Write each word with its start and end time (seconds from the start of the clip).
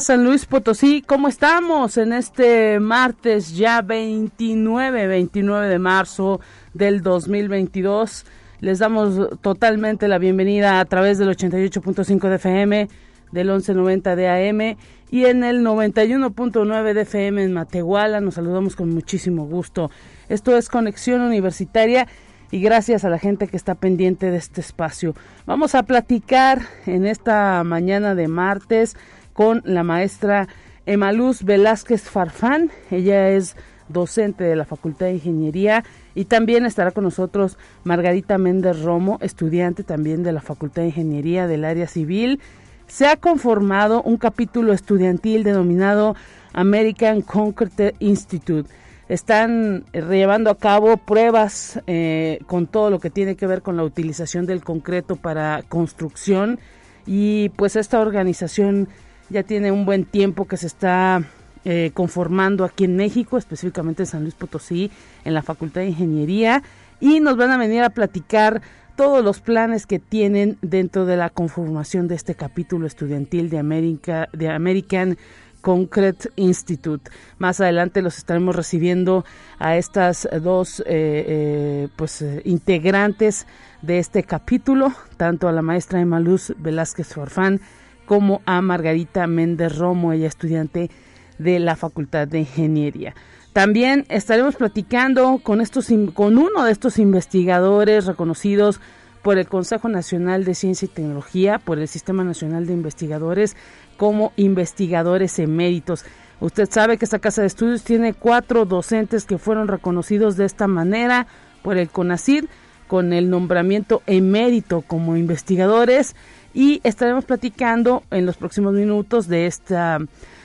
San 0.00 0.22
Luis 0.22 0.46
Potosí, 0.46 1.02
¿cómo 1.02 1.26
estamos 1.26 1.96
en 1.96 2.12
este 2.12 2.78
martes 2.78 3.56
ya 3.56 3.82
29, 3.82 5.08
29 5.08 5.66
de 5.66 5.78
marzo 5.80 6.40
del 6.72 7.02
2022? 7.02 8.24
Les 8.60 8.78
damos 8.78 9.40
totalmente 9.40 10.06
la 10.06 10.18
bienvenida 10.18 10.78
a 10.78 10.84
través 10.84 11.18
del 11.18 11.30
88.5 11.30 12.28
de 12.28 12.34
FM, 12.36 12.88
del 13.32 13.48
1190 13.48 14.14
de 14.14 14.28
AM 14.28 14.76
y 15.10 15.24
en 15.24 15.42
el 15.42 15.64
91.9 15.64 16.92
de 16.92 17.00
FM 17.00 17.42
en 17.42 17.52
Matehuala. 17.52 18.20
Nos 18.20 18.34
saludamos 18.34 18.76
con 18.76 18.90
muchísimo 18.90 19.46
gusto. 19.46 19.90
Esto 20.28 20.56
es 20.56 20.68
Conexión 20.68 21.22
Universitaria 21.22 22.06
y 22.52 22.60
gracias 22.60 23.04
a 23.04 23.10
la 23.10 23.18
gente 23.18 23.48
que 23.48 23.56
está 23.56 23.74
pendiente 23.74 24.30
de 24.30 24.36
este 24.36 24.60
espacio. 24.60 25.14
Vamos 25.44 25.74
a 25.74 25.82
platicar 25.82 26.62
en 26.86 27.04
esta 27.04 27.64
mañana 27.64 28.14
de 28.14 28.28
martes 28.28 28.96
con 29.38 29.62
la 29.64 29.84
maestra 29.84 30.48
Emaluz 30.84 31.44
Velázquez 31.44 32.10
Farfán. 32.10 32.72
Ella 32.90 33.28
es 33.28 33.54
docente 33.88 34.42
de 34.42 34.56
la 34.56 34.64
Facultad 34.64 35.06
de 35.06 35.12
Ingeniería 35.12 35.84
y 36.16 36.24
también 36.24 36.66
estará 36.66 36.90
con 36.90 37.04
nosotros 37.04 37.56
Margarita 37.84 38.36
Méndez 38.36 38.82
Romo, 38.82 39.20
estudiante 39.22 39.84
también 39.84 40.24
de 40.24 40.32
la 40.32 40.40
Facultad 40.40 40.82
de 40.82 40.88
Ingeniería 40.88 41.46
del 41.46 41.64
área 41.64 41.86
civil. 41.86 42.40
Se 42.88 43.06
ha 43.06 43.16
conformado 43.16 44.02
un 44.02 44.16
capítulo 44.16 44.72
estudiantil 44.72 45.44
denominado 45.44 46.16
American 46.52 47.22
Concrete 47.22 47.94
Institute. 48.00 48.68
Están 49.08 49.84
llevando 49.92 50.50
a 50.50 50.58
cabo 50.58 50.96
pruebas 50.96 51.80
eh, 51.86 52.40
con 52.48 52.66
todo 52.66 52.90
lo 52.90 52.98
que 52.98 53.10
tiene 53.10 53.36
que 53.36 53.46
ver 53.46 53.62
con 53.62 53.76
la 53.76 53.84
utilización 53.84 54.46
del 54.46 54.64
concreto 54.64 55.14
para 55.14 55.62
construcción 55.68 56.58
y 57.06 57.50
pues 57.50 57.76
esta 57.76 58.00
organización 58.00 58.88
ya 59.30 59.42
tiene 59.42 59.72
un 59.72 59.84
buen 59.84 60.04
tiempo 60.04 60.46
que 60.46 60.56
se 60.56 60.66
está 60.66 61.22
eh, 61.64 61.90
conformando 61.92 62.64
aquí 62.64 62.84
en 62.84 62.96
México, 62.96 63.36
específicamente 63.36 64.04
en 64.04 64.06
San 64.06 64.22
Luis 64.22 64.34
Potosí, 64.34 64.90
en 65.24 65.34
la 65.34 65.42
Facultad 65.42 65.82
de 65.82 65.88
Ingeniería, 65.88 66.62
y 67.00 67.20
nos 67.20 67.36
van 67.36 67.50
a 67.50 67.58
venir 67.58 67.82
a 67.82 67.90
platicar 67.90 68.62
todos 68.96 69.22
los 69.22 69.40
planes 69.40 69.86
que 69.86 69.98
tienen 69.98 70.58
dentro 70.62 71.04
de 71.04 71.16
la 71.16 71.30
conformación 71.30 72.08
de 72.08 72.14
este 72.14 72.34
capítulo 72.34 72.86
estudiantil 72.86 73.50
de, 73.50 73.58
América, 73.58 74.28
de 74.32 74.48
American 74.48 75.18
Concrete 75.60 76.30
Institute. 76.36 77.10
Más 77.38 77.60
adelante 77.60 78.02
los 78.02 78.18
estaremos 78.18 78.56
recibiendo 78.56 79.24
a 79.58 79.76
estas 79.76 80.28
dos 80.40 80.80
eh, 80.80 80.84
eh, 80.88 81.88
pues 81.96 82.24
integrantes 82.44 83.46
de 83.82 83.98
este 83.98 84.22
capítulo, 84.22 84.92
tanto 85.16 85.48
a 85.48 85.52
la 85.52 85.62
maestra 85.62 86.00
Emma 86.00 86.18
Luz 86.18 86.54
Velázquez 86.58 87.14
Forfán 87.14 87.60
como 88.08 88.40
a 88.46 88.62
Margarita 88.62 89.26
Méndez 89.26 89.76
Romo, 89.76 90.14
ella 90.14 90.26
estudiante 90.26 90.90
de 91.38 91.58
la 91.60 91.76
Facultad 91.76 92.26
de 92.26 92.40
Ingeniería. 92.40 93.14
También 93.52 94.06
estaremos 94.08 94.56
platicando 94.56 95.40
con, 95.42 95.60
estos, 95.60 95.88
con 96.14 96.38
uno 96.38 96.64
de 96.64 96.72
estos 96.72 96.98
investigadores 96.98 98.06
reconocidos 98.06 98.80
por 99.22 99.36
el 99.36 99.46
Consejo 99.46 99.90
Nacional 99.90 100.44
de 100.44 100.54
Ciencia 100.54 100.86
y 100.86 100.88
Tecnología, 100.88 101.58
por 101.58 101.78
el 101.78 101.86
Sistema 101.86 102.24
Nacional 102.24 102.66
de 102.66 102.72
Investigadores, 102.72 103.56
como 103.98 104.32
investigadores 104.36 105.38
eméritos. 105.38 106.06
Usted 106.40 106.66
sabe 106.70 106.96
que 106.96 107.04
esta 107.04 107.18
casa 107.18 107.42
de 107.42 107.48
estudios 107.48 107.82
tiene 107.82 108.14
cuatro 108.14 108.64
docentes 108.64 109.26
que 109.26 109.36
fueron 109.36 109.68
reconocidos 109.68 110.38
de 110.38 110.46
esta 110.46 110.66
manera 110.66 111.26
por 111.62 111.76
el 111.76 111.90
CONACID, 111.90 112.46
con 112.86 113.12
el 113.12 113.28
nombramiento 113.28 114.02
emérito 114.06 114.80
como 114.80 115.18
investigadores 115.18 116.16
y 116.54 116.80
estaremos 116.84 117.24
platicando 117.24 118.02
en 118.10 118.26
los 118.26 118.36
próximos 118.36 118.74
minutos 118.74 119.28
de 119.28 119.46
esta 119.46 119.98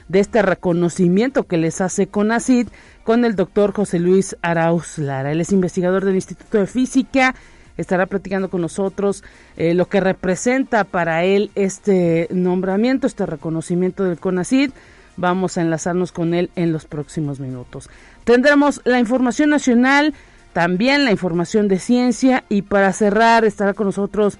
de 0.07 0.19
este 0.19 0.41
reconocimiento 0.41 1.43
que 1.43 1.57
les 1.57 1.81
hace 1.81 2.07
CONACID 2.07 2.67
con 3.03 3.25
el 3.25 3.35
doctor 3.35 3.73
José 3.73 3.99
Luis 3.99 4.35
Arauz 4.41 4.97
Lara. 4.97 5.31
Él 5.31 5.41
es 5.41 5.51
investigador 5.51 6.05
del 6.05 6.15
Instituto 6.15 6.57
de 6.57 6.67
Física, 6.67 7.35
estará 7.77 8.05
platicando 8.05 8.49
con 8.49 8.61
nosotros 8.61 9.23
eh, 9.57 9.73
lo 9.73 9.87
que 9.87 9.99
representa 9.99 10.83
para 10.83 11.23
él 11.23 11.51
este 11.55 12.27
nombramiento, 12.31 13.07
este 13.07 13.25
reconocimiento 13.25 14.03
del 14.03 14.19
CONACID. 14.19 14.71
Vamos 15.15 15.57
a 15.57 15.61
enlazarnos 15.61 16.11
con 16.11 16.33
él 16.33 16.49
en 16.55 16.71
los 16.71 16.85
próximos 16.85 17.39
minutos. 17.39 17.89
Tendremos 18.23 18.81
la 18.83 18.99
información 18.99 19.49
nacional, 19.49 20.13
también 20.53 21.05
la 21.05 21.11
información 21.11 21.67
de 21.67 21.79
ciencia 21.79 22.43
y 22.49 22.63
para 22.63 22.93
cerrar 22.93 23.45
estará 23.45 23.73
con 23.73 23.87
nosotros 23.87 24.37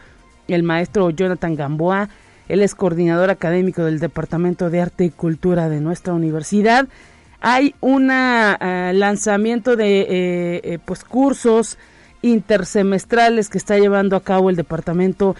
el 0.48 0.64
maestro 0.64 1.10
Jonathan 1.10 1.56
Gamboa. 1.56 2.10
Él 2.50 2.62
es 2.62 2.76
coordinador 2.76 3.30
académico 3.30 3.84
del 3.84 4.00
Departamento 4.00 4.70
de 4.70 4.82
Arte 4.82 5.06
y 5.06 5.10
Cultura 5.10 5.70
de 5.70 5.80
nuestra 5.80 6.14
universidad. 6.14 6.88
Hay 7.46 7.76
un 7.82 8.10
eh, 8.10 8.92
lanzamiento 8.94 9.76
de 9.76 10.02
eh, 10.02 10.62
eh, 10.64 10.80
pues 10.84 11.04
cursos 11.04 11.78
intersemestrales 12.22 13.50
que 13.50 13.58
está 13.58 13.78
llevando 13.78 14.16
a 14.16 14.24
cabo 14.24 14.50
el 14.50 14.56
Departamento 14.56 15.36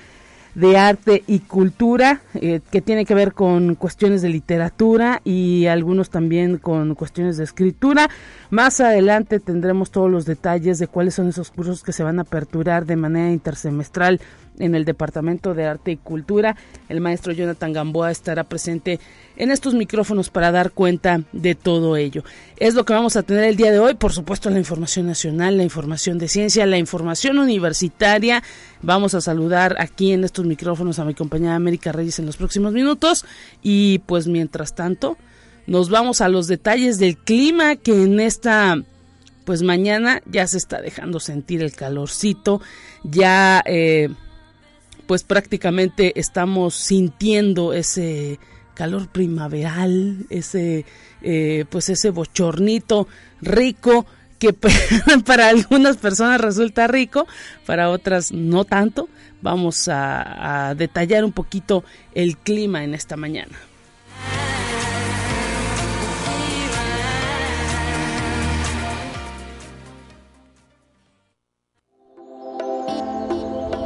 de 0.54 0.78
Arte 0.78 1.24
y 1.26 1.40
Cultura, 1.40 2.22
que 2.34 2.82
tiene 2.86 3.06
que 3.06 3.16
ver 3.16 3.34
con 3.34 3.74
cuestiones 3.74 4.22
de 4.22 4.30
literatura 4.30 5.20
y 5.24 5.66
algunos 5.66 6.12
también 6.12 6.60
con 6.60 6.94
cuestiones 6.94 7.38
de 7.38 7.46
escritura. 7.46 8.08
Más 8.52 8.80
adelante 8.80 9.40
tendremos 9.40 9.90
todos 9.90 10.12
los 10.12 10.26
detalles 10.26 10.78
de 10.78 10.88
cuáles 10.88 11.16
son 11.16 11.30
esos 11.30 11.50
cursos 11.50 11.82
que 11.82 11.92
se 11.92 12.04
van 12.04 12.20
a 12.20 12.24
aperturar 12.24 12.86
de 12.86 12.98
manera 12.98 13.32
intersemestral 13.32 14.22
en 14.60 14.76
el 14.76 14.86
Departamento 14.86 15.54
de 15.54 15.66
Arte 15.66 15.92
y 15.92 15.98
Cultura. 15.98 16.56
El 16.90 17.02
maestro 17.02 17.34
Jonathan 17.34 17.74
Gamboa 17.74 18.12
estará 18.12 18.44
presente 18.44 19.00
en 19.36 19.52
estos 19.52 19.74
micrófonos 19.74 20.30
para 20.30 20.52
dar 20.52 20.72
cuenta 20.72 21.22
de 21.32 21.56
todo 21.56 21.98
ello. 21.98 22.24
Es 22.58 22.76
lo 22.76 22.86
que 22.86 22.94
vamos 22.94 23.16
a 23.16 23.24
tener 23.24 23.46
el 23.46 23.56
día 23.56 23.72
de 23.72 23.80
hoy, 23.80 23.96
por 23.96 24.14
supuesto 24.14 24.50
la 24.50 24.60
información 24.60 25.08
nacional, 25.08 25.58
la 25.58 25.64
información 25.64 26.18
de 26.18 26.28
ciencia, 26.28 26.66
la 26.66 26.78
información 26.78 27.40
universitaria. 27.40 28.44
Vamos 28.82 29.14
a 29.14 29.22
saludar 29.22 29.76
aquí 29.80 30.12
en 30.12 30.24
estos 30.24 30.46
micrófonos 30.46 31.00
a 31.00 31.06
mi 31.06 31.14
compañera 31.14 31.56
América 31.56 31.92
Reyes 31.92 32.20
en 32.20 32.26
los 32.26 32.38
próximos 32.38 32.74
minutos 32.74 33.26
y 33.62 34.00
pues 34.00 34.28
mientras 34.28 34.76
tanto 34.76 35.18
nos 35.66 35.90
vamos 35.90 36.22
a 36.22 36.30
los 36.30 36.48
detalles 36.48 37.00
del 37.00 37.18
clima 37.18 37.76
que 37.78 38.04
en 38.04 38.20
esta 38.20 38.78
pues 39.46 39.62
mañana 39.62 40.22
ya 40.26 40.48
se 40.48 40.58
está 40.58 40.82
dejando 40.82 41.20
sentir 41.20 41.62
el 41.62 41.74
calorcito, 41.74 42.62
ya 43.04 43.62
eh, 43.66 44.10
pues 45.06 45.24
prácticamente 45.24 46.20
estamos 46.20 46.76
sintiendo 46.76 47.74
ese 47.74 48.40
calor 48.74 49.08
primaveral, 49.08 50.26
ese 50.30 50.86
eh, 51.22 51.66
pues 51.70 51.90
ese 51.90 52.10
bochornito 52.10 53.08
rico 53.42 54.06
que 54.40 54.54
para 55.26 55.50
algunas 55.50 55.98
personas 55.98 56.42
resulta 56.42 56.88
rico, 56.88 57.28
para 57.66 57.90
otras 57.90 58.32
no 58.32 58.66
tanto. 58.66 59.10
Vamos 59.42 59.88
a, 59.88 60.70
a 60.70 60.76
detallar 60.76 61.26
un 61.26 61.32
poquito 61.32 61.84
el 62.14 62.38
clima 62.38 62.84
en 62.84 62.94
esta 62.94 63.18
mañana. 63.18 63.58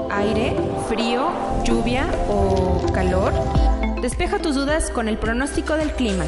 Aire 0.09 0.66
frío, 0.87 1.29
lluvia 1.65 2.07
o 2.29 2.81
calor? 2.93 3.33
Despeja 4.01 4.39
tus 4.39 4.55
dudas 4.55 4.89
con 4.89 5.07
el 5.07 5.17
pronóstico 5.17 5.75
del 5.75 5.91
clima. 5.91 6.23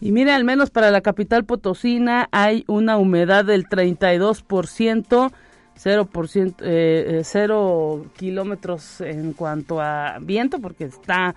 Y 0.00 0.12
mire, 0.12 0.32
al 0.32 0.44
menos 0.44 0.70
para 0.70 0.90
la 0.90 1.02
capital 1.02 1.44
potosina 1.44 2.28
hay 2.32 2.64
una 2.66 2.96
humedad 2.96 3.44
del 3.44 3.68
32%, 3.68 5.32
0%, 5.76 6.54
eh, 6.62 7.20
0 7.22 8.06
kilómetros 8.16 9.02
en 9.02 9.34
cuanto 9.34 9.80
a 9.80 10.16
viento, 10.20 10.60
porque 10.60 10.84
está 10.84 11.34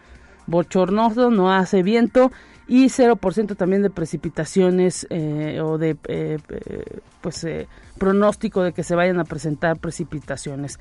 bochornoso, 0.48 1.30
no 1.30 1.52
hace 1.52 1.84
viento, 1.84 2.32
y 2.68 2.86
0% 2.86 3.56
también 3.56 3.82
de 3.82 3.90
precipitaciones 3.90 5.06
eh, 5.10 5.60
o 5.62 5.78
de 5.78 5.98
eh, 6.08 6.38
eh, 6.50 7.00
pues 7.22 7.46
pronóstico 7.98 8.64
de 8.64 8.74
que 8.74 8.84
se 8.84 8.96
vayan 8.96 9.20
a 9.20 9.26
presentar 9.26 9.78
precipitaciones. 9.78 10.80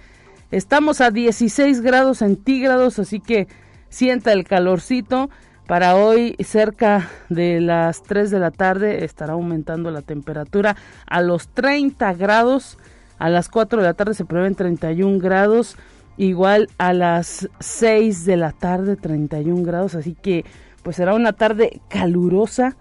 Estamos 0.50 1.00
a 1.00 1.10
16 1.10 1.80
grados 1.80 2.18
centígrados, 2.18 2.98
así 2.98 3.20
que 3.20 3.48
sienta 3.88 4.32
el 4.32 4.44
calorcito. 4.44 5.30
Para 5.66 5.94
hoy, 5.96 6.36
cerca 6.40 7.08
de 7.28 7.60
las 7.60 8.02
3 8.02 8.30
de 8.30 8.38
la 8.40 8.50
tarde, 8.50 9.04
estará 9.04 9.34
aumentando 9.34 9.90
la 9.90 10.02
temperatura 10.02 10.76
a 11.06 11.22
los 11.22 11.48
30 11.48 12.12
grados. 12.14 12.78
A 13.18 13.30
las 13.30 13.48
4 13.48 13.80
de 13.80 13.84
la 13.86 13.94
tarde 13.94 14.14
se 14.14 14.24
prevén 14.24 14.54
31 14.54 15.18
grados. 15.18 15.76
Igual 16.18 16.68
a 16.76 16.92
las 16.92 17.48
6 17.60 18.26
de 18.26 18.36
la 18.36 18.52
tarde, 18.52 18.96
31 18.96 19.62
grados. 19.62 19.94
Así 19.94 20.14
que, 20.14 20.44
pues 20.82 20.96
será 20.96 21.14
una 21.14 21.32
tarde 21.32 21.80
calurosa. 21.88 22.76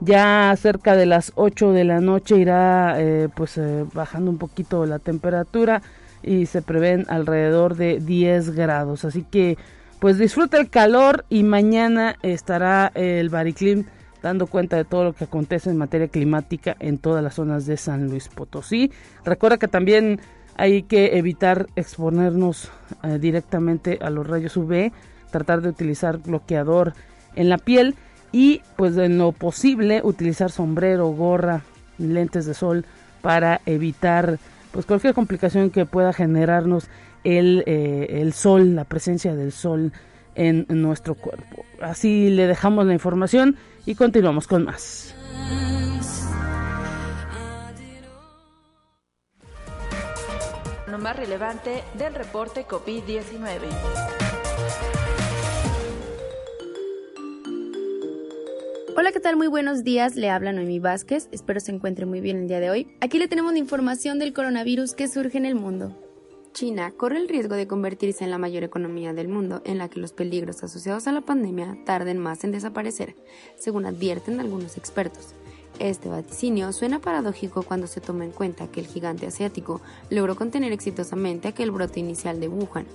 Ya 0.00 0.54
cerca 0.56 0.94
de 0.94 1.06
las 1.06 1.32
8 1.34 1.72
de 1.72 1.84
la 1.84 2.00
noche 2.00 2.36
irá 2.36 3.00
eh, 3.00 3.28
pues 3.34 3.58
eh, 3.58 3.84
bajando 3.92 4.30
un 4.30 4.38
poquito 4.38 4.86
la 4.86 5.00
temperatura 5.00 5.82
y 6.22 6.46
se 6.46 6.62
prevén 6.62 7.04
alrededor 7.08 7.74
de 7.74 7.98
10 7.98 8.50
grados. 8.50 9.04
Así 9.04 9.24
que 9.24 9.58
pues 9.98 10.18
disfruta 10.18 10.58
el 10.58 10.70
calor 10.70 11.24
y 11.28 11.42
mañana 11.42 12.16
estará 12.22 12.92
el 12.94 13.28
Bariclim 13.30 13.84
dando 14.22 14.46
cuenta 14.46 14.76
de 14.76 14.84
todo 14.84 15.04
lo 15.04 15.12
que 15.12 15.24
acontece 15.24 15.70
en 15.70 15.76
materia 15.76 16.08
climática 16.08 16.76
en 16.78 16.98
todas 16.98 17.22
las 17.22 17.34
zonas 17.34 17.66
de 17.66 17.76
San 17.76 18.08
Luis 18.08 18.28
Potosí. 18.28 18.92
Recuerda 19.24 19.58
que 19.58 19.68
también 19.68 20.20
hay 20.56 20.82
que 20.82 21.18
evitar 21.18 21.68
exponernos 21.76 22.70
eh, 23.02 23.18
directamente 23.18 23.98
a 24.02 24.10
los 24.10 24.26
rayos 24.26 24.56
UV, 24.56 24.92
tratar 25.30 25.60
de 25.62 25.68
utilizar 25.68 26.18
bloqueador 26.18 26.94
en 27.38 27.48
la 27.48 27.56
piel 27.56 27.94
y 28.32 28.60
pues 28.76 28.96
en 28.98 29.16
lo 29.16 29.32
posible 29.32 30.00
utilizar 30.02 30.50
sombrero, 30.50 31.08
gorra, 31.08 31.62
lentes 31.98 32.46
de 32.46 32.54
sol 32.54 32.84
para 33.22 33.60
evitar 33.64 34.38
pues 34.72 34.84
cualquier 34.84 35.14
complicación 35.14 35.70
que 35.70 35.86
pueda 35.86 36.12
generarnos 36.12 36.88
el, 37.24 37.62
eh, 37.66 38.20
el 38.20 38.32
sol, 38.32 38.74
la 38.74 38.84
presencia 38.84 39.34
del 39.34 39.52
sol 39.52 39.92
en, 40.34 40.66
nuestro 40.68 41.14
cuerpo. 41.14 41.64
Así 41.80 42.30
le 42.30 42.46
dejamos 42.46 42.86
la 42.86 42.92
información 42.92 43.56
y 43.86 43.94
continuamos 43.94 44.46
con 44.46 44.64
más. 44.64 45.14
Lo 50.88 50.98
más 50.98 51.16
relevante 51.16 51.82
del 51.98 52.14
reporte 52.14 52.66
COVID-19. 52.66 54.27
Hola, 59.00 59.12
¿qué 59.12 59.20
tal? 59.20 59.36
Muy 59.36 59.46
buenos 59.46 59.84
días. 59.84 60.16
Le 60.16 60.28
habla 60.28 60.50
Noemi 60.50 60.80
Vázquez. 60.80 61.28
Espero 61.30 61.60
se 61.60 61.70
encuentre 61.70 62.04
muy 62.04 62.20
bien 62.20 62.36
el 62.38 62.48
día 62.48 62.58
de 62.58 62.68
hoy. 62.68 62.96
Aquí 63.00 63.20
le 63.20 63.28
tenemos 63.28 63.54
información 63.54 64.18
del 64.18 64.32
coronavirus 64.32 64.94
que 64.94 65.06
surge 65.06 65.38
en 65.38 65.46
el 65.46 65.54
mundo. 65.54 65.96
China 66.52 66.92
corre 66.96 67.18
el 67.18 67.28
riesgo 67.28 67.54
de 67.54 67.68
convertirse 67.68 68.24
en 68.24 68.32
la 68.32 68.38
mayor 68.38 68.64
economía 68.64 69.12
del 69.12 69.28
mundo 69.28 69.62
en 69.64 69.78
la 69.78 69.88
que 69.88 70.00
los 70.00 70.12
peligros 70.12 70.64
asociados 70.64 71.06
a 71.06 71.12
la 71.12 71.20
pandemia 71.20 71.78
tarden 71.86 72.18
más 72.18 72.42
en 72.42 72.50
desaparecer, 72.50 73.14
según 73.56 73.86
advierten 73.86 74.40
algunos 74.40 74.76
expertos. 74.76 75.36
Este 75.78 76.08
vaticinio 76.08 76.72
suena 76.72 76.98
paradójico 76.98 77.62
cuando 77.62 77.86
se 77.86 78.00
toma 78.00 78.24
en 78.24 78.32
cuenta 78.32 78.66
que 78.66 78.80
el 78.80 78.88
gigante 78.88 79.28
asiático 79.28 79.80
logró 80.10 80.34
contener 80.34 80.72
exitosamente 80.72 81.46
aquel 81.46 81.70
brote 81.70 82.00
inicial 82.00 82.40
de 82.40 82.48
Wuhan 82.48 82.86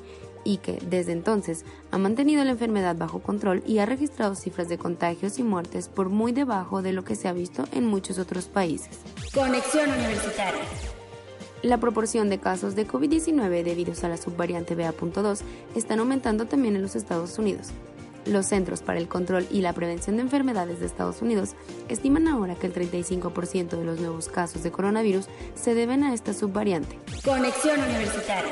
y 0.44 0.58
que, 0.58 0.80
desde 0.90 1.12
entonces, 1.12 1.66
ha 1.92 1.98
mantenido 1.98 2.44
la 2.44 2.52
enfermedad 2.52 2.96
bajo 2.96 3.20
control 3.22 3.64
y 3.66 3.80
ha 3.80 3.86
registrado 3.86 4.36
cifras 4.36 4.70
de 4.70 4.78
contagios 4.78 5.40
y 5.40 5.44
muertes 5.44 5.88
por 5.88 6.10
muy 6.10 6.32
debajo 6.32 6.82
de 6.82 6.94
lo 6.94 7.04
que 7.04 7.16
se 7.16 7.28
ha 7.28 7.34
visto 7.34 7.66
en 7.72 7.86
muchos 7.86 8.20
otros 8.20 8.46
países. 8.46 9.00
Conexión 9.34 9.90
Universitaria. 9.90 10.62
La 11.62 11.78
proporción 11.78 12.30
de 12.30 12.40
casos 12.40 12.76
de 12.76 12.86
COVID-19 12.86 13.64
debidos 13.64 14.04
a 14.04 14.10
la 14.10 14.18
subvariante 14.18 14.76
BA.2 14.76 15.40
están 15.76 16.00
aumentando 16.00 16.46
también 16.46 16.76
en 16.76 16.82
los 16.82 16.96
Estados 16.96 17.40
Unidos. 17.40 17.70
Los 18.26 18.48
Centros 18.48 18.82
para 18.82 19.00
el 19.00 19.08
Control 19.08 19.48
y 19.50 19.62
la 19.62 19.74
Prevención 19.74 20.16
de 20.18 20.24
Enfermedades 20.24 20.80
de 20.80 20.86
Estados 20.86 21.22
Unidos 21.22 21.56
estiman 21.90 22.28
ahora 22.28 22.56
que 22.56 22.68
el 22.68 22.74
35% 22.74 23.78
de 23.78 23.86
los 23.86 24.00
nuevos 24.00 24.28
casos 24.28 24.64
de 24.64 24.72
coronavirus 24.72 25.28
se 25.56 25.74
deben 25.74 26.04
a 26.04 26.14
esta 26.14 26.34
subvariante. 26.34 27.00
Conexión 27.24 27.80
Universitaria. 27.82 28.52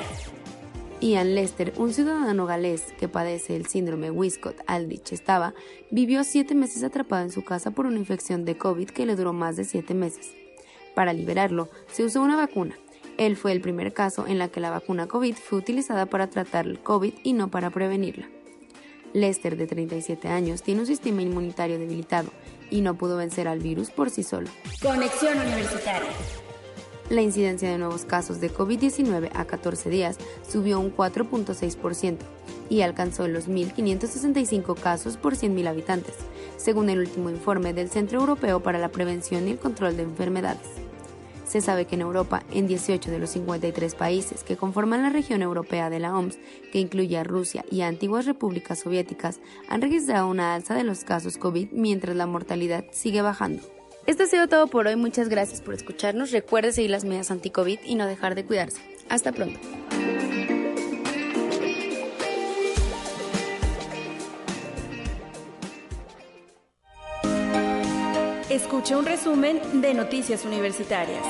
Ian 1.01 1.33
Lester, 1.33 1.73
un 1.77 1.93
ciudadano 1.93 2.45
galés 2.45 2.93
que 2.99 3.07
padece 3.07 3.55
el 3.55 3.65
síndrome 3.65 4.11
Wiskott-Aldrich 4.11 5.11
estaba, 5.13 5.55
vivió 5.89 6.23
siete 6.23 6.53
meses 6.53 6.83
atrapado 6.83 7.23
en 7.23 7.31
su 7.31 7.43
casa 7.43 7.71
por 7.71 7.87
una 7.87 7.97
infección 7.97 8.45
de 8.45 8.55
COVID 8.55 8.89
que 8.89 9.07
le 9.07 9.15
duró 9.15 9.33
más 9.33 9.55
de 9.55 9.63
siete 9.63 9.95
meses. 9.95 10.31
Para 10.93 11.13
liberarlo, 11.13 11.69
se 11.91 12.03
usó 12.03 12.21
una 12.21 12.35
vacuna, 12.37 12.75
él 13.17 13.35
fue 13.35 13.51
el 13.51 13.61
primer 13.61 13.93
caso 13.93 14.27
en 14.27 14.37
la 14.37 14.47
que 14.47 14.59
la 14.59 14.69
vacuna 14.69 15.07
COVID 15.07 15.35
fue 15.35 15.59
utilizada 15.59 16.05
para 16.05 16.27
tratar 16.27 16.67
el 16.67 16.79
COVID 16.79 17.13
y 17.23 17.33
no 17.33 17.49
para 17.49 17.71
prevenirla. 17.71 18.29
Lester, 19.13 19.57
de 19.57 19.67
37 19.67 20.27
años, 20.27 20.61
tiene 20.61 20.81
un 20.81 20.87
sistema 20.87 21.21
inmunitario 21.21 21.77
debilitado 21.77 22.31
y 22.69 22.81
no 22.81 22.95
pudo 22.95 23.17
vencer 23.17 23.47
al 23.47 23.59
virus 23.59 23.89
por 23.89 24.09
sí 24.09 24.23
solo. 24.23 24.49
Conexión 24.81 25.37
Universitaria. 25.37 26.09
La 27.11 27.21
incidencia 27.21 27.69
de 27.69 27.77
nuevos 27.77 28.05
casos 28.05 28.39
de 28.39 28.49
COVID-19 28.49 29.31
a 29.33 29.43
14 29.43 29.89
días 29.89 30.17
subió 30.47 30.79
un 30.79 30.95
4.6% 30.95 32.19
y 32.69 32.83
alcanzó 32.83 33.27
los 33.27 33.49
1.565 33.49 34.79
casos 34.79 35.17
por 35.17 35.33
100.000 35.33 35.67
habitantes, 35.67 36.15
según 36.55 36.89
el 36.89 36.99
último 36.99 37.29
informe 37.29 37.73
del 37.73 37.89
Centro 37.89 38.21
Europeo 38.21 38.63
para 38.63 38.79
la 38.79 38.93
Prevención 38.93 39.45
y 39.45 39.51
el 39.51 39.59
Control 39.59 39.97
de 39.97 40.03
Enfermedades. 40.03 40.69
Se 41.45 41.59
sabe 41.59 41.83
que 41.83 41.95
en 41.95 42.01
Europa, 42.01 42.43
en 42.53 42.65
18 42.65 43.11
de 43.11 43.19
los 43.19 43.31
53 43.31 43.93
países 43.95 44.45
que 44.45 44.55
conforman 44.55 45.01
la 45.01 45.09
región 45.09 45.41
europea 45.41 45.89
de 45.89 45.99
la 45.99 46.17
OMS, 46.17 46.39
que 46.71 46.79
incluye 46.79 47.17
a 47.17 47.25
Rusia 47.25 47.65
y 47.69 47.81
a 47.81 47.89
antiguas 47.89 48.25
repúblicas 48.25 48.79
soviéticas, 48.79 49.41
han 49.67 49.81
registrado 49.81 50.29
una 50.29 50.53
alza 50.53 50.75
de 50.75 50.85
los 50.85 51.03
casos 51.03 51.35
COVID 51.35 51.73
mientras 51.73 52.15
la 52.15 52.25
mortalidad 52.25 52.85
sigue 52.91 53.21
bajando. 53.21 53.80
Esto 54.07 54.23
ha 54.23 54.25
sido 54.25 54.47
todo 54.47 54.67
por 54.67 54.87
hoy, 54.87 54.95
muchas 54.95 55.29
gracias 55.29 55.61
por 55.61 55.75
escucharnos, 55.75 56.31
recuerde 56.31 56.71
seguir 56.71 56.89
las 56.89 57.05
medidas 57.05 57.29
anti-COVID 57.29 57.79
y 57.85 57.95
no 57.95 58.07
dejar 58.07 58.33
de 58.33 58.45
cuidarse. 58.45 58.81
Hasta 59.09 59.31
pronto. 59.31 59.59
Escuche 68.49 68.95
un 68.95 69.05
resumen 69.05 69.59
de 69.81 69.93
Noticias 69.93 70.45
Universitarias. 70.45 71.23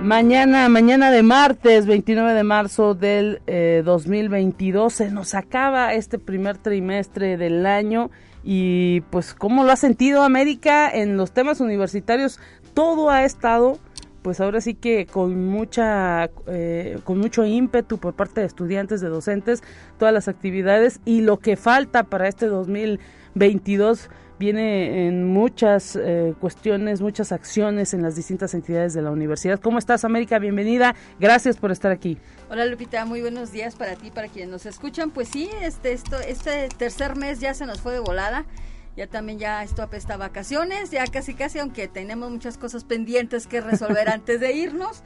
Mañana, 0.00 0.68
mañana 0.68 1.10
de 1.10 1.22
martes, 1.22 1.86
29 1.86 2.34
de 2.34 2.44
marzo 2.44 2.94
del 2.94 3.40
2022, 3.84 4.92
eh, 4.92 5.04
se 5.06 5.10
nos 5.10 5.34
acaba 5.34 5.94
este 5.94 6.18
primer 6.18 6.58
trimestre 6.58 7.38
del 7.38 7.64
año 7.64 8.10
y 8.44 9.00
pues 9.10 9.34
cómo 9.34 9.64
lo 9.64 9.72
ha 9.72 9.76
sentido 9.76 10.22
América 10.22 10.90
en 10.90 11.16
los 11.16 11.32
temas 11.32 11.60
universitarios, 11.60 12.38
todo 12.74 13.10
ha 13.10 13.24
estado 13.24 13.78
pues 14.22 14.40
ahora 14.40 14.62
sí 14.62 14.72
que 14.74 15.04
con 15.04 15.48
mucha 15.48 16.30
eh, 16.46 16.98
con 17.04 17.18
mucho 17.18 17.44
ímpetu 17.44 17.98
por 17.98 18.14
parte 18.14 18.40
de 18.40 18.46
estudiantes 18.46 19.02
de 19.02 19.08
docentes 19.08 19.62
todas 19.98 20.14
las 20.14 20.28
actividades 20.28 21.00
y 21.04 21.20
lo 21.20 21.38
que 21.38 21.56
falta 21.56 22.04
para 22.04 22.26
este 22.26 22.46
2022 22.46 24.08
viene 24.38 25.06
en 25.06 25.24
muchas 25.24 25.96
eh, 25.96 26.34
cuestiones, 26.40 27.00
muchas 27.00 27.32
acciones 27.32 27.94
en 27.94 28.02
las 28.02 28.16
distintas 28.16 28.54
entidades 28.54 28.94
de 28.94 29.02
la 29.02 29.10
universidad. 29.10 29.60
¿Cómo 29.60 29.78
estás, 29.78 30.04
América? 30.04 30.38
Bienvenida. 30.38 30.94
Gracias 31.20 31.56
por 31.56 31.70
estar 31.70 31.92
aquí. 31.92 32.18
Hola, 32.50 32.66
Lupita. 32.66 33.04
Muy 33.04 33.20
buenos 33.20 33.52
días 33.52 33.74
para 33.76 33.96
ti, 33.96 34.10
para 34.10 34.28
quienes 34.28 34.50
nos 34.50 34.66
escuchan. 34.66 35.10
Pues 35.10 35.28
sí, 35.28 35.48
este, 35.62 35.92
esto, 35.92 36.18
este 36.18 36.68
tercer 36.76 37.16
mes 37.16 37.40
ya 37.40 37.54
se 37.54 37.66
nos 37.66 37.80
fue 37.80 37.92
de 37.92 38.00
volada. 38.00 38.44
Ya 38.96 39.08
también 39.08 39.40
ya 39.40 39.64
esto 39.64 39.82
apesta 39.82 40.14
a 40.14 40.16
vacaciones, 40.16 40.92
ya 40.92 41.04
casi 41.08 41.34
casi, 41.34 41.58
aunque 41.58 41.88
tenemos 41.88 42.30
muchas 42.30 42.58
cosas 42.58 42.84
pendientes 42.84 43.48
que 43.48 43.60
resolver 43.60 44.08
antes 44.12 44.38
de 44.40 44.52
irnos. 44.52 45.02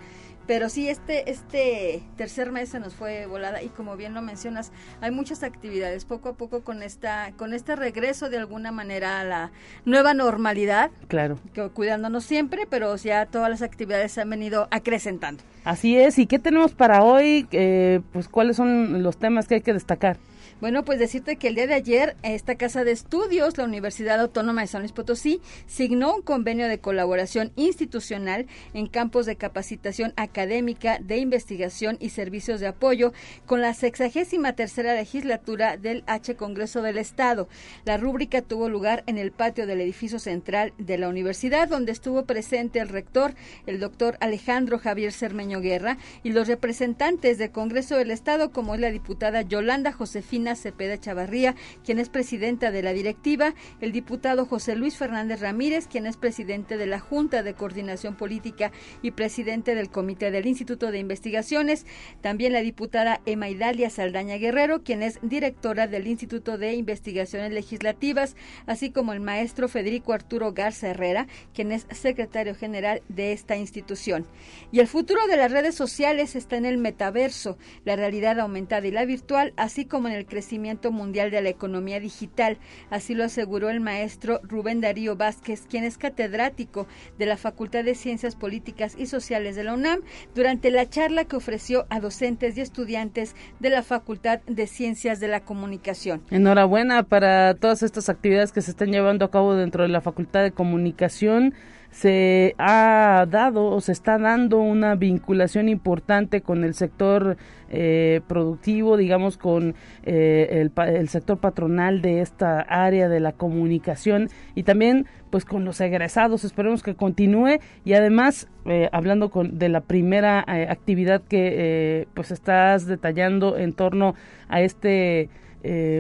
Pero 0.49 0.71
sí, 0.71 0.88
este, 0.88 1.31
este 1.31 2.02
tercer 2.17 2.50
mes 2.50 2.71
se 2.71 2.81
nos 2.81 2.95
fue 2.95 3.26
volada 3.26 3.62
y 3.62 3.69
como 3.69 3.99
bien 3.99 4.14
lo 4.14 4.23
mencionas, 4.23 4.73
hay 5.02 5.11
muchas 5.11 5.43
actividades 5.43 6.07
poco 6.07 6.31
a 6.31 6.33
poco 6.33 6.62
con 6.62 6.83
esta, 6.83 7.33
con 7.37 7.52
este 7.52 7.76
regreso 7.76 8.31
de 8.31 8.38
alguna 8.38 8.73
manera 8.73 9.21
a 9.21 9.25
la 9.25 9.52
nueva 9.85 10.14
normalidad. 10.14 10.90
Claro. 11.07 11.38
Que, 11.52 11.69
cuidándonos 11.69 12.25
siempre, 12.25 12.67
pero 12.67 12.97
ya 12.97 13.26
todas 13.26 13.50
las 13.50 13.61
actividades 13.61 14.12
se 14.12 14.23
han 14.23 14.31
venido 14.31 14.69
acrecentando. 14.71 15.45
Así 15.64 15.99
es. 15.99 16.19
¿Y 16.19 16.26
qué 16.26 16.38
tenemos 16.38 16.73
para 16.73 17.02
hoy? 17.02 17.47
Eh, 17.52 18.00
pues 18.14 18.26
cuáles 18.26 18.57
son 18.57 19.02
los 19.02 19.19
temas 19.19 19.49
que 19.49 19.57
hay 19.57 19.61
que 19.61 19.75
destacar. 19.75 20.17
Bueno, 20.61 20.85
pues 20.85 20.99
decirte 20.99 21.37
que 21.37 21.47
el 21.47 21.55
día 21.55 21.69
de 21.69 21.75
ayer 21.75 22.17
esta 22.25 22.57
casa 22.57 22.83
de 22.83 22.91
estudios, 22.91 23.57
la 23.57 23.62
Universidad 23.62 24.19
Autónoma 24.19 24.62
de 24.62 24.67
San 24.67 24.83
Luis 24.83 24.91
Potosí, 24.91 25.41
signó 25.69 26.17
un 26.17 26.23
convenio 26.23 26.67
de 26.67 26.81
colaboración 26.81 27.53
institucional 27.55 28.47
en 28.75 28.88
campos 28.88 29.25
de 29.27 29.37
capacitación 29.37 30.12
académica, 30.17 30.99
de 30.99 31.19
investigación 31.19 31.97
y 32.00 32.11
servicios 32.11 32.59
de 32.59 32.67
apoyo 32.67 33.12
con 33.47 33.61
la 33.61 33.73
sexagésima 33.73 34.55
tercera 34.55 34.95
legislatura 34.95 35.77
del 35.77 36.03
H 36.09 36.35
Congreso 36.35 36.83
del 36.83 36.99
Estado. 36.99 37.49
La 37.85 37.97
rúbrica 37.97 38.43
tuvo 38.43 38.69
lugar 38.69 39.05
en 39.07 39.17
el 39.17 39.31
patio 39.31 39.65
del 39.65 39.81
edificio 39.81 40.19
central 40.19 40.73
de 40.77 40.99
la 40.99 41.09
universidad, 41.09 41.69
donde 41.69 41.93
estuvo 41.93 42.25
presente 42.25 42.81
el 42.81 42.88
rector, 42.88 43.37
el 43.67 43.79
doctor 43.79 44.17
Alejandro 44.19 44.81
Javier 44.81 45.12
Cermeño 45.12 45.61
Guerra, 45.61 45.99
y 46.25 46.31
los 46.31 46.49
representantes 46.49 47.38
del 47.38 47.53
Congreso 47.53 47.97
del 47.97 48.11
Estado, 48.11 48.50
como 48.50 48.75
es 48.75 48.81
la 48.81 48.91
diputada 48.91 49.43
Yolanda 49.43 49.93
Josefina 49.93 50.48
Cepeda 50.57 50.99
Chavarría, 50.99 51.55
quien 51.85 51.99
es 51.99 52.09
presidenta 52.09 52.71
de 52.71 52.83
la 52.83 52.93
directiva, 52.93 53.55
el 53.81 53.93
diputado 53.93 54.47
José 54.47 54.76
Luis 54.76 54.97
Fernández 54.97 55.40
Ramírez, 55.40 55.87
quien 55.87 56.07
es 56.07 56.17
presidente 56.17 56.76
de 56.76 56.87
la 56.87 57.00
Junta 57.00 57.43
de 57.43 57.55
Coordinación 57.55 58.17
Política 58.17 58.73
y 59.02 59.12
presidente 59.12 59.75
del 59.75 59.90
Comité 59.90 60.31
del 60.31 60.47
Instituto 60.47 60.90
de 60.90 60.99
Investigaciones, 60.99 61.87
también 62.21 62.52
la 62.52 62.61
diputada 62.61 63.21
Emma 63.26 63.49
Idalia 63.49 63.90
Saldaña 63.90 64.37
Guerrero, 64.37 64.83
quien 64.83 65.02
es 65.02 65.19
directora 65.23 65.87
del 65.87 66.07
Instituto 66.07 66.59
de 66.59 66.75
Investigaciones 66.75 67.52
Legislativas, 67.52 68.37
así 68.67 68.90
como 68.90 69.12
el 69.12 69.21
maestro 69.21 69.69
Federico 69.69 70.12
Arturo 70.12 70.52
Garza 70.52 70.88
Herrera, 70.88 71.26
quien 71.55 71.73
es 71.73 71.87
secretario 71.90 72.55
general 72.55 73.02
de 73.09 73.33
esta 73.33 73.57
institución. 73.57 74.26
Y 74.73 74.81
el 74.81 74.87
futuro 74.87 75.26
de 75.26 75.37
las 75.37 75.50
redes 75.50 75.75
sociales 75.75 76.37
está 76.37 76.57
en 76.57 76.64
el 76.64 76.78
metaverso, 76.78 77.59
la 77.85 77.97
realidad 77.97 78.40
aumentada 78.40 78.87
y 78.87 78.90
la 78.90 79.05
virtual, 79.05 79.52
así 79.57 79.85
como 79.85 80.09
en 80.09 80.14
el 80.14 80.26
crecimiento 80.38 80.92
mundial 80.92 81.33
de 81.33 81.42
la 81.42 81.49
economía 81.49 81.99
digital. 81.99 82.59
Así 82.90 83.16
lo 83.16 83.25
aseguró 83.25 83.71
el 83.71 83.80
maestro 83.80 84.38
Rubén 84.45 84.80
Darío 84.80 85.16
Vázquez, 85.16 85.66
quien 85.68 85.83
es 85.83 85.99
catedrático 85.99 86.87
de 87.18 87.26
la 87.26 87.37
Facultad 87.37 87.83
de 87.83 87.97
Ciencias 87.97 88.37
Políticas 88.37 88.95
y 88.97 89.07
Sociales 89.07 89.57
de 89.57 89.64
la 89.64 89.75
UNAM, 89.75 89.99
durante 90.37 90.71
la 90.71 90.88
charla 90.88 91.25
que 91.25 91.35
ofreció 91.35 91.87
a 91.90 91.99
docentes 91.99 92.57
y 92.57 92.61
estudiantes 92.61 93.35
de 93.59 93.71
la 93.71 93.83
Facultad 93.83 94.38
de 94.47 94.68
Ciencias 94.68 95.18
de 95.18 95.26
la 95.26 95.40
Comunicación. 95.40 96.23
Enhorabuena 96.30 97.02
para 97.02 97.54
todas 97.54 97.83
estas 97.83 98.09
actividades 98.09 98.52
que 98.52 98.62
se 98.62 98.71
están 98.71 98.92
llevando 98.92 99.25
a 99.25 99.33
cabo 99.33 99.57
dentro 99.57 99.83
de 99.83 99.88
la 99.88 100.00
Facultad 100.00 100.45
de 100.45 100.52
Comunicación 100.52 101.52
se 101.90 102.54
ha 102.59 103.26
dado 103.28 103.66
o 103.66 103.80
se 103.80 103.92
está 103.92 104.18
dando 104.18 104.59
una 104.59 104.95
vinculación 104.95 105.68
importante 105.68 106.42
con 106.42 106.62
el 106.62 106.75
sector 106.75 107.38
eh, 107.70 108.22
productivo, 108.26 108.96
digamos, 108.96 109.37
con 109.37 109.75
eh, 110.04 110.66
el, 110.76 111.08
sector 111.10 111.37
patronal 111.37 112.00
de 112.00 112.22
esta 112.22 112.60
área 112.60 113.10
de 113.10 113.20
la 113.20 113.32
comunicación 113.32 114.30
y 114.54 114.62
también 114.62 115.06
pues 115.28 115.44
con 115.44 115.66
los 115.66 115.78
egresados. 115.82 116.44
Esperemos 116.44 116.82
que 116.82 116.94
continúe 116.94 117.58
y 117.84 117.92
además 117.92 118.48
eh, 118.64 118.88
hablando 118.90 119.30
con, 119.30 119.58
de 119.58 119.68
la 119.68 119.82
primera 119.82 120.42
actividad 120.48 121.20
que 121.22 122.08
pues 122.14 122.30
estás 122.30 122.87
detallando 122.87 123.58
en 123.58 123.75
torno 123.75 124.14
a 124.48 124.62
este 124.62 125.28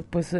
pues 0.08 0.34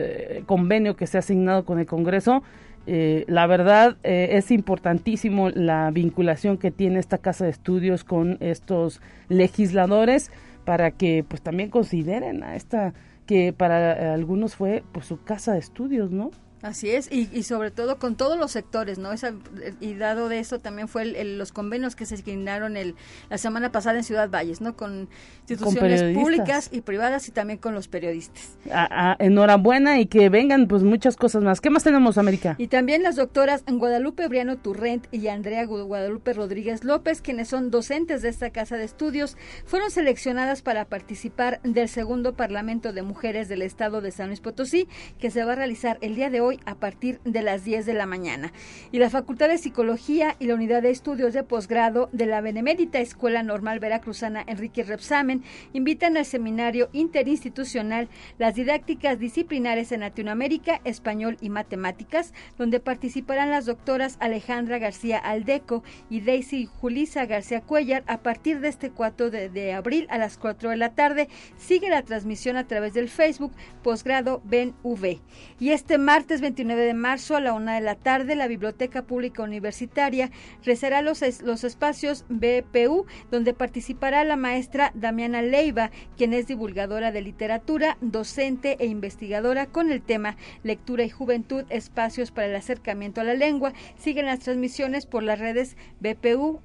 convenio 0.47 0.97
que 0.97 1.07
se 1.07 1.19
ha 1.19 1.21
asignado 1.21 1.67
con 1.67 1.79
el 1.79 1.87
Congreso. 1.87 2.43
La 2.87 3.47
verdad 3.47 3.99
es 4.03 4.51
importantísimo 4.51 5.51
la 5.51 5.91
vinculación 5.91 6.57
que 6.57 6.71
tiene 6.71 7.01
esta 7.01 7.19
casa 7.19 7.45
de 7.45 7.51
estudios 7.51 8.05
con 8.05 8.39
estos 8.41 9.03
legisladores 9.29 10.31
para 10.69 10.91
que 10.91 11.25
pues 11.27 11.41
también 11.41 11.71
consideren 11.71 12.43
a 12.45 12.55
esta 12.55 12.93
que 13.25 13.55
para 13.55 14.13
algunos 14.13 14.55
fue 14.55 14.85
pues 14.93 15.07
su 15.07 15.23
casa 15.25 15.55
de 15.55 15.61
estudios, 15.61 16.11
¿no? 16.11 16.31
Así 16.63 16.91
es, 16.91 17.11
y, 17.13 17.29
y, 17.33 17.45
sobre 17.45 17.71
todo 17.71 17.99
con 17.99 18.17
todos 18.17 18.37
los 18.37 18.51
sectores, 18.51 18.99
¿no? 18.99 19.13
Esa, 19.13 19.33
y 19.81 19.95
dado 19.95 20.29
de 20.29 20.41
eso 20.41 20.59
también 20.59 20.89
fue 20.89 21.05
los 21.05 21.53
convenios 21.53 21.95
que 21.95 22.05
se 22.05 22.17
asignaron 22.17 22.77
el, 22.77 22.97
la 23.31 23.39
semana 23.39 23.71
pasada 23.71 23.99
en 23.99 24.05
Ciudad 24.05 24.29
Valles, 24.29 24.61
¿no? 24.61 24.77
Con 24.77 25.09
instituciones 25.49 26.17
públicas 26.17 26.69
y 26.73 26.81
privadas 26.81 27.29
y 27.29 27.33
también 27.33 27.59
con 27.59 27.75
los 27.75 27.87
periodistas. 27.87 28.57
Ah, 28.73 28.89
ah, 28.91 29.17
enhorabuena 29.21 30.01
y 30.01 30.07
que 30.07 30.29
vengan 30.29 30.67
pues 30.67 30.83
muchas 30.83 31.17
cosas 31.17 31.45
más. 31.45 31.61
¿Qué 31.61 31.71
más 31.71 31.85
tenemos, 31.85 32.19
América? 32.19 32.57
Y 32.59 32.67
también 32.67 33.03
las 33.03 33.17
doctoras 33.17 33.63
Guadalupe 33.67 34.27
Briano 34.27 34.57
Turrent 34.57 35.07
y 35.13 35.29
Andrea 35.29 35.65
Guadalupe 35.65 36.33
Rodríguez 36.33 36.83
López, 36.83 37.23
quienes 37.23 37.49
son 37.49 37.71
docentes 37.71 38.23
de 38.23 38.31
esta 38.31 38.51
casa 38.51 38.77
de 38.77 38.85
estudios, 38.85 39.37
fueron 39.65 39.91
seleccionadas 39.91 40.63
para 40.63 40.87
participar 40.87 41.61
del 41.63 41.89
segundo 41.89 42.35
Parlamento 42.35 42.93
de 42.93 43.03
Mujeres 43.03 43.49
del 43.49 43.63
Estado 43.63 44.01
de 44.01 44.11
San 44.11 44.29
Luis 44.29 44.41
Potosí, 44.41 44.89
que 45.19 45.31
se 45.31 45.45
va 45.45 45.53
a 45.53 45.57
realizar 45.57 45.99
el 46.01 46.15
día 46.15 46.31
de 46.31 46.41
hoy 46.41 46.58
a 46.67 46.75
partir 46.75 47.21
de 47.25 47.43
las 47.43 47.65
10 47.65 47.87
de 47.87 47.95
la 47.95 48.07
mañana. 48.07 48.53
Y 48.93 48.99
la 48.99 49.11
Facultad 49.11 49.49
de 49.49 49.59
Psicología 49.59 50.37
y 50.39 50.47
la 50.47 50.55
Unidad 50.55 50.83
de 50.83 50.91
Estudios 50.91 51.33
de 51.33 51.43
Posgrado 51.43 52.09
de 52.13 52.27
la 52.27 52.41
Benemérita 52.41 53.01
Escuela 53.01 53.43
Normal 53.43 53.81
Veracruzana 53.81 54.45
Enrique 54.47 54.83
Repsamen 54.83 55.43
invitan 55.73 56.17
al 56.17 56.25
seminario 56.25 56.89
interinstitucional 56.93 58.09
Las 58.39 58.55
didácticas 58.55 59.19
disciplinares 59.19 59.93
en 59.93 60.01
Latinoamérica, 60.01 60.81
Español 60.85 61.37
y 61.41 61.51
Matemáticas, 61.51 62.33
donde 62.57 62.81
participarán 62.81 63.51
las 63.51 63.67
doctoras 63.67 64.17
Alejandra 64.21 64.79
García 64.79 65.19
Aldeco 65.19 65.83
y 66.11 66.21
Daisy 66.21 66.67
Julisa 66.67 67.27
García 67.27 67.61
Cuellar 67.61 68.05
a 68.07 68.19
partir 68.19 68.61
de 68.61 68.69
este 68.69 68.91
4 68.91 69.31
de, 69.31 69.49
de 69.49 69.73
abril 69.73 70.07
a 70.11 70.19
las 70.19 70.39
4 70.39 70.71
de 70.71 70.77
la 70.77 70.95
tarde. 70.95 71.29
Sigue 71.57 71.91
la 71.91 72.03
transmisión 72.03 72.57
a 72.57 72.67
través 72.67 72.95
del 72.95 73.09
Facebook 73.09 73.53
Posgrado 73.83 74.41
BenV. 74.45 75.21
Y 75.59 75.71
este 75.71 75.99
martes 75.99 76.38
29 76.41 76.83
de 76.83 76.95
marzo 76.95 77.37
a 77.37 77.41
la 77.41 77.53
una 77.53 77.75
de 77.75 77.81
la 77.81 77.95
tarde, 77.95 78.35
la 78.35 78.49
Biblioteca 78.49 79.03
Pública 79.03 79.43
Universitaria 79.43 80.31
rezará 80.65 81.03
los, 81.03 81.23
los 81.43 81.65
espacios 81.65 82.25
BPU, 82.29 83.07
donde 83.31 83.55
participará 83.55 84.25
la 84.25 84.37
maestra 84.37 84.93
Damiana 84.95 85.43
Leiva, 85.43 85.91
quien 86.17 86.33
es 86.33 86.47
divulgadora 86.47 87.13
de 87.13 87.23
literatura, 87.23 87.99
docente 88.01 88.77
e 88.81 88.87
investigadora 88.87 89.67
con 89.67 89.91
el 89.93 90.03
tema 90.03 90.37
Lectura 90.63 91.05
y 91.05 91.11
Juventud, 91.11 91.65
Espacios 91.69 92.31
para 92.31 92.47
el 92.49 92.57
Acercamiento 92.57 93.21
a 93.21 93.25
la 93.25 93.35
Lengua. 93.35 93.73
Siguen 93.97 94.27
las 94.27 94.41
transmisiones 94.41 95.07
por 95.07 95.23
las 95.23 95.39
redes 95.39 95.77
BPU-UASLP. 96.01 96.59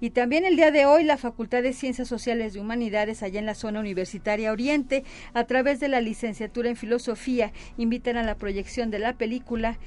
Y 0.00 0.10
también 0.10 0.44
el 0.44 0.56
día 0.56 0.70
de 0.70 0.86
hoy, 0.86 1.04
la 1.04 1.16
Facultad 1.16 1.62
de 1.62 1.72
Ciencias 1.72 2.08
Sociales 2.08 2.56
y 2.56 2.58
Humanidades, 2.58 3.22
allá 3.22 3.38
en 3.38 3.46
la 3.46 3.54
zona 3.54 3.80
universitaria 3.80 4.52
Oriente, 4.52 5.04
a 5.34 5.44
través 5.44 5.80
de 5.80 5.88
la 5.88 6.00
licenciatura 6.00 6.68
en 6.68 6.76
Filosofía 6.76 7.47
invitan 7.76 8.16
a 8.16 8.22
la 8.22 8.34
proyección 8.34 8.90
de 8.90 8.98
la 8.98 9.12
película 9.14 9.78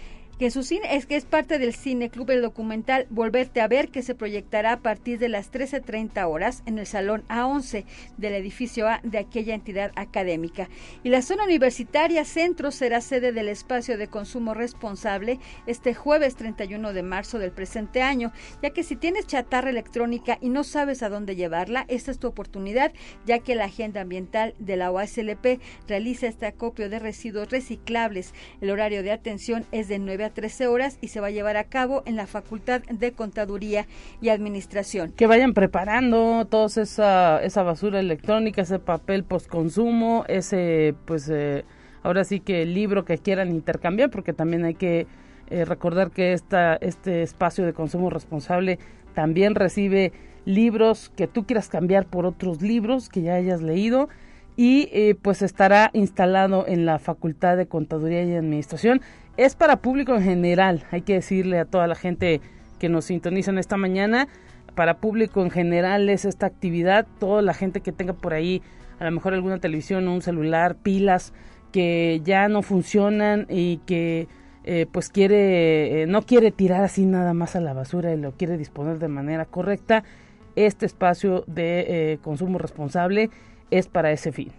que 0.41 0.49
su 0.49 0.63
cine 0.63 0.95
es 0.95 1.05
que 1.05 1.17
es 1.17 1.25
parte 1.25 1.59
del 1.59 1.75
Cine 1.75 2.09
Club 2.09 2.31
el 2.31 2.41
documental 2.41 3.05
Volverte 3.11 3.61
a 3.61 3.67
ver 3.67 3.89
que 3.89 4.01
se 4.01 4.15
proyectará 4.15 4.71
a 4.71 4.79
partir 4.79 5.19
de 5.19 5.29
las 5.29 5.51
13:30 5.51 6.27
horas 6.27 6.63
en 6.65 6.79
el 6.79 6.87
salón 6.87 7.23
A11 7.29 7.85
del 8.17 8.33
edificio 8.33 8.87
A 8.87 9.01
de 9.03 9.19
aquella 9.19 9.53
entidad 9.53 9.91
académica. 9.95 10.67
Y 11.03 11.09
la 11.09 11.21
zona 11.21 11.43
universitaria 11.43 12.25
Centro 12.25 12.71
será 12.71 13.01
sede 13.01 13.33
del 13.33 13.49
espacio 13.49 13.99
de 13.99 14.07
consumo 14.07 14.55
responsable 14.55 15.39
este 15.67 15.93
jueves 15.93 16.35
31 16.37 16.91
de 16.91 17.03
marzo 17.03 17.37
del 17.37 17.51
presente 17.51 18.01
año, 18.01 18.31
ya 18.63 18.71
que 18.71 18.81
si 18.81 18.95
tienes 18.95 19.27
chatarra 19.27 19.69
electrónica 19.69 20.39
y 20.41 20.49
no 20.49 20.63
sabes 20.63 21.03
a 21.03 21.09
dónde 21.09 21.35
llevarla, 21.35 21.85
esta 21.87 22.09
es 22.09 22.17
tu 22.17 22.25
oportunidad, 22.25 22.93
ya 23.27 23.37
que 23.37 23.53
la 23.53 23.65
agenda 23.65 24.01
ambiental 24.01 24.55
de 24.57 24.75
la 24.75 24.89
OASLP 24.89 25.61
realiza 25.87 26.25
este 26.25 26.47
acopio 26.47 26.89
de 26.89 26.97
residuos 26.97 27.51
reciclables. 27.51 28.33
El 28.59 28.71
horario 28.71 29.03
de 29.03 29.11
atención 29.11 29.67
es 29.71 29.87
de 29.87 29.99
9 29.99 30.23
a 30.23 30.30
13 30.31 30.67
horas 30.67 30.97
y 31.01 31.09
se 31.09 31.19
va 31.19 31.27
a 31.27 31.31
llevar 31.31 31.57
a 31.57 31.65
cabo 31.65 32.03
en 32.05 32.15
la 32.15 32.27
Facultad 32.27 32.81
de 32.81 33.11
Contaduría 33.11 33.87
y 34.21 34.29
Administración. 34.29 35.11
Que 35.11 35.27
vayan 35.27 35.53
preparando 35.53 36.45
toda 36.49 36.67
esa, 36.81 37.41
esa 37.43 37.63
basura 37.63 37.99
electrónica, 37.99 38.61
ese 38.61 38.79
papel 38.79 39.23
postconsumo, 39.23 40.25
ese, 40.27 40.95
pues, 41.05 41.29
eh, 41.29 41.65
ahora 42.03 42.23
sí 42.23 42.39
que 42.39 42.63
el 42.63 42.73
libro 42.73 43.05
que 43.05 43.17
quieran 43.17 43.51
intercambiar, 43.51 44.09
porque 44.09 44.33
también 44.33 44.65
hay 44.65 44.75
que 44.75 45.07
eh, 45.49 45.65
recordar 45.65 46.11
que 46.11 46.33
esta, 46.33 46.75
este 46.77 47.23
espacio 47.23 47.65
de 47.65 47.73
consumo 47.73 48.09
responsable 48.09 48.79
también 49.13 49.55
recibe 49.55 50.13
libros 50.45 51.11
que 51.15 51.27
tú 51.27 51.45
quieras 51.45 51.67
cambiar 51.67 52.05
por 52.05 52.25
otros 52.25 52.61
libros 52.61 53.09
que 53.09 53.21
ya 53.21 53.35
hayas 53.35 53.61
leído 53.61 54.09
y 54.55 54.89
eh, 54.91 55.15
pues 55.21 55.41
estará 55.41 55.89
instalado 55.93 56.65
en 56.67 56.85
la 56.85 56.99
Facultad 56.99 57.57
de 57.57 57.67
Contaduría 57.67 58.23
y 58.23 58.33
Administración 58.33 59.01
es 59.37 59.55
para 59.55 59.77
público 59.77 60.15
en 60.15 60.23
general, 60.23 60.83
hay 60.91 61.01
que 61.01 61.13
decirle 61.13 61.59
a 61.59 61.65
toda 61.65 61.87
la 61.87 61.95
gente 61.95 62.41
que 62.79 62.89
nos 62.89 63.05
sintonizan 63.05 63.57
esta 63.57 63.77
mañana, 63.77 64.27
para 64.75 64.97
público 64.97 65.41
en 65.41 65.51
general 65.51 66.09
es 66.09 66.25
esta 66.25 66.45
actividad, 66.45 67.05
toda 67.19 67.41
la 67.41 67.53
gente 67.53 67.81
que 67.81 67.91
tenga 67.91 68.13
por 68.13 68.33
ahí 68.33 68.61
a 68.99 69.05
lo 69.05 69.11
mejor 69.11 69.33
alguna 69.33 69.59
televisión 69.59 70.07
un 70.07 70.21
celular, 70.21 70.75
pilas 70.75 71.33
que 71.71 72.21
ya 72.23 72.47
no 72.47 72.61
funcionan 72.61 73.47
y 73.49 73.77
que 73.85 74.27
eh, 74.63 74.85
pues 74.91 75.09
quiere, 75.09 76.03
eh, 76.03 76.07
no 76.07 76.21
quiere 76.21 76.51
tirar 76.51 76.83
así 76.83 77.05
nada 77.05 77.33
más 77.33 77.55
a 77.55 77.61
la 77.61 77.73
basura 77.73 78.13
y 78.13 78.17
lo 78.17 78.33
quiere 78.33 78.57
disponer 78.57 78.99
de 78.99 79.07
manera 79.07 79.45
correcta, 79.45 80.03
este 80.55 80.85
espacio 80.85 81.43
de 81.47 81.85
eh, 81.87 82.17
consumo 82.21 82.59
responsable 82.59 83.29
es 83.71 83.87
para 83.87 84.11
ese 84.11 84.31
fin. 84.31 84.51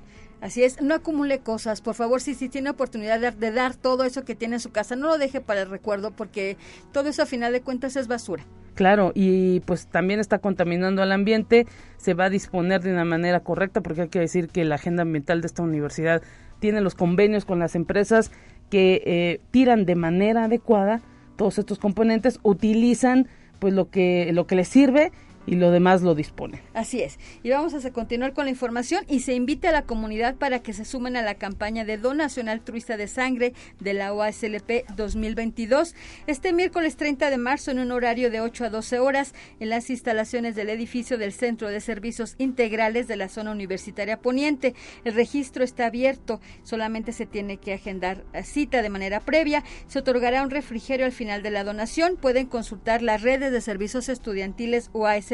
Así 0.42 0.64
es, 0.64 0.82
no 0.82 0.96
acumule 0.96 1.38
cosas, 1.38 1.80
por 1.80 1.94
favor, 1.94 2.20
si, 2.20 2.34
si 2.34 2.48
tiene 2.48 2.68
oportunidad 2.68 3.20
de, 3.20 3.52
dar 3.52 3.76
todo 3.76 4.02
eso 4.02 4.24
que 4.24 4.34
tiene 4.34 4.56
en 4.56 4.60
su 4.60 4.72
casa, 4.72 4.96
no 4.96 5.06
lo 5.06 5.16
deje 5.16 5.40
para 5.40 5.62
el 5.62 5.70
recuerdo 5.70 6.10
porque 6.10 6.56
todo 6.90 7.08
eso 7.08 7.22
a 7.22 7.26
final 7.26 7.52
de 7.52 7.60
cuentas 7.60 7.94
es 7.94 8.08
basura. 8.08 8.44
Claro, 8.74 9.12
y 9.14 9.60
pues 9.60 9.86
también 9.86 10.18
está 10.18 10.40
contaminando 10.40 11.00
al 11.00 11.12
ambiente, 11.12 11.68
se 11.96 12.14
va 12.14 12.24
a 12.24 12.28
disponer 12.28 12.82
de 12.82 12.92
una 12.92 13.04
manera 13.04 13.38
correcta 13.38 13.82
porque 13.82 14.02
hay 14.02 14.08
que 14.08 14.18
decir 14.18 14.48
que 14.48 14.64
la 14.64 14.74
agenda 14.74 15.02
ambiental 15.02 15.42
de 15.42 15.46
esta 15.46 15.62
universidad 15.62 16.22
tiene 16.58 16.80
los 16.80 16.96
convenios 16.96 17.44
con 17.44 17.60
las 17.60 17.76
empresas 17.76 18.32
que 18.68 19.00
eh, 19.06 19.40
tiran 19.52 19.86
de 19.86 19.94
manera 19.94 20.44
adecuada 20.44 21.02
todos 21.36 21.58
estos 21.58 21.78
componentes, 21.78 22.40
utilizan 22.42 23.28
pues 23.60 23.74
lo 23.74 23.90
que 23.90 24.32
lo 24.32 24.48
que 24.48 24.56
les 24.56 24.66
sirve 24.66 25.12
y 25.46 25.56
lo 25.56 25.70
demás 25.70 26.02
lo 26.02 26.14
dispone. 26.14 26.60
Así 26.74 27.02
es. 27.02 27.18
Y 27.42 27.50
vamos 27.50 27.74
a 27.74 27.92
continuar 27.92 28.32
con 28.32 28.44
la 28.44 28.50
información 28.50 29.04
y 29.08 29.20
se 29.20 29.34
invita 29.34 29.70
a 29.70 29.72
la 29.72 29.82
comunidad 29.82 30.36
para 30.36 30.60
que 30.60 30.72
se 30.72 30.84
sumen 30.84 31.16
a 31.16 31.22
la 31.22 31.34
campaña 31.34 31.84
de 31.84 31.98
donación 31.98 32.48
altruista 32.48 32.96
de 32.96 33.08
sangre 33.08 33.54
de 33.80 33.94
la 33.94 34.12
OASLP 34.12 34.88
2022 34.96 35.94
este 36.26 36.52
miércoles 36.52 36.96
30 36.96 37.30
de 37.30 37.38
marzo 37.38 37.70
en 37.70 37.78
un 37.78 37.92
horario 37.92 38.30
de 38.30 38.40
8 38.40 38.66
a 38.66 38.70
12 38.70 38.98
horas 38.98 39.34
en 39.60 39.68
las 39.68 39.90
instalaciones 39.90 40.54
del 40.54 40.70
edificio 40.70 41.18
del 41.18 41.32
Centro 41.32 41.68
de 41.68 41.80
Servicios 41.80 42.34
Integrales 42.38 43.08
de 43.08 43.16
la 43.16 43.28
zona 43.28 43.50
universitaria 43.50 44.18
poniente. 44.18 44.74
El 45.04 45.14
registro 45.14 45.64
está 45.64 45.86
abierto, 45.86 46.40
solamente 46.62 47.12
se 47.12 47.26
tiene 47.26 47.56
que 47.56 47.74
agendar 47.74 48.24
cita 48.44 48.82
de 48.82 48.90
manera 48.90 49.20
previa. 49.20 49.64
Se 49.86 49.98
otorgará 49.98 50.42
un 50.42 50.50
refrigerio 50.50 51.06
al 51.06 51.12
final 51.12 51.42
de 51.42 51.50
la 51.50 51.64
donación. 51.64 52.16
Pueden 52.16 52.46
consultar 52.46 53.02
las 53.02 53.22
redes 53.22 53.52
de 53.52 53.60
servicios 53.60 54.08
estudiantiles 54.08 54.90
OASLP 54.92 55.31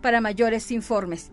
para 0.00 0.20
mayores 0.20 0.70
informes. 0.70 1.30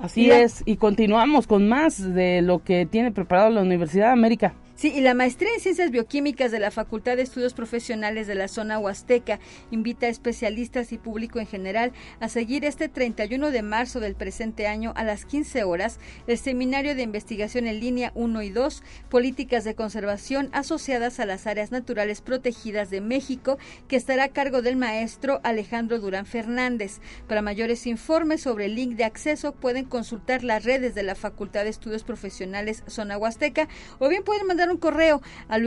Así 0.00 0.30
es, 0.30 0.62
y 0.66 0.76
continuamos 0.76 1.46
con 1.46 1.68
más 1.68 2.14
de 2.14 2.42
lo 2.42 2.64
que 2.64 2.86
tiene 2.86 3.12
preparado 3.12 3.50
la 3.50 3.62
Universidad 3.62 4.06
de 4.06 4.12
América. 4.12 4.54
Sí, 4.74 4.90
y 4.96 5.02
la 5.02 5.12
maestría 5.12 5.50
en 5.54 5.60
Ciencias 5.60 5.90
Bioquímicas 5.90 6.50
de 6.50 6.58
la 6.58 6.70
Facultad 6.70 7.16
de 7.16 7.22
Estudios 7.22 7.52
Profesionales 7.52 8.26
de 8.26 8.34
la 8.34 8.48
zona 8.48 8.78
Huasteca 8.78 9.38
invita 9.70 10.06
a 10.06 10.08
especialistas 10.08 10.92
y 10.92 10.98
público 10.98 11.38
en 11.38 11.46
general 11.46 11.92
a 12.20 12.30
seguir 12.30 12.64
este 12.64 12.88
31 12.88 13.50
de 13.50 13.62
marzo 13.62 14.00
del 14.00 14.14
presente 14.14 14.66
año 14.66 14.94
a 14.96 15.04
las 15.04 15.26
15 15.26 15.64
horas 15.64 16.00
el 16.26 16.38
Seminario 16.38 16.94
de 16.94 17.02
Investigación 17.02 17.66
en 17.66 17.80
Línea 17.80 18.12
1 18.14 18.42
y 18.42 18.48
2, 18.48 18.82
Políticas 19.10 19.64
de 19.64 19.74
Conservación 19.74 20.48
asociadas 20.52 21.20
a 21.20 21.26
las 21.26 21.46
áreas 21.46 21.70
naturales 21.70 22.22
protegidas 22.22 22.88
de 22.88 23.02
México, 23.02 23.58
que 23.88 23.96
estará 23.96 24.24
a 24.24 24.28
cargo 24.28 24.62
del 24.62 24.76
maestro 24.76 25.40
Alejandro 25.44 26.00
Durán 26.00 26.24
Fernández. 26.24 27.00
Para 27.28 27.42
mayores 27.42 27.86
informes 27.86 28.40
sobre 28.40 28.64
el 28.64 28.74
link 28.74 28.96
de 28.96 29.04
acceso 29.04 29.52
pueden 29.52 29.84
consultar 29.84 30.44
las 30.44 30.64
redes 30.64 30.94
de 30.94 31.02
la 31.02 31.14
Facultad 31.14 31.64
de 31.64 31.70
Estudios 31.70 32.04
Profesionales 32.04 32.84
Zona 32.86 33.18
Huasteca 33.18 33.68
o 33.98 34.08
bien 34.08 34.24
pueden 34.24 34.46
mandar 34.46 34.61
un 34.70 34.78
correo 34.78 35.22
a 35.48 35.58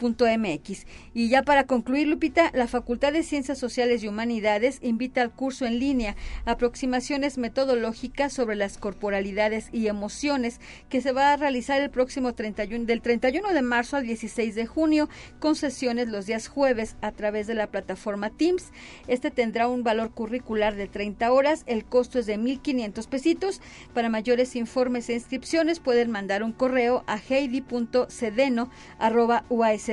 luisantonio.perez.uaslp.mx. 0.00 0.86
Y 1.14 1.28
ya 1.28 1.42
para 1.42 1.64
concluir, 1.66 2.08
Lupita, 2.08 2.50
la 2.54 2.66
Facultad 2.66 3.12
de 3.12 3.22
Ciencias 3.22 3.58
Sociales 3.58 4.02
y 4.02 4.08
Humanidades 4.08 4.78
invita 4.82 5.22
al 5.22 5.32
curso 5.32 5.66
en 5.66 5.78
línea 5.78 6.16
Aproximaciones 6.44 7.38
Metodológicas 7.38 8.32
sobre 8.32 8.56
las 8.56 8.78
Corporalidades 8.78 9.68
y 9.72 9.88
Emociones, 9.88 10.60
que 10.88 11.00
se 11.00 11.12
va 11.12 11.32
a 11.32 11.36
realizar 11.36 11.80
el 11.80 11.90
próximo 11.90 12.34
31, 12.34 12.84
del 12.84 13.02
31 13.02 13.52
de 13.52 13.62
marzo 13.62 13.96
al 13.96 14.06
16 14.06 14.54
de 14.54 14.66
junio, 14.66 15.08
con 15.38 15.56
sesiones 15.56 16.08
los 16.08 16.26
días 16.26 16.48
jueves 16.48 16.96
a 17.00 17.12
través 17.12 17.46
de 17.46 17.54
la 17.54 17.68
plataforma 17.68 18.30
Teams. 18.30 18.70
Este 19.08 19.30
tendrá 19.30 19.68
un 19.68 19.82
valor 19.82 20.10
curricular 20.10 20.74
de 20.76 20.88
30 20.88 21.32
horas, 21.32 21.64
el 21.66 21.84
costo 21.84 22.18
es 22.18 22.26
de 22.26 22.38
1.500 22.38 23.08
pesitos. 23.08 23.60
Para 23.94 24.08
mayores 24.08 24.56
informes 24.56 25.08
e 25.08 25.14
inscripciones, 25.14 25.80
pueden 25.80 26.10
mandar 26.10 26.42
un 26.42 26.52
correo 26.52 27.04
a 27.06 27.18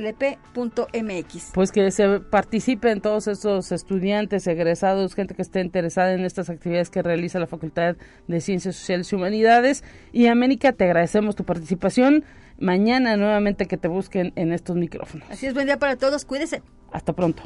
heidi.cedeno.uaslp.mx. 0.05 1.51
Pues 1.53 1.71
que 1.71 1.91
se 1.91 2.19
participen 2.19 3.01
todos 3.01 3.27
esos 3.27 3.71
estudiantes, 3.71 4.47
egresados, 4.47 5.15
gente 5.15 5.35
que 5.35 5.41
esté 5.41 5.61
interesada 5.61 6.13
en 6.13 6.25
estas 6.25 6.49
actividades 6.49 6.89
que 6.89 7.01
realiza 7.01 7.39
la 7.39 7.47
Facultad 7.47 7.95
de 8.27 8.41
Ciencias 8.41 8.75
Sociales 8.75 9.11
y 9.11 9.15
Humanidades. 9.15 9.83
Y 10.11 10.27
América, 10.27 10.73
te 10.73 10.85
agradecemos 10.85 11.35
tu 11.35 11.43
participación. 11.43 12.23
Mañana 12.59 13.17
nuevamente 13.17 13.67
que 13.67 13.77
te 13.77 13.87
busquen 13.87 14.33
en 14.35 14.51
estos 14.51 14.75
micrófonos. 14.75 15.29
Así 15.29 15.45
es, 15.45 15.53
buen 15.53 15.67
día 15.67 15.77
para 15.77 15.95
todos, 15.95 16.25
cuídese. 16.25 16.61
Hasta 16.91 17.13
pronto. 17.13 17.43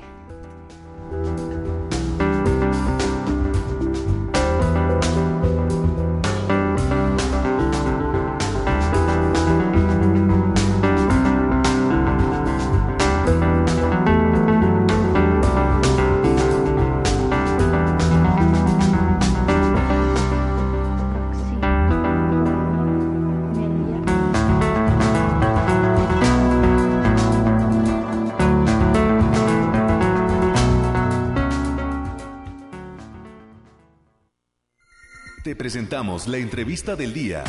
Presentamos 35.71 36.27
la 36.27 36.37
entrevista 36.37 36.97
del 36.97 37.13
día. 37.13 37.45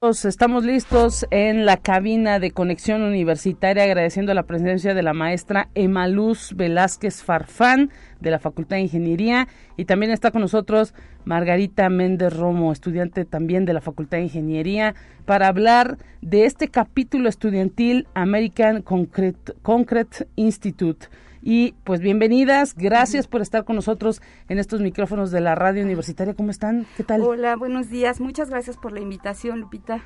Estamos 0.00 0.64
listos 0.64 1.26
en 1.32 1.66
la 1.66 1.76
cabina 1.76 2.38
de 2.38 2.52
conexión 2.52 3.02
universitaria 3.02 3.82
agradeciendo 3.82 4.32
la 4.32 4.44
presencia 4.44 4.94
de 4.94 5.02
la 5.02 5.12
maestra 5.12 5.70
Emaluz 5.74 6.52
Velázquez 6.54 7.24
Farfán 7.24 7.90
de 8.20 8.30
la 8.30 8.38
Facultad 8.38 8.76
de 8.76 8.82
Ingeniería 8.82 9.48
y 9.76 9.86
también 9.86 10.12
está 10.12 10.30
con 10.30 10.40
nosotros 10.40 10.94
Margarita 11.24 11.88
Méndez 11.88 12.32
Romo, 12.32 12.70
estudiante 12.70 13.24
también 13.24 13.64
de 13.64 13.72
la 13.72 13.80
Facultad 13.80 14.18
de 14.18 14.24
Ingeniería, 14.24 14.94
para 15.24 15.48
hablar 15.48 15.98
de 16.22 16.44
este 16.44 16.68
capítulo 16.68 17.28
estudiantil 17.28 18.06
American 18.14 18.82
Concrete, 18.82 19.54
Concrete 19.62 20.28
Institute. 20.36 21.08
Y 21.46 21.74
pues 21.84 22.00
bienvenidas, 22.00 22.74
gracias 22.74 23.26
por 23.26 23.42
estar 23.42 23.66
con 23.66 23.76
nosotros 23.76 24.22
en 24.48 24.58
estos 24.58 24.80
micrófonos 24.80 25.30
de 25.30 25.42
la 25.42 25.54
radio 25.54 25.84
universitaria. 25.84 26.32
¿Cómo 26.32 26.50
están? 26.50 26.86
¿Qué 26.96 27.04
tal? 27.04 27.20
Hola, 27.20 27.54
buenos 27.56 27.90
días. 27.90 28.18
Muchas 28.18 28.48
gracias 28.48 28.78
por 28.78 28.92
la 28.92 29.00
invitación, 29.00 29.60
Lupita. 29.60 30.02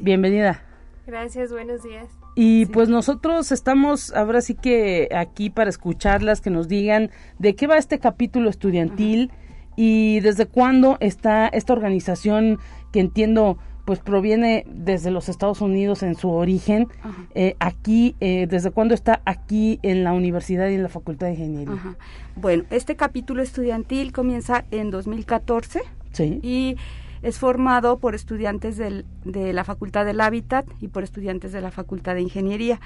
Bienvenida. 0.00 0.60
Gracias, 1.06 1.52
buenos 1.52 1.84
días. 1.84 2.08
Y 2.34 2.66
pues 2.66 2.88
nosotros 2.88 3.52
estamos 3.52 4.12
ahora 4.12 4.40
sí 4.40 4.56
que 4.56 5.08
aquí 5.14 5.50
para 5.50 5.70
escucharlas, 5.70 6.40
que 6.40 6.50
nos 6.50 6.66
digan 6.66 7.10
de 7.38 7.54
qué 7.54 7.68
va 7.68 7.78
este 7.78 8.00
capítulo 8.00 8.50
estudiantil 8.50 9.30
y 9.76 10.18
desde 10.18 10.46
cuándo 10.46 10.96
está 10.98 11.46
esta 11.46 11.74
organización 11.74 12.58
que 12.90 12.98
entiendo 12.98 13.56
pues 13.84 13.98
proviene 13.98 14.64
desde 14.68 15.10
los 15.10 15.28
Estados 15.28 15.60
Unidos 15.60 16.02
en 16.02 16.14
su 16.14 16.30
origen. 16.30 16.88
Eh, 17.34 17.56
aquí, 17.58 18.14
eh, 18.20 18.46
¿desde 18.48 18.70
cuándo 18.70 18.94
está 18.94 19.20
aquí 19.24 19.80
en 19.82 20.04
la 20.04 20.12
universidad 20.12 20.68
y 20.68 20.74
en 20.74 20.82
la 20.82 20.88
Facultad 20.88 21.26
de 21.26 21.32
Ingeniería? 21.32 21.96
Bueno, 22.36 22.64
este 22.70 22.96
capítulo 22.96 23.42
estudiantil 23.42 24.12
comienza 24.12 24.64
en 24.70 24.90
2014 24.90 25.82
¿Sí? 26.12 26.40
y 26.42 26.76
es 27.22 27.38
formado 27.38 27.98
por 27.98 28.14
estudiantes 28.14 28.76
del, 28.76 29.04
de 29.24 29.52
la 29.52 29.64
Facultad 29.64 30.04
del 30.04 30.20
Hábitat 30.20 30.66
y 30.80 30.88
por 30.88 31.02
estudiantes 31.02 31.52
de 31.52 31.60
la 31.60 31.70
Facultad 31.70 32.14
de 32.14 32.22
Ingeniería. 32.22 32.80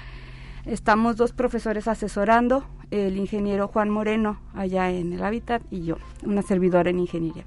Estamos 0.65 1.15
dos 1.15 1.31
profesores 1.31 1.87
asesorando, 1.87 2.65
el 2.91 3.17
ingeniero 3.17 3.67
Juan 3.67 3.89
Moreno 3.89 4.39
allá 4.53 4.91
en 4.91 5.13
el 5.13 5.23
Hábitat 5.23 5.61
y 5.71 5.85
yo, 5.85 5.97
una 6.23 6.41
servidora 6.41 6.89
en 6.89 6.99
Ingeniería. 6.99 7.43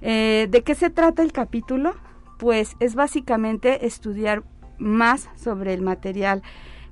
Eh, 0.00 0.48
¿De 0.50 0.62
qué 0.62 0.74
se 0.74 0.90
trata 0.90 1.22
el 1.22 1.32
capítulo? 1.32 1.94
Pues 2.42 2.74
es 2.80 2.96
básicamente 2.96 3.86
estudiar 3.86 4.42
más 4.76 5.28
sobre 5.36 5.74
el 5.74 5.80
material 5.80 6.42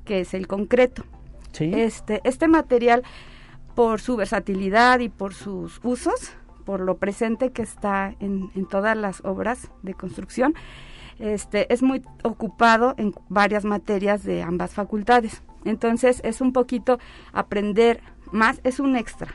que 0.05 0.21
es 0.21 0.33
el 0.33 0.47
concreto. 0.47 1.03
Este, 1.59 2.21
este 2.23 2.47
material, 2.47 3.03
por 3.75 4.01
su 4.01 4.15
versatilidad 4.15 5.01
y 5.01 5.09
por 5.09 5.35
sus 5.35 5.81
usos, 5.83 6.31
por 6.65 6.79
lo 6.79 6.99
presente 6.99 7.51
que 7.51 7.63
está 7.63 8.15
en, 8.21 8.49
todas 8.67 8.97
las 8.97 9.25
obras 9.25 9.73
de 9.83 9.95
construcción, 9.95 10.55
este, 11.19 11.67
es 11.75 11.83
muy 11.83 12.05
ocupado 12.23 12.95
en 12.97 13.13
varias 13.29 13.65
materias 13.65 14.23
de 14.23 14.45
ambas 14.45 14.73
facultades. 14.75 15.43
Entonces 15.65 16.21
es 16.23 16.41
un 16.41 16.53
poquito 16.53 17.01
aprender 17.33 18.01
más, 18.31 18.61
es 18.63 18.79
un 18.79 18.95
extra. 18.95 19.35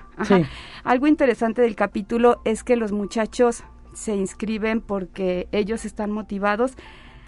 Algo 0.86 1.08
interesante 1.08 1.62
del 1.62 1.75
capítulo 1.75 2.39
es 2.45 2.63
que 2.63 2.78
los 2.78 2.93
muchachos 2.93 3.65
se 3.96 4.16
inscriben 4.16 4.82
porque 4.82 5.48
ellos 5.52 5.86
están 5.86 6.12
motivados. 6.12 6.74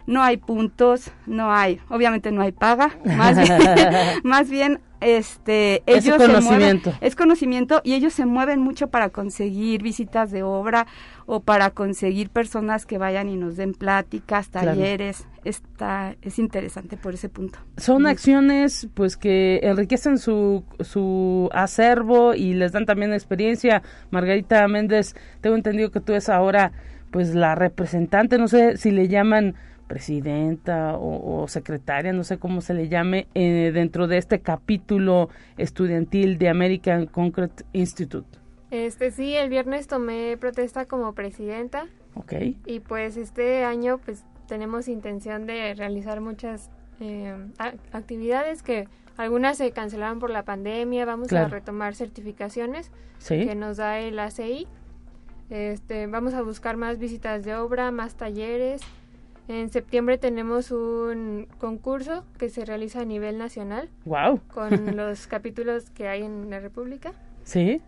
No 0.06 0.24
hay 0.24 0.38
puntos, 0.38 1.12
no 1.26 1.52
hay, 1.52 1.82
obviamente 1.90 2.32
no 2.32 2.42
hay 2.42 2.54
paga, 2.54 2.98
más 3.04 3.36
bien, 3.36 3.60
más 4.24 4.50
bien 4.50 4.80
este 5.02 5.84
ellos 5.86 6.20
es 6.20 6.28
conocimiento. 6.28 6.94
es 7.02 7.16
conocimiento 7.16 7.82
y 7.84 7.94
ellos 7.94 8.14
se 8.14 8.26
mueven 8.26 8.62
mucho 8.62 8.88
para 8.88 9.10
conseguir 9.10 9.84
visitas 9.84 10.32
de 10.32 10.44
obra 10.44 10.88
o 11.26 11.42
para 11.42 11.72
conseguir 11.72 12.30
personas 12.30 12.86
que 12.86 12.98
vayan 12.98 13.30
y 13.30 13.36
nos 13.36 13.58
den 13.58 13.74
pláticas, 13.74 14.50
talleres. 14.50 15.28
Está 15.48 16.16
es 16.22 16.40
interesante 16.40 16.98
por 16.98 17.14
ese 17.14 17.30
punto. 17.30 17.60
Son 17.78 18.06
acciones 18.06 18.90
pues 18.94 19.16
que 19.16 19.60
enriquecen 19.64 20.18
su 20.18 20.64
su 20.82 21.50
acervo 21.54 22.34
y 22.34 22.54
les 22.54 22.72
dan 22.72 22.86
también 22.86 23.14
experiencia. 23.14 23.82
Margarita 24.12 24.68
Méndez, 24.68 25.16
tengo 25.42 25.56
entendido 25.56 25.90
que 25.92 26.02
tú 26.02 26.12
eres 26.12 26.30
ahora 26.30 26.72
pues 27.12 27.34
la 27.34 27.56
representante, 27.56 28.38
no 28.38 28.48
sé 28.48 28.78
si 28.78 28.92
le 28.92 29.08
llaman 29.08 29.56
presidenta 29.88 30.98
o, 30.98 31.48
secretaria, 31.48 32.12
no 32.12 32.24
sé 32.24 32.38
cómo 32.38 32.62
se 32.62 32.74
le 32.74 32.90
llame, 32.90 33.28
eh, 33.34 33.72
dentro 33.74 34.08
de 34.08 34.18
este 34.18 34.42
capítulo 34.42 35.30
estudiantil 35.58 36.38
de 36.38 36.50
American 36.50 37.06
Concrete 37.06 37.64
Institute. 37.72 38.28
Este 38.70 39.12
sí, 39.12 39.34
el 39.34 39.50
viernes 39.50 39.88
tomé 39.88 40.36
protesta 40.38 40.86
como 40.86 41.14
presidenta. 41.14 41.88
Ok. 42.16 42.34
Y 42.66 42.82
pues 42.82 43.16
este 43.16 43.64
año 43.64 44.00
pues 44.04 44.26
tenemos 44.48 44.88
intención 44.88 45.46
de 45.46 45.74
realizar 45.76 46.22
muchas 46.22 46.70
eh, 47.00 47.36
actividades 47.92 48.64
que 48.64 48.88
algunas 49.18 49.58
se 49.58 49.72
cancelaron 49.72 50.20
por 50.20 50.30
la 50.30 50.44
pandemia, 50.44 51.06
vamos 51.06 51.32
a 51.34 51.48
retomar 51.48 51.96
certificaciones 51.96 52.92
que 53.28 53.56
nos 53.56 53.78
da 53.78 54.00
el 54.00 54.20
ACI. 54.20 54.68
Este, 55.50 56.08
vamos 56.08 56.34
a 56.34 56.42
buscar 56.42 56.78
más 56.78 57.00
visitas 57.00 57.44
de 57.44 57.56
obra, 57.56 57.90
más 57.92 58.16
talleres, 58.16 58.82
en 59.48 59.70
septiembre 59.70 60.18
tenemos 60.18 60.72
un 60.72 61.48
concurso 61.58 62.26
que 62.38 62.50
se 62.50 62.66
realiza 62.66 63.02
a 63.02 63.06
nivel 63.06 63.38
nacional. 63.38 63.90
Wow. 64.04 64.42
Con 64.54 64.70
los 64.98 65.28
capítulos 65.28 65.90
que 65.92 66.10
hay 66.10 66.24
en 66.24 66.50
la 66.50 66.60
República. 66.60 67.14
Sí. 67.44 67.82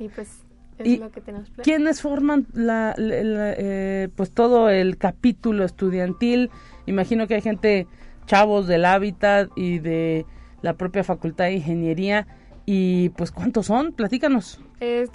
Y 0.00 0.08
pues 0.08 0.44
es 0.78 0.98
lo 0.98 1.10
que 1.10 1.20
tenemos 1.20 1.50
¿Quiénes 1.62 2.00
forman 2.00 2.46
la, 2.52 2.94
eh, 2.98 4.08
pues 4.14 4.30
todo 4.30 4.70
el 4.70 4.96
capítulo 4.98 5.64
estudiantil? 5.64 6.50
Imagino 6.86 7.26
que 7.26 7.34
hay 7.34 7.42
gente, 7.42 7.86
chavos 8.26 8.66
del 8.66 8.84
hábitat 8.84 9.50
y 9.56 9.78
de 9.78 10.26
la 10.62 10.74
propia 10.74 11.04
Facultad 11.04 11.46
de 11.46 11.54
Ingeniería. 11.54 12.26
Y 12.66 13.10
pues, 13.10 13.32
¿cuántos 13.32 13.66
son? 13.66 13.92
Platícanos. 13.92 14.60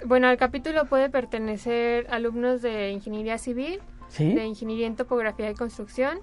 bueno, 0.06 0.26
al 0.26 0.36
capítulo 0.36 0.86
puede 0.86 1.08
pertenecer 1.08 2.06
alumnos 2.10 2.62
de 2.62 2.90
Ingeniería 2.90 3.38
Civil, 3.38 3.80
de 4.18 4.44
Ingeniería 4.44 4.86
en 4.86 4.96
Topografía 4.96 5.50
y 5.50 5.54
Construcción. 5.54 6.18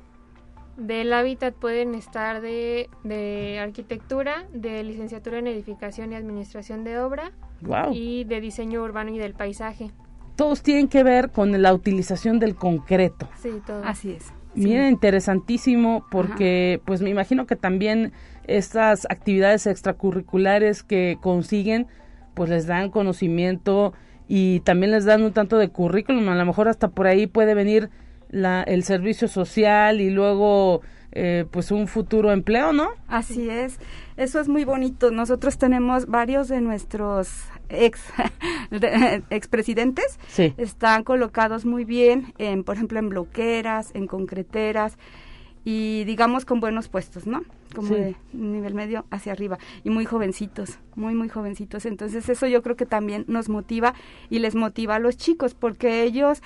Del 0.77 1.13
hábitat 1.13 1.53
pueden 1.53 1.95
estar 1.95 2.41
de, 2.41 2.89
de 3.03 3.59
arquitectura, 3.59 4.45
de 4.53 4.83
licenciatura 4.83 5.39
en 5.39 5.47
edificación 5.47 6.11
y 6.11 6.15
administración 6.15 6.83
de 6.83 6.99
obra 6.99 7.31
y 7.91 8.23
de 8.23 8.41
diseño 8.41 8.81
urbano 8.81 9.11
y 9.11 9.19
del 9.19 9.33
paisaje. 9.33 9.91
Todos 10.35 10.63
tienen 10.63 10.87
que 10.87 11.03
ver 11.03 11.29
con 11.31 11.61
la 11.61 11.73
utilización 11.73 12.39
del 12.39 12.55
concreto. 12.55 13.27
Sí, 13.41 13.61
todo. 13.65 13.83
Así 13.83 14.11
es. 14.11 14.31
Miren, 14.53 14.89
interesantísimo 14.89 16.05
porque 16.11 16.81
pues 16.85 17.01
me 17.01 17.09
imagino 17.09 17.45
que 17.45 17.55
también 17.55 18.11
estas 18.47 19.05
actividades 19.09 19.65
extracurriculares 19.67 20.83
que 20.83 21.17
consiguen 21.21 21.87
pues 22.33 22.49
les 22.49 22.67
dan 22.67 22.89
conocimiento 22.89 23.93
y 24.27 24.61
también 24.61 24.91
les 24.91 25.05
dan 25.05 25.23
un 25.23 25.33
tanto 25.33 25.57
de 25.57 25.69
currículum, 25.69 26.27
a 26.29 26.35
lo 26.35 26.45
mejor 26.45 26.67
hasta 26.67 26.89
por 26.89 27.07
ahí 27.07 27.27
puede 27.27 27.53
venir 27.53 27.89
la, 28.31 28.63
el 28.63 28.83
servicio 28.83 29.27
social 29.27 30.01
y 30.01 30.09
luego 30.09 30.81
eh, 31.11 31.45
pues 31.51 31.71
un 31.71 31.87
futuro 31.87 32.31
empleo, 32.31 32.71
¿no? 32.71 32.89
Así 33.07 33.49
es, 33.49 33.77
eso 34.17 34.39
es 34.39 34.47
muy 34.47 34.63
bonito. 34.63 35.11
Nosotros 35.11 35.57
tenemos 35.57 36.07
varios 36.07 36.47
de 36.47 36.61
nuestros 36.61 37.43
ex 37.69 38.01
expresidentes, 39.29 40.17
sí. 40.27 40.53
están 40.57 41.03
colocados 41.03 41.65
muy 41.65 41.83
bien, 41.83 42.33
en, 42.37 42.63
por 42.63 42.75
ejemplo, 42.75 42.99
en 42.99 43.09
bloqueras, 43.09 43.91
en 43.93 44.07
concreteras, 44.07 44.97
y 45.63 46.05
digamos 46.05 46.45
con 46.45 46.59
buenos 46.59 46.87
puestos, 46.87 47.27
¿no? 47.27 47.43
Como 47.75 47.93
de 47.93 48.15
nivel 48.33 48.73
medio 48.73 49.05
hacia 49.11 49.31
arriba 49.33 49.59
y 49.83 49.89
muy 49.89 50.05
jovencitos, 50.05 50.79
muy 50.95 51.13
muy 51.13 51.29
jovencitos. 51.29 51.85
Entonces 51.85 52.27
eso 52.29 52.47
yo 52.47 52.61
creo 52.63 52.75
que 52.75 52.85
también 52.85 53.25
nos 53.27 53.47
motiva 53.47 53.93
y 54.29 54.39
les 54.39 54.55
motiva 54.55 54.95
a 54.95 54.99
los 54.99 55.17
chicos 55.17 55.53
porque 55.53 56.03
ellos 56.03 56.41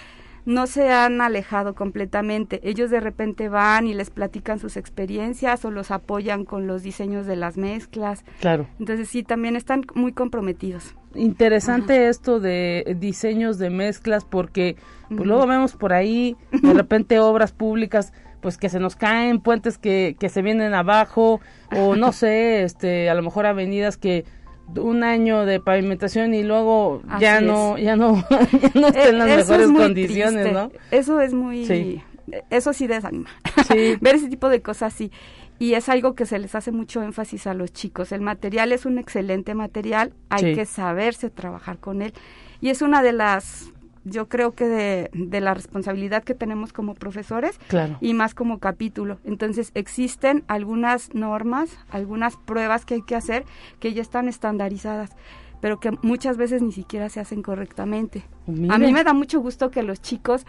no 0.45 0.67
se 0.67 0.91
han 0.91 1.21
alejado 1.21 1.73
completamente. 1.73 2.61
Ellos 2.63 2.89
de 2.89 2.99
repente 2.99 3.49
van 3.49 3.87
y 3.87 3.93
les 3.93 4.09
platican 4.09 4.59
sus 4.59 4.77
experiencias 4.77 5.65
o 5.65 5.71
los 5.71 5.91
apoyan 5.91 6.45
con 6.45 6.67
los 6.67 6.83
diseños 6.83 7.25
de 7.25 7.35
las 7.35 7.57
mezclas. 7.57 8.23
Claro. 8.39 8.67
Entonces 8.79 9.09
sí, 9.09 9.23
también 9.23 9.55
están 9.55 9.83
muy 9.95 10.13
comprometidos. 10.13 10.95
Interesante 11.15 12.09
esto 12.09 12.39
de 12.39 12.95
diseños 12.99 13.57
de 13.57 13.69
mezclas 13.69 14.25
porque 14.25 14.75
pues, 15.09 15.25
luego 15.25 15.47
vemos 15.47 15.73
por 15.73 15.93
ahí 15.93 16.35
de 16.51 16.73
repente 16.73 17.19
obras 17.19 17.51
públicas 17.51 18.13
pues 18.41 18.57
que 18.59 18.69
se 18.69 18.79
nos 18.79 18.95
caen, 18.95 19.39
puentes 19.39 19.79
que, 19.79 20.15
que 20.19 20.29
se 20.29 20.43
vienen 20.43 20.75
abajo, 20.75 21.41
o 21.75 21.95
no 21.95 22.11
sé, 22.11 22.61
este, 22.61 23.09
a 23.09 23.15
lo 23.15 23.23
mejor 23.23 23.47
avenidas 23.47 23.97
que 23.97 24.23
un 24.75 25.03
año 25.03 25.45
de 25.45 25.59
pavimentación 25.59 26.33
y 26.33 26.43
luego 26.43 27.01
ya 27.19 27.41
no, 27.41 27.77
ya 27.77 27.95
no, 27.95 28.23
ya 28.29 28.71
no 28.73 28.87
están 28.87 29.07
en 29.07 29.17
las 29.19 29.27
mejores 29.27 29.71
condiciones, 29.71 30.51
¿no? 30.51 30.71
Eso 30.91 31.21
es 31.21 31.33
muy, 31.33 32.01
eso 32.49 32.73
sí 32.73 32.87
desanima. 32.87 33.29
Sí. 33.67 33.95
Ver 34.01 34.15
ese 34.15 34.29
tipo 34.29 34.49
de 34.49 34.61
cosas 34.61 34.93
sí. 34.93 35.11
Y 35.57 35.73
es 35.75 35.87
algo 35.87 36.15
que 36.15 36.25
se 36.25 36.37
les 36.37 36.53
hace 36.53 36.71
mucho 36.71 37.01
énfasis 37.01 37.47
a 37.47 37.53
los 37.53 37.71
chicos. 37.71 38.11
El 38.11 38.21
material 38.21 38.73
es 38.73 38.85
un 38.85 38.97
excelente 38.97 39.55
material, 39.55 40.13
hay 40.29 40.53
que 40.53 40.65
saberse 40.65 41.29
trabajar 41.29 41.77
con 41.77 42.01
él. 42.01 42.13
Y 42.59 42.69
es 42.69 42.81
una 42.81 43.01
de 43.01 43.13
las 43.13 43.71
yo 44.05 44.29
creo 44.29 44.53
que 44.53 44.67
de, 44.67 45.09
de, 45.13 45.41
la 45.41 45.53
responsabilidad 45.53 46.23
que 46.23 46.35
tenemos 46.35 46.71
como 46.71 46.93
profesores 46.93 47.59
y 47.99 48.13
más 48.13 48.33
como 48.33 48.59
capítulo. 48.59 49.17
Entonces 49.25 49.71
existen 49.73 50.43
algunas 50.47 51.13
normas, 51.13 51.77
algunas 51.89 52.37
pruebas 52.37 52.85
que 52.85 52.93
hay 52.93 53.01
que 53.01 53.15
hacer 53.15 53.43
que 53.79 53.93
ya 53.93 54.01
están 54.01 54.29
estandarizadas 54.29 55.11
pero 55.61 55.79
que 55.79 55.91
muchas 56.03 56.37
veces 56.37 56.61
ni 56.61 56.71
siquiera 56.71 57.09
se 57.09 57.19
hacen 57.19 57.41
correctamente. 57.41 58.23
A 58.69 58.77
mí 58.77 58.93
me 58.93 59.03
da 59.03 59.13
mucho 59.13 59.39
gusto 59.39 59.71
que 59.71 59.81
los 59.81 59.99
chicos 59.99 60.45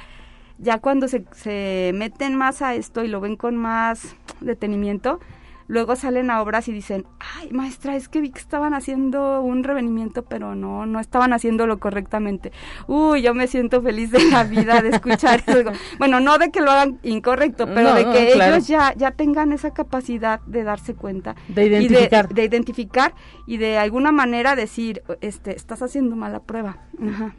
ya 0.58 0.78
cuando 0.78 1.08
se, 1.08 1.24
se 1.32 1.92
meten 1.94 2.34
más 2.34 2.60
a 2.60 2.74
esto 2.74 3.02
y 3.02 3.08
lo 3.08 3.20
ven 3.20 3.36
con 3.36 3.56
más 3.56 4.16
detenimiento, 4.40 5.20
luego 5.66 5.96
salen 5.96 6.31
a 6.31 6.40
obras 6.42 6.68
y 6.68 6.72
dicen, 6.72 7.07
ay 7.18 7.50
maestra, 7.50 7.96
es 7.96 8.09
que 8.09 8.20
vi 8.20 8.31
que 8.31 8.40
estaban 8.40 8.74
haciendo 8.74 9.40
un 9.40 9.64
revenimiento, 9.64 10.24
pero 10.24 10.55
no, 10.55 10.87
no 10.87 11.00
estaban 11.00 11.33
haciéndolo 11.33 11.79
correctamente. 11.79 12.52
Uy, 12.87 13.22
yo 13.22 13.35
me 13.35 13.46
siento 13.46 13.83
feliz 13.83 14.11
de 14.11 14.24
la 14.31 14.44
vida 14.44 14.83
de 14.83 14.90
escuchar 14.90 15.42
eso. 15.46 15.72
Bueno, 15.98 16.20
no 16.20 16.38
de 16.38 16.50
que 16.50 16.61
lo 16.61 16.70
hagan 16.70 16.98
incorrecto, 17.02 17.66
pero 17.66 17.94
de 17.94 18.05
que 18.11 18.33
ellos 18.35 18.66
ya, 18.66 18.94
ya 18.96 19.11
tengan 19.12 19.52
esa 19.52 19.72
capacidad 19.72 20.40
de 20.46 20.64
darse 20.64 20.94
cuenta. 20.94 21.35
De 21.48 21.66
identificar. 21.66 22.29
Y 22.31 22.35
de, 22.35 22.44
identificar 22.44 23.14
y 23.46 23.57
de 23.57 23.79
alguna 23.79 24.12
manera 24.12 24.57
decir, 24.57 25.02
este, 25.20 25.57
estás 25.57 25.83
haciendo 25.83 26.16
mala 26.16 26.40
prueba. 26.40 26.79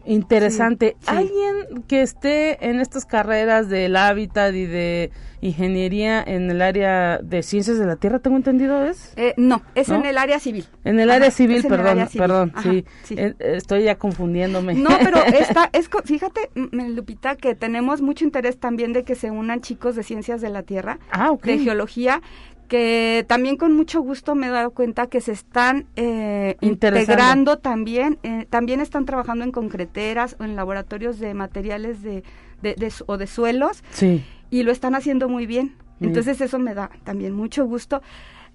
Interesante. 0.06 0.96
¿Alguien 1.06 1.84
que 1.88 2.02
esté 2.02 2.70
en 2.70 2.80
estas 2.80 3.06
carreras 3.06 3.70
del 3.70 3.96
hábitat 3.96 4.54
y 4.54 4.66
de 4.66 5.12
ingeniería 5.42 6.24
en 6.26 6.50
el 6.50 6.62
área 6.62 7.20
de 7.20 7.44
ciencias 7.44 7.78
de 7.78 7.86
la 7.86 7.96
tierra, 7.96 8.20
tengo 8.20 8.38
entendido, 8.38 8.86
¿es? 8.86 9.14
Eh, 9.16 9.34
no, 9.38 9.62
es 9.76 9.90
en 9.90 10.06
el 10.06 10.18
área 10.18 10.40
civil. 10.40 10.66
En 10.84 11.00
el 11.00 11.10
área 11.12 11.32
civil, 11.32 11.64
perdón, 11.68 12.08
perdón, 12.16 12.54
sí. 12.64 12.86
Eh, 13.12 13.34
estoy 13.40 13.84
ya 13.84 13.96
confundiéndome. 13.96 14.74
No, 14.74 14.90
pero 15.04 15.24
está, 15.26 15.70
es, 15.74 15.90
fíjate, 16.06 16.50
Lupita, 16.56 17.36
que 17.36 17.56
tenemos 17.56 18.02
mucho 18.02 18.26
interés 18.26 18.58
también 18.58 18.94
de 18.94 19.04
que 19.04 19.16
se 19.16 19.32
unan 19.32 19.62
chicos 19.62 19.96
de 19.96 20.04
ciencias 20.04 20.42
de 20.42 20.50
la 20.50 20.64
tierra, 20.64 21.00
ah, 21.12 21.36
de 21.44 21.60
geología, 21.60 22.22
que 22.68 23.26
también 23.28 23.56
con 23.58 23.76
mucho 23.76 24.02
gusto 24.02 24.36
me 24.36 24.48
he 24.48 24.50
dado 24.50 24.72
cuenta 24.72 25.08
que 25.08 25.22
se 25.22 25.32
están 25.32 25.86
eh, 25.96 26.58
integrando 26.62 27.58
también, 27.58 28.20
eh, 28.24 28.46
también 28.50 28.82
están 28.82 29.06
trabajando 29.06 29.46
en 29.46 29.52
concreteras 29.52 30.36
o 30.40 30.44
en 30.44 30.56
laboratorios 30.56 31.20
de 31.20 31.34
materiales 31.34 32.02
de, 32.04 32.24
de, 32.62 32.94
o 33.06 33.18
de 33.18 33.28
suelos 33.28 33.84
sí. 33.92 34.24
Y 34.50 34.64
lo 34.64 34.72
están 34.72 34.96
haciendo 34.96 35.30
muy 35.30 35.46
bien. 35.46 35.76
Entonces 36.00 36.42
eso 36.42 36.60
me 36.60 36.76
da 36.76 36.92
también 37.04 37.34
mucho 37.34 37.66
gusto. 37.66 38.02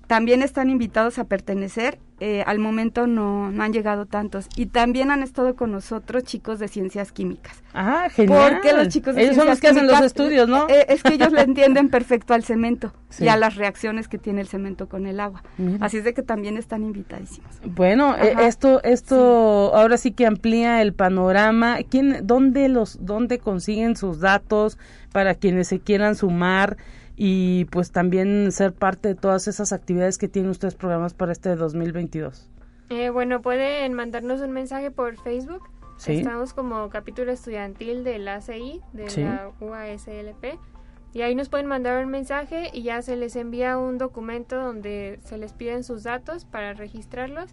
También 0.07 0.43
están 0.43 0.71
invitados 0.71 1.19
a 1.19 1.25
pertenecer 1.25 1.99
eh, 2.25 2.45
al 2.47 2.61
momento 2.61 3.09
no, 3.09 3.51
no 3.51 3.65
han 3.65 3.73
llegado 3.73 4.07
tantos. 4.07 4.47
Y 4.55 4.67
también 4.67 5.11
han 5.11 5.25
estado 5.25 5.57
con 5.57 5.73
nosotros 5.73 6.23
chicos 6.23 6.61
de 6.61 6.69
ciencias 6.69 7.11
químicas. 7.11 7.61
Ah, 7.75 8.07
genial. 8.13 8.53
Porque 8.53 8.73
los 8.73 8.87
chicos 8.91 9.17
de 9.17 9.25
ellos 9.25 9.35
son 9.35 9.49
los 9.49 9.59
que 9.59 9.67
hacen 9.67 9.89
los 9.89 10.01
estudios, 10.03 10.49
¿no? 10.49 10.69
Eh, 10.69 10.87
es 10.89 11.03
que 11.03 11.15
ellos 11.15 11.33
le 11.33 11.41
entienden 11.41 11.89
perfecto 11.89 12.33
al 12.33 12.45
cemento 12.45 12.93
y 13.19 13.27
a 13.27 13.37
las 13.37 13.57
reacciones 13.57 14.07
que 14.07 14.19
tiene 14.19 14.41
el 14.41 14.47
cemento 14.47 14.89
con 14.89 15.09
el 15.09 15.19
agua. 15.19 15.43
Así 15.81 15.97
es 15.97 16.05
de 16.05 16.15
que 16.15 16.23
también 16.23 16.57
están 16.59 16.85
invitadísimos. 16.85 17.51
Bueno, 17.65 18.15
eh, 18.17 18.37
esto 18.43 18.81
esto 18.85 19.75
ahora 19.75 19.97
sí 19.97 20.13
que 20.13 20.25
amplía 20.25 20.81
el 20.81 20.95
panorama. 20.95 21.79
¿Quién, 21.91 22.25
dónde 22.25 22.69
los, 22.69 23.05
dónde 23.05 23.41
consiguen 23.41 23.97
sus 23.97 24.21
datos 24.21 24.79
para 25.11 25.35
quienes 25.35 25.67
se 25.67 25.81
quieran 25.81 26.15
sumar? 26.15 26.77
Y 27.17 27.67
pues 27.67 27.93
también 27.93 28.53
ser 28.53 28.73
parte 28.73 29.09
de 29.09 29.15
todas 29.15 29.49
esas 29.49 29.73
actividades 29.73 30.19
que 30.19 30.29
tienen 30.29 30.51
ustedes 30.51 30.75
programas 30.75 31.15
para 31.15 31.33
este 31.33 31.55
2022? 31.57 32.51
Eh, 32.91 33.11
bueno, 33.11 33.43
pueden 33.43 33.93
mandarnos 33.95 34.41
un 34.41 34.53
mensaje 34.53 34.91
por 34.91 35.17
Facebook. 35.17 35.63
Estamos 36.07 36.53
como 36.53 36.89
capítulo 36.91 37.31
estudiantil 37.31 38.03
de 38.03 38.19
la 38.19 38.37
ACI, 38.37 38.81
de 38.93 39.23
la 39.23 39.53
UASLP. 39.61 40.59
Y 41.15 41.23
ahí 41.23 41.35
nos 41.35 41.49
pueden 41.49 41.67
mandar 41.67 42.03
un 42.05 42.11
mensaje 42.11 42.71
y 42.73 42.83
ya 42.83 43.03
se 43.03 43.17
les 43.17 43.37
envía 43.37 43.79
un 43.79 43.99
documento 43.99 44.57
donde 44.57 45.21
se 45.25 45.39
les 45.39 45.53
piden 45.53 45.85
sus 45.85 46.03
datos 46.03 46.45
para 46.45 46.73
registrarlos 46.73 47.51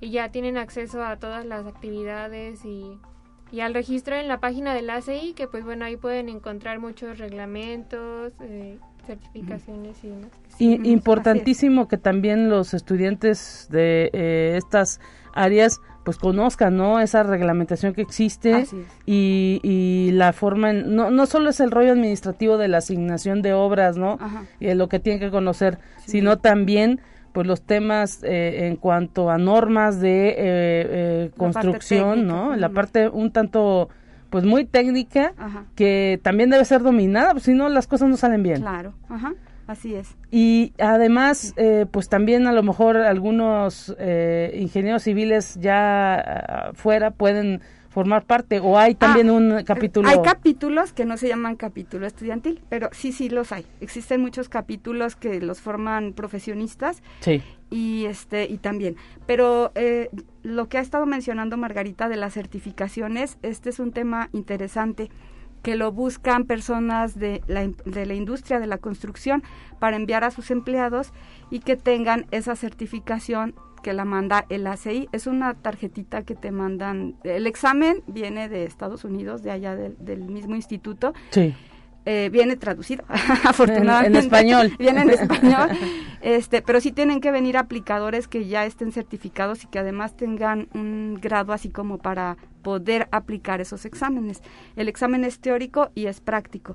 y 0.00 0.10
ya 0.10 0.30
tienen 0.30 0.56
acceso 0.56 1.04
a 1.04 1.16
todas 1.16 1.44
las 1.44 1.66
actividades 1.66 2.64
y 2.64 2.98
y 3.52 3.60
al 3.60 3.74
registro 3.74 4.16
en 4.16 4.28
la 4.28 4.40
página 4.40 4.74
del 4.74 4.88
ACI, 4.88 5.34
que 5.34 5.46
pues 5.46 5.62
bueno, 5.62 5.84
ahí 5.84 5.98
pueden 5.98 6.30
encontrar 6.30 6.78
muchos 6.78 7.18
reglamentos, 7.18 8.32
eh, 8.40 8.78
certificaciones 9.06 9.96
y 10.02 10.08
demás. 10.08 10.30
importantísimo 10.58 11.88
que 11.88 11.98
también 11.98 12.48
los 12.48 12.74
estudiantes 12.74 13.68
de 13.70 14.10
eh, 14.12 14.54
estas 14.56 15.00
áreas 15.34 15.80
pues 16.04 16.18
conozcan 16.18 16.76
no 16.76 17.00
esa 17.00 17.22
reglamentación 17.22 17.94
que 17.94 18.02
existe 18.02 18.66
y, 19.06 19.60
y, 19.62 20.10
la 20.12 20.32
forma 20.32 20.72
no 20.72 21.10
no 21.10 21.26
solo 21.26 21.50
es 21.50 21.60
el 21.60 21.70
rollo 21.70 21.92
administrativo 21.92 22.58
de 22.58 22.68
la 22.68 22.78
asignación 22.78 23.42
de 23.42 23.52
obras 23.52 23.96
no 23.96 24.18
y 24.58 24.72
lo 24.74 24.88
que 24.88 24.98
tienen 24.98 25.20
que 25.20 25.30
conocer 25.30 25.78
sino 26.04 26.38
también 26.38 27.00
pues 27.32 27.46
los 27.46 27.62
temas 27.62 28.22
eh, 28.24 28.66
en 28.66 28.76
cuanto 28.76 29.30
a 29.30 29.38
normas 29.38 30.00
de 30.00 30.28
eh, 30.28 30.34
eh, 30.38 31.30
construcción 31.36 32.26
no 32.26 32.56
la 32.56 32.70
parte 32.70 33.08
un 33.08 33.30
tanto 33.30 33.88
pues 34.32 34.46
muy 34.46 34.64
técnica 34.64 35.34
que 35.76 36.18
también 36.22 36.48
debe 36.48 36.64
ser 36.64 36.82
dominada, 36.82 37.32
pues 37.32 37.44
si 37.44 37.52
no 37.52 37.68
las 37.68 37.86
cosas 37.86 38.08
no 38.08 38.16
salen 38.16 38.42
bien. 38.42 38.62
Claro, 38.62 38.94
ajá. 39.10 39.34
Así 39.66 39.94
es. 39.94 40.16
Y 40.30 40.72
además, 40.78 41.52
eh, 41.56 41.84
pues 41.90 42.08
también 42.08 42.46
a 42.46 42.52
lo 42.52 42.62
mejor 42.62 42.96
algunos 42.96 43.94
eh, 43.98 44.58
ingenieros 44.58 45.02
civiles 45.02 45.58
ya 45.60 46.14
ah, 46.14 46.70
fuera 46.72 47.10
pueden 47.10 47.60
formar 47.92 48.24
parte 48.24 48.58
o 48.58 48.78
hay 48.78 48.94
también 48.94 49.28
ah, 49.28 49.32
un 49.34 49.62
capítulo 49.64 50.08
hay 50.08 50.22
capítulos 50.22 50.92
que 50.92 51.04
no 51.04 51.16
se 51.18 51.28
llaman 51.28 51.56
capítulo 51.56 52.06
estudiantil 52.06 52.62
pero 52.68 52.88
sí 52.92 53.12
sí 53.12 53.28
los 53.28 53.52
hay. 53.52 53.66
Existen 53.80 54.20
muchos 54.20 54.48
capítulos 54.48 55.14
que 55.14 55.40
los 55.40 55.60
forman 55.60 56.14
profesionistas 56.14 57.02
sí. 57.20 57.42
y 57.70 58.06
este 58.06 58.46
y 58.46 58.58
también. 58.58 58.96
Pero 59.26 59.72
eh, 59.74 60.08
lo 60.42 60.68
que 60.68 60.78
ha 60.78 60.80
estado 60.80 61.06
mencionando 61.06 61.56
Margarita 61.56 62.08
de 62.08 62.16
las 62.16 62.32
certificaciones 62.32 63.38
este 63.42 63.70
es 63.70 63.78
un 63.78 63.92
tema 63.92 64.30
interesante 64.32 65.10
que 65.62 65.76
lo 65.76 65.92
buscan 65.92 66.44
personas 66.44 67.18
de 67.18 67.42
la, 67.46 67.68
de 67.84 68.06
la 68.06 68.14
industria 68.14 68.58
de 68.58 68.66
la 68.66 68.78
construcción 68.78 69.42
para 69.78 69.96
enviar 69.96 70.24
a 70.24 70.30
sus 70.30 70.50
empleados 70.50 71.12
y 71.50 71.60
que 71.60 71.76
tengan 71.76 72.26
esa 72.30 72.56
certificación 72.56 73.54
que 73.82 73.92
la 73.92 74.04
manda 74.04 74.46
el 74.48 74.66
ACI. 74.66 75.08
Es 75.12 75.26
una 75.26 75.54
tarjetita 75.54 76.22
que 76.22 76.34
te 76.34 76.50
mandan. 76.50 77.16
El 77.24 77.46
examen 77.46 78.02
viene 78.06 78.48
de 78.48 78.64
Estados 78.64 79.04
Unidos, 79.04 79.42
de 79.42 79.50
allá 79.50 79.76
del, 79.76 79.96
del 79.98 80.22
mismo 80.22 80.54
instituto. 80.54 81.12
Sí. 81.30 81.54
Eh, 82.04 82.30
viene 82.32 82.56
traducido, 82.56 83.04
afortunadamente. 83.44 84.18
En, 84.18 84.24
español. 84.24 84.72
Viene 84.78 85.02
en 85.02 85.10
español. 85.10 85.70
este, 86.20 86.60
pero 86.60 86.80
sí 86.80 86.90
tienen 86.90 87.20
que 87.20 87.30
venir 87.30 87.56
aplicadores 87.56 88.26
que 88.26 88.46
ya 88.46 88.66
estén 88.66 88.90
certificados 88.90 89.62
y 89.62 89.66
que 89.68 89.78
además 89.78 90.16
tengan 90.16 90.68
un 90.74 91.20
grado 91.22 91.52
así 91.52 91.70
como 91.70 91.98
para 91.98 92.36
poder 92.62 93.06
aplicar 93.12 93.60
esos 93.60 93.84
exámenes. 93.84 94.42
El 94.74 94.88
examen 94.88 95.22
es 95.22 95.38
teórico 95.38 95.90
y 95.94 96.06
es 96.06 96.20
práctico. 96.20 96.74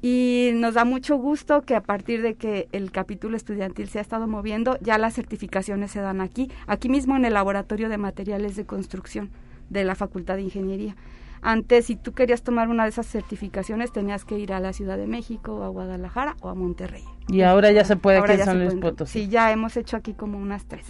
Y 0.00 0.50
nos 0.54 0.74
da 0.74 0.84
mucho 0.84 1.16
gusto 1.16 1.62
que 1.62 1.74
a 1.74 1.82
partir 1.82 2.22
de 2.22 2.34
que 2.34 2.68
el 2.72 2.92
capítulo 2.92 3.36
estudiantil 3.36 3.88
se 3.88 3.98
ha 3.98 4.02
estado 4.02 4.28
moviendo, 4.28 4.78
ya 4.80 4.96
las 4.98 5.14
certificaciones 5.14 5.90
se 5.90 6.00
dan 6.00 6.20
aquí, 6.20 6.50
aquí 6.66 6.88
mismo 6.88 7.16
en 7.16 7.24
el 7.24 7.34
Laboratorio 7.34 7.88
de 7.88 7.98
Materiales 7.98 8.54
de 8.54 8.64
Construcción 8.64 9.30
de 9.70 9.84
la 9.84 9.94
Facultad 9.94 10.36
de 10.36 10.42
Ingeniería. 10.42 10.94
Antes, 11.40 11.86
si 11.86 11.96
tú 11.96 12.12
querías 12.12 12.42
tomar 12.42 12.68
una 12.68 12.84
de 12.84 12.90
esas 12.90 13.06
certificaciones, 13.06 13.92
tenías 13.92 14.24
que 14.24 14.38
ir 14.38 14.52
a 14.52 14.60
la 14.60 14.72
Ciudad 14.72 14.96
de 14.96 15.06
México, 15.06 15.62
a 15.62 15.68
Guadalajara 15.68 16.36
o 16.40 16.48
a 16.48 16.54
Monterrey. 16.54 17.04
Y 17.28 17.42
ahora 17.42 17.70
ya 17.70 17.84
se 17.84 17.96
puede 17.96 18.18
aquí 18.18 18.32
en 18.32 18.44
San 18.44 18.58
Luis 18.64 18.74
Potosí. 18.74 19.24
Sí, 19.24 19.28
ya 19.28 19.52
hemos 19.52 19.76
hecho 19.76 19.96
aquí 19.96 20.14
como 20.14 20.38
unas 20.38 20.64
tres. 20.66 20.84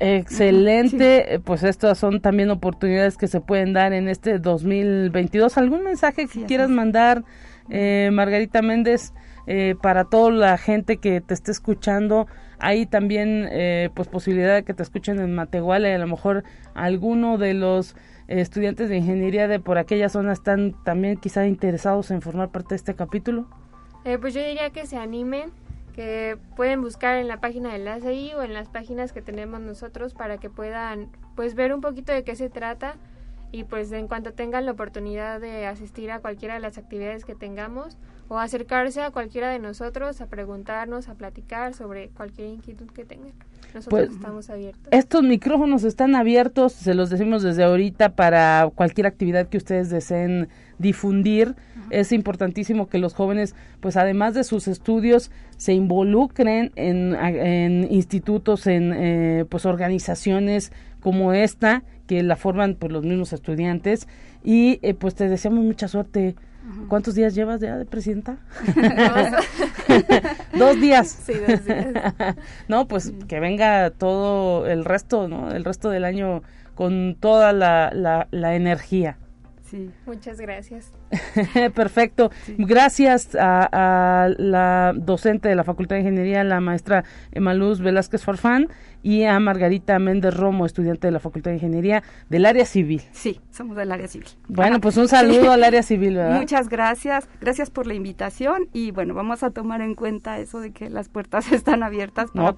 Excelente, 0.00 1.40
pues 1.44 1.62
estas 1.62 1.98
son 1.98 2.20
también 2.20 2.50
oportunidades 2.50 3.16
que 3.16 3.26
se 3.26 3.40
pueden 3.40 3.72
dar 3.72 3.92
en 3.92 4.08
este 4.08 4.38
2022. 4.38 5.58
¿Algún 5.58 5.82
mensaje 5.82 6.26
que 6.26 6.44
quieras 6.44 6.70
mandar, 6.70 7.24
eh, 7.70 8.10
Margarita 8.12 8.62
Méndez, 8.62 9.12
eh, 9.46 9.74
para 9.80 10.04
toda 10.04 10.30
la 10.30 10.58
gente 10.58 10.98
que 10.98 11.20
te 11.20 11.34
esté 11.34 11.50
escuchando? 11.50 12.26
Hay 12.58 12.86
también 12.86 13.48
eh, 13.50 13.90
pues 13.94 14.08
posibilidad 14.08 14.54
de 14.54 14.64
que 14.64 14.74
te 14.74 14.82
escuchen 14.82 15.20
en 15.20 15.34
Matehuala 15.34 15.88
y 15.88 15.92
a 15.92 15.98
lo 15.98 16.06
mejor 16.06 16.44
alguno 16.74 17.38
de 17.38 17.54
los 17.54 17.94
estudiantes 18.28 18.88
de 18.90 18.98
ingeniería 18.98 19.48
de 19.48 19.58
por 19.58 19.78
aquella 19.78 20.08
zona 20.08 20.32
están 20.32 20.74
también 20.84 21.16
quizá 21.16 21.46
interesados 21.46 22.10
en 22.10 22.20
formar 22.20 22.50
parte 22.50 22.70
de 22.70 22.76
este 22.76 22.94
capítulo? 22.94 23.48
Eh, 24.04 24.18
pues 24.18 24.34
yo 24.34 24.42
diría 24.42 24.70
que 24.70 24.86
se 24.86 24.96
animen, 24.96 25.50
que 25.94 26.36
pueden 26.54 26.82
buscar 26.82 27.16
en 27.16 27.26
la 27.26 27.40
página 27.40 27.72
del 27.72 27.88
ACI 27.88 28.34
o 28.34 28.42
en 28.42 28.54
las 28.54 28.68
páginas 28.68 29.12
que 29.12 29.22
tenemos 29.22 29.60
nosotros 29.60 30.14
para 30.14 30.38
que 30.38 30.50
puedan 30.50 31.08
pues 31.34 31.54
ver 31.54 31.74
un 31.74 31.80
poquito 31.80 32.12
de 32.12 32.22
qué 32.22 32.36
se 32.36 32.50
trata 32.50 32.96
y 33.50 33.64
pues 33.64 33.90
en 33.92 34.08
cuanto 34.08 34.32
tengan 34.32 34.66
la 34.66 34.72
oportunidad 34.72 35.40
de 35.40 35.66
asistir 35.66 36.10
a 36.10 36.20
cualquiera 36.20 36.54
de 36.54 36.60
las 36.60 36.78
actividades 36.78 37.24
que 37.24 37.34
tengamos 37.34 37.96
o 38.28 38.38
acercarse 38.38 39.00
a 39.00 39.10
cualquiera 39.10 39.48
de 39.50 39.58
nosotros 39.58 40.20
a 40.20 40.26
preguntarnos, 40.26 41.08
a 41.08 41.14
platicar 41.14 41.72
sobre 41.74 42.08
cualquier 42.10 42.48
inquietud 42.48 42.90
que 42.90 43.04
tengan. 43.04 43.32
Nosotros 43.74 43.88
pues, 43.88 44.10
estamos 44.10 44.50
abiertos. 44.50 44.88
Estos 44.90 45.22
micrófonos 45.22 45.84
están 45.84 46.14
abiertos, 46.14 46.72
se 46.72 46.94
los 46.94 47.10
decimos 47.10 47.42
desde 47.42 47.64
ahorita 47.64 48.10
para 48.10 48.70
cualquier 48.74 49.06
actividad 49.06 49.48
que 49.48 49.56
ustedes 49.56 49.90
deseen 49.90 50.48
difundir. 50.78 51.54
Es 51.90 52.12
importantísimo 52.12 52.88
que 52.88 52.98
los 52.98 53.14
jóvenes, 53.14 53.54
pues 53.80 53.96
además 53.96 54.34
de 54.34 54.44
sus 54.44 54.68
estudios, 54.68 55.30
se 55.56 55.72
involucren 55.72 56.70
en, 56.76 57.14
en 57.14 57.90
institutos, 57.90 58.66
en 58.66 58.92
eh, 58.92 59.44
pues 59.48 59.64
organizaciones 59.64 60.70
como 61.00 61.32
esta, 61.32 61.82
que 62.06 62.22
la 62.22 62.36
forman 62.36 62.74
pues 62.74 62.92
los 62.92 63.04
mismos 63.04 63.32
estudiantes. 63.32 64.08
Y 64.44 64.78
eh, 64.82 64.94
pues 64.94 65.14
te 65.14 65.28
deseamos 65.28 65.64
mucha 65.64 65.88
suerte 65.88 66.36
¿Cuántos 66.88 67.14
días 67.14 67.34
llevas 67.34 67.60
ya 67.60 67.76
de 67.76 67.86
presidenta? 67.86 68.36
dos 70.54 70.80
días. 70.80 71.08
Sí, 71.08 71.32
dos 71.46 71.64
días. 71.64 72.14
no, 72.68 72.86
pues 72.86 73.12
que 73.26 73.40
venga 73.40 73.90
todo 73.90 74.66
el 74.66 74.84
resto, 74.84 75.28
¿no? 75.28 75.50
El 75.50 75.64
resto 75.64 75.90
del 75.90 76.04
año 76.04 76.42
con 76.74 77.16
toda 77.18 77.52
la, 77.52 77.90
la, 77.94 78.28
la 78.30 78.54
energía. 78.54 79.16
Sí. 79.70 79.90
Muchas 80.06 80.40
gracias. 80.40 80.92
Perfecto. 81.74 82.30
Gracias 82.56 83.36
a, 83.38 84.30
la 84.38 84.94
docente 84.96 85.48
de 85.48 85.54
la 85.54 85.64
Facultad 85.64 85.96
de 85.96 86.00
Ingeniería, 86.00 86.42
la 86.42 86.60
maestra 86.60 87.04
Emaluz 87.32 87.80
Velázquez 87.80 88.24
Farfán, 88.24 88.68
y 89.02 89.24
a 89.24 89.38
Margarita 89.38 89.98
Méndez 89.98 90.34
Romo, 90.34 90.64
estudiante 90.66 91.06
de 91.06 91.12
la 91.12 91.20
Facultad 91.20 91.50
de 91.50 91.56
Ingeniería 91.56 92.02
del 92.28 92.46
área 92.46 92.64
civil. 92.64 93.02
Sí, 93.12 93.40
somos 93.50 93.76
del 93.76 93.92
área 93.92 94.08
civil. 94.08 94.28
Bueno, 94.48 94.80
pues 94.80 94.96
un 94.96 95.06
saludo 95.06 95.52
al 95.52 95.64
área 95.64 95.82
civil, 95.82 96.16
¿verdad? 96.16 96.40
Muchas 96.40 96.68
gracias. 96.68 97.28
Gracias 97.40 97.70
por 97.70 97.86
la 97.86 97.94
invitación 97.94 98.68
y 98.72 98.90
bueno, 98.90 99.14
vamos 99.14 99.42
a 99.42 99.50
tomar 99.50 99.82
en 99.82 99.94
cuenta 99.94 100.38
eso 100.38 100.60
de 100.60 100.72
que 100.72 100.88
las 100.88 101.08
puertas 101.08 101.52
están 101.52 101.82
abiertas 101.82 102.30
para, 102.30 102.52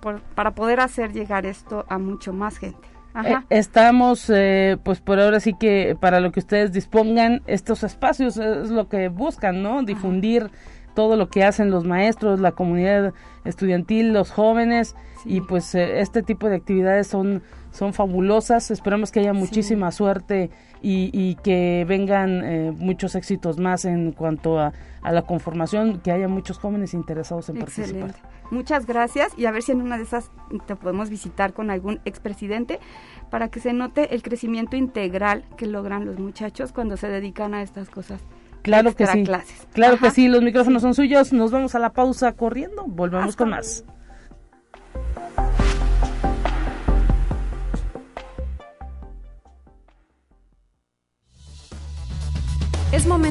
poder, 0.00 0.22
para 0.34 0.54
poder 0.54 0.80
hacer 0.80 1.12
llegar 1.12 1.44
esto 1.46 1.84
a 1.88 1.98
mucho 1.98 2.32
más 2.32 2.58
gente. 2.58 2.95
Eh, 3.24 3.36
estamos, 3.50 4.30
eh, 4.30 4.76
pues 4.82 5.00
por 5.00 5.20
ahora 5.20 5.40
sí 5.40 5.54
que 5.58 5.96
para 5.98 6.20
lo 6.20 6.32
que 6.32 6.40
ustedes 6.40 6.72
dispongan, 6.72 7.42
estos 7.46 7.82
espacios 7.82 8.36
es 8.36 8.70
lo 8.70 8.88
que 8.88 9.08
buscan, 9.08 9.62
¿no? 9.62 9.82
Difundir 9.82 10.50
todo 10.94 11.16
lo 11.16 11.28
que 11.28 11.44
hacen 11.44 11.70
los 11.70 11.84
maestros, 11.84 12.40
la 12.40 12.52
comunidad 12.52 13.12
estudiantil, 13.44 14.12
los 14.12 14.30
jóvenes. 14.30 14.96
Y 15.24 15.40
pues 15.40 15.74
eh, 15.74 16.00
este 16.00 16.22
tipo 16.22 16.48
de 16.48 16.56
actividades 16.56 17.06
son 17.06 17.42
son 17.76 17.92
fabulosas. 17.92 18.70
Esperamos 18.70 19.12
que 19.12 19.20
haya 19.20 19.32
muchísima 19.32 19.92
suerte 19.92 20.50
y, 20.82 21.36
que 21.42 21.84
vengan 21.86 22.74
muchos 22.78 23.14
éxitos 23.14 23.58
más 23.58 23.84
en 23.84 24.12
cuanto 24.12 24.58
a, 24.58 24.72
la 25.02 25.22
conformación, 25.22 26.00
que 26.00 26.10
haya 26.10 26.26
muchos 26.26 26.58
jóvenes 26.58 26.94
interesados 26.94 27.48
en 27.48 27.58
participar. 27.58 28.14
Muchas 28.50 28.86
gracias 28.86 29.32
y 29.36 29.46
a 29.46 29.50
ver 29.50 29.62
si 29.62 29.72
en 29.72 29.82
una 29.82 29.96
de 29.96 30.04
esas 30.04 30.30
te 30.66 30.76
podemos 30.76 31.10
visitar 31.10 31.52
con 31.52 31.70
algún 31.70 32.00
expresidente 32.04 32.80
para 33.30 33.48
que 33.48 33.60
se 33.60 33.72
note 33.72 34.14
el 34.14 34.22
crecimiento 34.22 34.76
integral 34.76 35.44
que 35.56 35.66
logran 35.66 36.06
los 36.06 36.18
muchachos 36.18 36.72
cuando 36.72 36.96
se 36.96 37.08
dedican 37.08 37.54
a 37.54 37.62
estas 37.62 37.88
cosas. 37.88 38.20
Claro 38.62 38.94
que 38.96 39.06
sí. 39.06 39.24
Clases. 39.24 39.66
Claro 39.72 39.98
que 39.98 40.10
sí, 40.10 40.26
los 40.26 40.42
micrófonos 40.42 40.82
son 40.82 40.94
suyos. 40.94 41.32
Nos 41.32 41.52
vamos 41.52 41.76
a 41.76 41.78
la 41.78 41.90
pausa 41.90 42.32
corriendo. 42.32 42.84
Volvemos 42.84 43.36
con 43.36 43.50
más. 43.50 43.84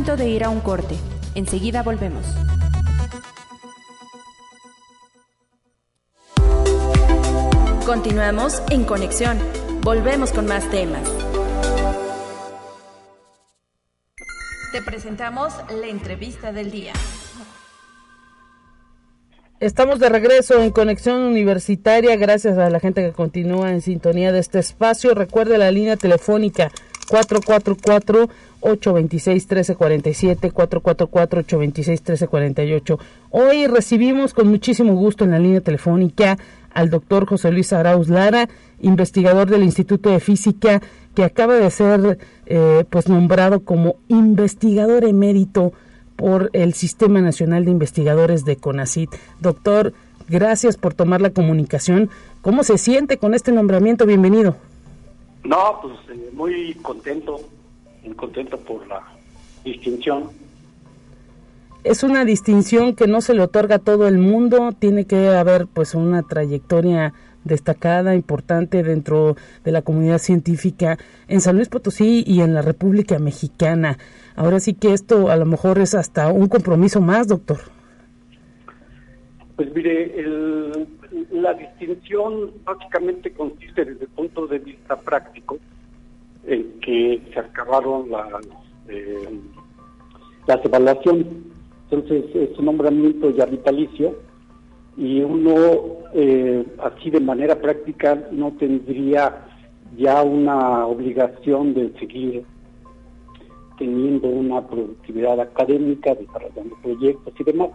De 0.06 0.30
ir 0.30 0.44
a 0.44 0.50
un 0.50 0.60
corte. 0.62 0.96
Enseguida 1.34 1.82
volvemos. 1.82 2.24
Continuamos 7.88 8.62
en 8.70 8.84
conexión. 8.84 9.40
Volvemos 9.82 10.32
con 10.32 10.46
más 10.46 10.70
temas. 10.70 11.02
Te 14.72 14.82
presentamos 14.84 15.54
la 15.72 15.88
entrevista 15.88 16.52
del 16.52 16.70
día. 16.70 16.94
Estamos 19.60 20.00
de 20.00 20.10
regreso 20.10 20.62
en 20.62 20.70
Conexión 20.70 21.22
Universitaria. 21.22 22.16
Gracias 22.16 22.60
a 22.60 22.70
la 22.70 22.80
gente 22.80 23.02
que 23.02 23.12
continúa 23.12 23.72
en 23.72 23.82
sintonía 23.82 24.32
de 24.32 24.40
este 24.40 24.60
espacio. 24.60 25.16
Recuerde 25.16 25.58
la 25.58 25.72
línea 25.72 25.98
telefónica 25.98 26.72
444 27.08 28.30
826 28.62 29.44
1347 29.44 30.52
444 30.52 31.40
826 31.42 32.02
1348. 32.02 33.00
Hoy 33.32 33.68
recibimos 33.68 34.34
con 34.34 34.48
muchísimo 34.48 34.96
gusto 34.96 35.24
en 35.24 35.32
la 35.32 35.40
línea 35.40 35.62
telefónica 35.62 36.38
al 36.74 36.90
doctor 36.90 37.26
José 37.26 37.52
Luis 37.52 37.72
Arauz 37.74 38.10
Lara, 38.10 38.50
investigador 38.82 39.50
del 39.50 39.64
Instituto 39.64 40.10
de 40.10 40.20
Física, 40.20 40.82
que 41.16 41.24
acaba 41.24 41.56
de 41.56 41.72
ser 41.72 42.18
eh, 42.46 42.84
pues 42.90 43.08
nombrado 43.08 43.62
como 43.62 43.96
investigador 44.10 45.06
emérito 45.06 45.74
por 46.16 46.50
el 46.54 46.74
Sistema 46.74 47.22
Nacional 47.22 47.66
de 47.66 47.72
Investigadores 47.72 48.46
de 48.46 48.58
CONACIT. 48.58 49.10
Doctor, 49.40 49.94
gracias 50.28 50.78
por 50.78 50.94
tomar 50.94 51.22
la 51.22 51.30
comunicación. 51.30 52.10
¿Cómo 52.42 52.64
se 52.64 52.78
siente 52.78 53.18
con 53.18 53.34
este 53.34 53.52
nombramiento? 53.52 54.06
Bienvenido. 54.06 54.56
No, 55.46 55.80
pues 55.82 55.94
eh, 56.10 56.32
muy 56.34 56.74
contento, 56.82 57.40
muy 58.04 58.16
contento 58.16 58.58
por 58.58 58.86
la 58.88 59.02
distinción. 59.64 60.30
Es 61.84 62.02
una 62.02 62.26
distinción 62.26 62.96
que 62.96 63.06
no 63.06 63.22
se 63.22 63.36
le 63.36 63.44
otorga 63.44 63.76
a 63.76 63.80
todo 63.80 64.08
el 64.08 64.18
mundo, 64.18 64.72
tiene 64.78 65.06
que 65.06 65.30
haber 65.30 65.68
pues 65.68 65.94
una 65.94 66.24
trayectoria 66.24 67.14
destacada, 67.44 68.16
importante 68.16 68.82
dentro 68.82 69.36
de 69.64 69.72
la 69.72 69.84
comunidad 69.84 70.18
científica 70.18 70.98
en 71.28 71.42
San 71.42 71.58
Luis 71.58 71.70
Potosí 71.70 72.24
y 72.26 72.42
en 72.42 72.56
la 72.56 72.64
República 72.64 73.20
Mexicana. 73.20 74.00
Ahora 74.36 74.60
sí 74.60 74.74
que 74.74 74.94
esto 74.94 75.30
a 75.30 75.36
lo 75.36 75.46
mejor 75.46 75.78
es 75.78 75.94
hasta 75.94 76.32
un 76.32 76.48
compromiso 76.48 77.02
más, 77.02 77.28
doctor. 77.28 77.60
Pues 79.56 79.74
mire, 79.76 80.22
la 81.32 81.54
distinción 81.54 82.52
básicamente 82.64 83.32
consiste 83.32 83.86
desde 83.86 84.06
el 84.06 84.12
punto 84.12 84.48
de 84.48 84.60
vista 84.60 84.96
práctico 85.00 85.58
en 86.46 86.80
que 86.80 87.22
se 87.34 87.40
acabaron 87.40 88.10
las, 88.10 88.46
eh, 88.88 89.40
las 90.48 90.64
evaluaciones. 90.66 91.28
Entonces 91.90 92.26
es 92.36 92.58
un 92.58 92.66
nombramiento 92.66 93.30
ya 93.32 93.46
vitalicio 93.46 94.16
y 94.98 95.22
uno 95.22 95.54
eh, 96.14 96.66
así 96.84 97.10
de 97.10 97.20
manera 97.20 97.60
práctica 97.60 98.28
no 98.32 98.54
tendría 98.54 99.46
ya 99.98 100.24
una 100.24 100.86
obligación 100.86 101.74
de 101.74 101.92
seguir 102.00 102.44
teniendo 103.78 104.28
una 104.28 104.66
productividad 104.66 105.40
académica, 105.40 106.16
desarrollando 106.16 106.76
proyectos 106.82 107.34
y 107.40 107.44
demás. 107.44 107.70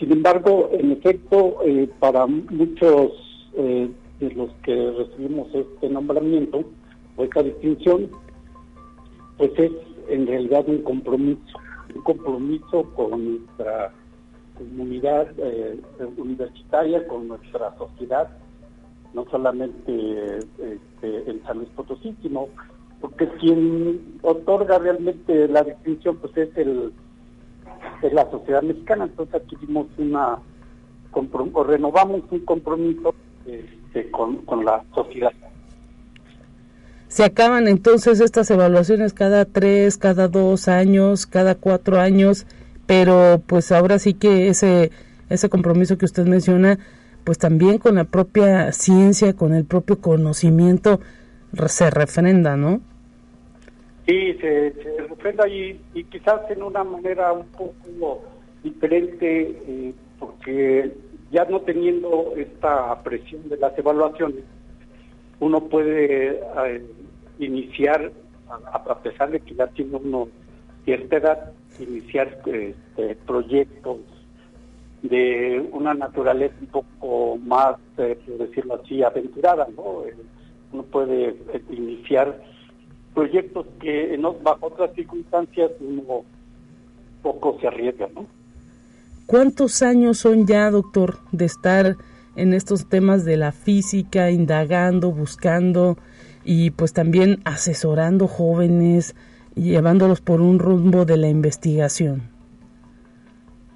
Sin 0.00 0.12
embargo, 0.12 0.70
en 0.72 0.92
efecto, 0.92 1.58
eh, 1.62 1.86
para 1.98 2.26
muchos 2.26 3.12
eh, 3.52 3.90
de 4.18 4.30
los 4.30 4.50
que 4.62 4.74
recibimos 4.92 5.54
este 5.54 5.90
nombramiento 5.90 6.64
o 7.16 7.24
esta 7.24 7.42
distinción, 7.42 8.08
pues 9.36 9.50
es 9.58 9.70
en 10.08 10.26
realidad 10.26 10.66
un 10.68 10.82
compromiso, 10.84 11.58
un 11.94 12.00
compromiso 12.00 12.84
con 12.96 13.40
nuestra 13.40 13.92
comunidad 14.56 15.28
eh, 15.36 15.78
universitaria, 16.16 17.06
con 17.06 17.28
nuestra 17.28 17.76
sociedad, 17.76 18.30
no 19.12 19.26
solamente 19.30 20.38
este, 20.38 21.30
en 21.30 21.42
San 21.44 21.58
Luis 21.58 21.68
Potosí, 21.76 22.16
sino 22.22 22.48
porque 23.02 23.28
quien 23.38 24.18
otorga 24.22 24.78
realmente 24.78 25.46
la 25.46 25.62
distinción 25.62 26.16
pues 26.16 26.34
es 26.38 26.56
el 26.56 26.90
es 28.02 28.12
la 28.12 28.30
sociedad 28.30 28.62
mexicana 28.62 29.04
entonces 29.04 29.34
aquí 29.34 29.56
dimos 29.60 29.86
una 29.98 30.38
o 31.12 31.64
renovamos 31.64 32.22
un 32.30 32.40
compromiso 32.40 33.14
este, 33.44 34.10
con, 34.10 34.36
con 34.44 34.64
la 34.64 34.84
sociedad 34.94 35.32
se 37.08 37.24
acaban 37.24 37.66
entonces 37.66 38.20
estas 38.20 38.50
evaluaciones 38.50 39.12
cada 39.12 39.44
tres 39.44 39.96
cada 39.96 40.28
dos 40.28 40.68
años 40.68 41.26
cada 41.26 41.56
cuatro 41.56 41.98
años 41.98 42.46
pero 42.86 43.42
pues 43.46 43.72
ahora 43.72 43.98
sí 43.98 44.14
que 44.14 44.48
ese 44.48 44.90
ese 45.28 45.48
compromiso 45.48 45.98
que 45.98 46.04
usted 46.04 46.26
menciona 46.26 46.78
pues 47.24 47.38
también 47.38 47.78
con 47.78 47.96
la 47.96 48.04
propia 48.04 48.72
ciencia 48.72 49.34
con 49.34 49.54
el 49.54 49.64
propio 49.64 50.00
conocimiento 50.00 51.00
se 51.66 51.90
refrenda, 51.90 52.56
¿no? 52.56 52.80
Sí, 54.10 54.34
se, 54.40 54.72
se 54.72 55.02
refrenda 55.08 55.46
y, 55.46 55.80
y, 55.94 56.02
quizás 56.02 56.40
en 56.50 56.64
una 56.64 56.82
manera 56.82 57.32
un 57.32 57.46
poco 57.46 58.24
diferente, 58.60 59.56
eh, 59.68 59.94
porque 60.18 60.92
ya 61.30 61.44
no 61.44 61.60
teniendo 61.60 62.34
esta 62.36 63.00
presión 63.04 63.48
de 63.48 63.56
las 63.58 63.78
evaluaciones, 63.78 64.42
uno 65.38 65.60
puede 65.60 66.40
eh, 66.40 66.84
iniciar, 67.38 68.10
a, 68.48 68.98
pesar 68.98 69.30
de 69.30 69.38
que 69.38 69.54
ya 69.54 69.68
tiene 69.68 69.96
uno 69.96 70.26
cierta 70.84 71.18
edad, 71.18 71.52
iniciar 71.78 72.36
este, 72.46 73.14
proyectos 73.28 73.98
de 75.02 75.68
una 75.70 75.94
naturaleza 75.94 76.56
un 76.60 76.66
poco 76.66 77.36
más, 77.36 77.76
eh, 77.98 78.18
por 78.26 78.38
decirlo 78.38 78.74
así, 78.82 79.04
aventurada, 79.04 79.68
¿no? 79.76 80.02
uno 80.72 80.82
puede 80.82 81.36
iniciar 81.70 82.50
proyectos 83.14 83.66
que 83.80 84.14
en, 84.14 84.22
bajo 84.22 84.66
otras 84.66 84.94
circunstancias 84.94 85.70
uno 85.80 86.24
poco 87.22 87.58
se 87.60 87.66
arriesga, 87.66 88.08
¿no? 88.14 88.26
¿Cuántos 89.26 89.82
años 89.82 90.18
son 90.18 90.46
ya, 90.46 90.70
doctor, 90.70 91.18
de 91.30 91.44
estar 91.44 91.96
en 92.36 92.52
estos 92.52 92.88
temas 92.88 93.24
de 93.24 93.36
la 93.36 93.52
física, 93.52 94.30
indagando, 94.30 95.12
buscando 95.12 95.98
y 96.44 96.70
pues 96.70 96.92
también 96.92 97.40
asesorando 97.44 98.26
jóvenes 98.26 99.14
y 99.54 99.70
llevándolos 99.70 100.20
por 100.20 100.40
un 100.40 100.58
rumbo 100.58 101.04
de 101.04 101.16
la 101.16 101.28
investigación? 101.28 102.22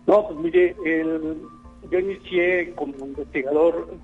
No, 0.06 0.26
pues 0.26 0.40
mire, 0.40 0.74
yo 1.90 1.98
inicié 1.98 2.72
como 2.74 2.94
investigador 3.06 3.96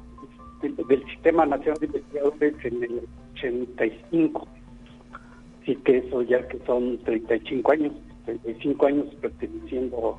del, 0.62 0.76
del 0.76 1.04
Sistema 1.06 1.46
Nacional 1.46 1.78
de 1.80 1.86
Investigadores 1.86 2.54
en 2.64 2.84
el 2.84 3.00
85 3.34 4.46
sí 5.70 5.76
que 5.84 5.98
eso 5.98 6.22
ya 6.22 6.46
que 6.48 6.58
son 6.66 6.98
35 7.04 7.72
años, 7.72 7.92
35 8.24 8.86
años 8.86 9.06
perteneciendo 9.20 10.18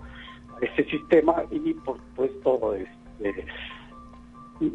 a 0.56 0.66
ese 0.66 0.90
sistema 0.90 1.44
y 1.52 1.74
por 1.74 1.98
supuesto 1.98 2.74
este, 2.74 3.46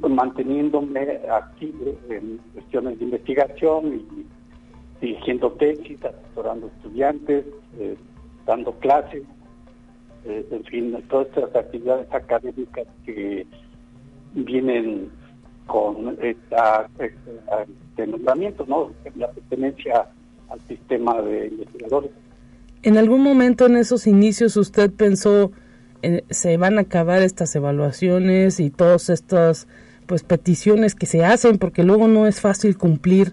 manteniéndome 0.08 1.20
activo 1.30 1.96
en 2.10 2.38
cuestiones 2.52 2.98
de 2.98 3.04
investigación 3.04 3.94
y 3.94 4.26
dirigiendo 5.00 5.52
tesis, 5.52 5.98
asesorando 6.04 6.66
estudiantes, 6.68 7.44
eh, 7.78 7.96
dando 8.46 8.72
clases, 8.78 9.22
eh, 10.24 10.46
en 10.50 10.64
fin, 10.64 11.04
todas 11.08 11.28
estas 11.28 11.54
actividades 11.54 12.12
académicas 12.12 12.86
que 13.04 13.46
vienen 14.34 15.10
con 15.66 16.16
esta, 16.22 16.88
este 16.98 18.06
nombramiento, 18.06 18.64
¿no? 18.66 18.92
La 19.16 19.30
pertenencia 19.30 20.08
al 20.48 20.60
sistema 20.68 21.20
de 21.22 21.48
investigadores. 21.48 22.10
¿En 22.82 22.96
algún 22.98 23.22
momento 23.22 23.66
en 23.66 23.76
esos 23.76 24.06
inicios 24.06 24.56
usted 24.56 24.90
pensó 24.90 25.50
eh, 26.02 26.22
se 26.30 26.56
van 26.56 26.78
a 26.78 26.82
acabar 26.82 27.22
estas 27.22 27.54
evaluaciones 27.56 28.60
y 28.60 28.70
todas 28.70 29.08
estas 29.10 29.66
pues 30.06 30.22
peticiones 30.22 30.94
que 30.94 31.06
se 31.06 31.24
hacen 31.24 31.58
porque 31.58 31.82
luego 31.82 32.06
no 32.06 32.26
es 32.26 32.40
fácil 32.40 32.76
cumplir 32.76 33.32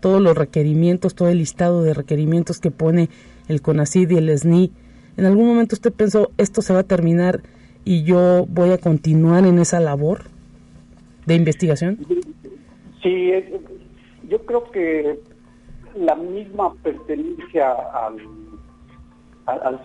todos 0.00 0.20
los 0.20 0.36
requerimientos, 0.36 1.14
todo 1.14 1.28
el 1.28 1.38
listado 1.38 1.82
de 1.82 1.94
requerimientos 1.94 2.60
que 2.60 2.70
pone 2.70 3.08
el 3.48 3.62
CONACID 3.62 4.10
y 4.10 4.16
el 4.16 4.38
SNI. 4.38 4.70
¿En 5.16 5.24
algún 5.24 5.46
momento 5.46 5.74
usted 5.74 5.92
pensó 5.92 6.30
esto 6.38 6.62
se 6.62 6.72
va 6.72 6.80
a 6.80 6.84
terminar 6.84 7.42
y 7.84 8.04
yo 8.04 8.46
voy 8.48 8.70
a 8.70 8.78
continuar 8.78 9.46
en 9.46 9.58
esa 9.58 9.80
labor 9.80 10.24
de 11.26 11.34
investigación? 11.34 11.98
Sí, 13.02 13.30
yo 14.28 14.44
creo 14.46 14.70
que 14.70 15.18
la 15.96 16.14
misma 16.14 16.72
pertenencia 16.82 17.72
al, 18.06 18.18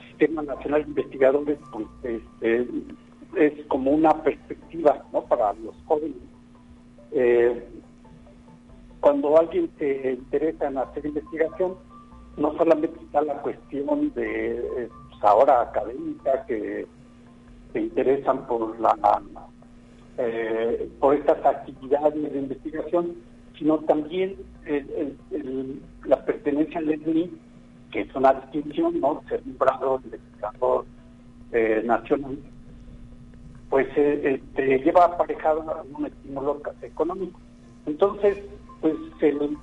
Sistema 0.10 0.44
Nacional 0.44 0.84
de 0.84 0.90
Investigadores 0.90 1.60
pues, 1.72 1.88
este, 2.04 2.68
es 3.36 3.66
como 3.68 3.92
una 3.92 4.12
perspectiva 4.24 5.04
¿no? 5.12 5.24
para 5.24 5.54
los 5.54 5.76
jóvenes. 5.86 6.18
Eh, 7.12 7.68
cuando 9.00 9.38
alguien 9.38 9.70
se 9.78 10.14
interesa 10.14 10.68
en 10.68 10.78
hacer 10.78 11.06
investigación, 11.06 11.76
no 12.38 12.56
solamente 12.56 13.00
está 13.04 13.22
la 13.22 13.42
cuestión 13.42 14.14
de 14.14 14.90
pues, 15.10 15.24
ahora 15.24 15.62
académica 15.62 16.46
que 16.46 16.88
se 17.74 17.82
interesan 17.82 18.46
por 18.48 18.80
la 18.80 18.96
eh, 20.20 20.90
por 21.00 21.16
estas 21.16 21.46
actividades 21.46 22.14
de 22.14 22.40
investigación, 22.40 23.16
sino 23.58 23.78
también 23.80 24.36
la 26.06 26.26
pertenencia 26.26 26.80
al 26.80 26.90
ESNI, 26.90 27.32
que 27.92 28.02
es 28.02 28.16
una 28.16 28.34
distinción, 28.34 29.00
¿no? 29.00 29.22
Ser 29.30 29.46
nombrado 29.46 30.02
investigador 30.04 30.86
eh, 31.52 31.82
nacional, 31.86 32.38
pues 33.70 33.88
eh, 33.96 34.42
este, 34.42 34.80
lleva 34.80 35.06
aparejado 35.06 35.86
un 35.98 36.06
estímulo 36.06 36.62
económico. 36.82 37.40
Entonces, 37.86 38.38
pues 38.82 38.94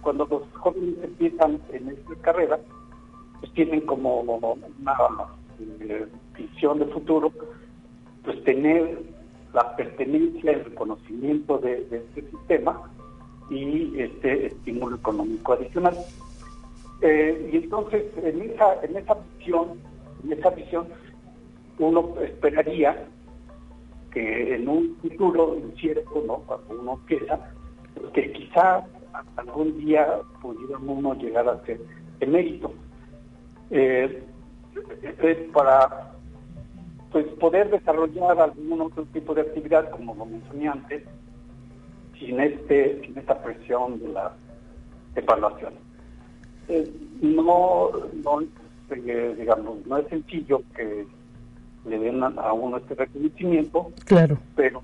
cuando 0.00 0.26
los 0.26 0.42
jóvenes 0.54 0.94
empiezan 1.02 1.60
en 1.72 1.88
esta 1.88 2.14
carrera, 2.22 2.58
pues 3.40 3.52
tienen 3.52 3.82
como 3.82 4.20
una 4.20 4.96
eh, 5.80 6.06
visión 6.36 6.78
de 6.78 6.86
futuro, 6.86 7.32
pues 8.24 8.42
tener 8.44 9.02
la 9.52 9.76
pertenencia, 9.76 10.52
el 10.52 10.64
reconocimiento 10.64 11.58
de, 11.58 11.86
este 11.90 12.22
sistema 12.30 12.90
y 13.50 14.00
este 14.00 14.46
estímulo 14.46 14.96
económico 14.96 15.52
adicional. 15.52 15.96
Eh, 17.02 17.50
y 17.52 17.56
entonces 17.56 18.04
en 18.22 18.42
esa, 18.42 18.82
en 18.82 18.96
esa 18.96 19.16
visión, 19.38 19.80
en 20.24 20.32
esa 20.32 20.50
visión, 20.50 20.86
uno 21.78 22.14
esperaría 22.22 23.06
que 24.12 24.54
en 24.54 24.68
un 24.68 24.96
futuro 25.02 25.56
incierto, 25.58 26.22
¿no? 26.26 26.36
cuando 26.46 26.80
uno 26.80 26.92
empieza, 26.94 27.38
pues 27.94 28.12
que 28.12 28.32
quizá 28.32 28.84
algún 29.36 29.76
día 29.78 30.20
pudiera 30.40 30.78
uno 30.78 31.14
llegar 31.14 31.48
a 31.48 31.64
ser 31.66 31.80
emérito. 32.20 32.72
Eh, 33.70 34.22
para 35.52 36.12
pues 37.10 37.26
poder 37.38 37.70
desarrollar 37.70 38.40
algún 38.40 38.80
otro 38.80 39.04
tipo 39.06 39.34
de 39.34 39.42
actividad, 39.42 39.88
como 39.90 40.14
lo 40.14 40.26
mencioné 40.26 40.68
antes, 40.68 41.04
sin 42.18 42.40
este, 42.40 43.00
sin 43.04 43.18
esta 43.18 43.42
presión 43.42 43.98
de 44.00 44.08
la 44.08 44.32
evaluación. 45.16 45.74
Eh, 46.68 46.90
no, 47.20 47.90
no 48.22 48.40
eh, 48.90 49.34
digamos, 49.38 49.86
no 49.86 49.98
es 49.98 50.08
sencillo 50.08 50.62
que 50.76 51.06
le 51.86 51.98
den 51.98 52.22
a, 52.22 52.52
uno 52.52 52.78
este 52.78 52.94
reconocimiento, 52.94 53.92
claro. 54.04 54.38
pero 54.56 54.82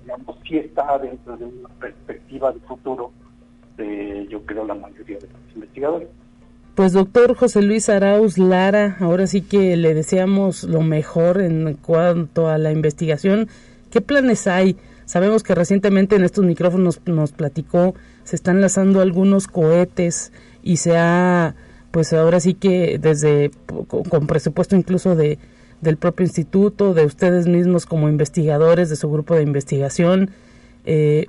digamos 0.00 0.36
sí 0.46 0.58
está 0.58 0.98
dentro 0.98 1.36
de 1.36 1.44
una 1.44 1.68
perspectiva 1.80 2.52
de 2.52 2.60
futuro 2.60 3.10
de 3.76 4.26
yo 4.30 4.42
creo 4.42 4.64
la 4.64 4.74
mayoría 4.74 5.18
de 5.18 5.26
los 5.26 5.54
investigadores. 5.54 6.08
Pues 6.74 6.92
doctor 6.92 7.34
José 7.34 7.62
Luis 7.62 7.88
Arauz 7.88 8.38
Lara, 8.38 8.96
ahora 9.00 9.26
sí 9.26 9.42
que 9.42 9.76
le 9.76 9.94
deseamos 9.94 10.62
lo 10.62 10.80
mejor 10.82 11.40
en 11.40 11.74
cuanto 11.74 12.48
a 12.48 12.56
la 12.56 12.70
investigación. 12.70 13.48
¿Qué 13.90 14.00
planes 14.00 14.46
hay? 14.46 14.76
Sabemos 15.08 15.42
que 15.42 15.54
recientemente 15.54 16.16
en 16.16 16.22
estos 16.22 16.44
micrófonos 16.44 17.00
nos 17.06 17.32
platicó, 17.32 17.94
se 18.24 18.36
están 18.36 18.60
lanzando 18.60 19.00
algunos 19.00 19.46
cohetes 19.46 20.32
y 20.62 20.76
se 20.76 20.98
ha, 20.98 21.54
pues 21.90 22.12
ahora 22.12 22.40
sí 22.40 22.52
que 22.52 22.98
desde, 22.98 23.50
con, 23.86 24.26
presupuesto 24.26 24.76
incluso 24.76 25.16
de 25.16 25.38
del 25.80 25.96
propio 25.96 26.26
instituto, 26.26 26.92
de 26.92 27.06
ustedes 27.06 27.46
mismos 27.46 27.86
como 27.86 28.10
investigadores, 28.10 28.90
de 28.90 28.96
su 28.96 29.08
grupo 29.10 29.34
de 29.34 29.44
investigación, 29.44 30.30
eh, 30.84 31.28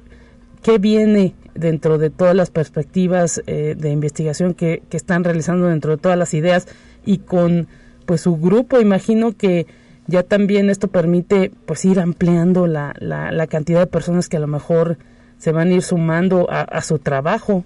¿qué 0.61 0.77
viene 0.77 1.35
dentro 1.55 1.97
de 1.97 2.09
todas 2.09 2.35
las 2.35 2.49
perspectivas 2.49 3.41
eh, 3.47 3.75
de 3.77 3.91
investigación 3.91 4.55
que, 4.55 4.83
que, 4.89 4.97
están 4.97 5.23
realizando 5.23 5.67
dentro 5.67 5.91
de 5.91 6.01
todas 6.01 6.17
las 6.17 6.33
ideas 6.33 6.67
y 7.05 7.19
con 7.19 7.67
pues 8.05 8.19
su 8.21 8.35
grupo 8.35 8.81
imagino 8.81 9.37
que 9.37 9.67
ya 10.09 10.23
también 10.23 10.69
esto 10.69 10.87
permite 10.87 11.51
pues 11.65 11.85
ir 11.85 11.99
ampliando 11.99 12.67
la, 12.67 12.93
la, 12.99 13.47
cantidad 13.47 13.79
de 13.79 13.87
personas 13.87 14.27
que 14.27 14.37
a 14.37 14.39
lo 14.39 14.47
mejor 14.47 14.97
se 15.37 15.51
van 15.51 15.69
a 15.69 15.73
ir 15.73 15.81
sumando 15.81 16.47
a, 16.49 16.81
su 16.81 16.99
trabajo 16.99 17.63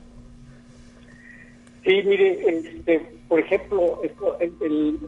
sí 1.83 2.01
mire 2.05 2.47
este, 2.47 3.01
por 3.27 3.39
ejemplo 3.39 4.01
el, 4.39 4.99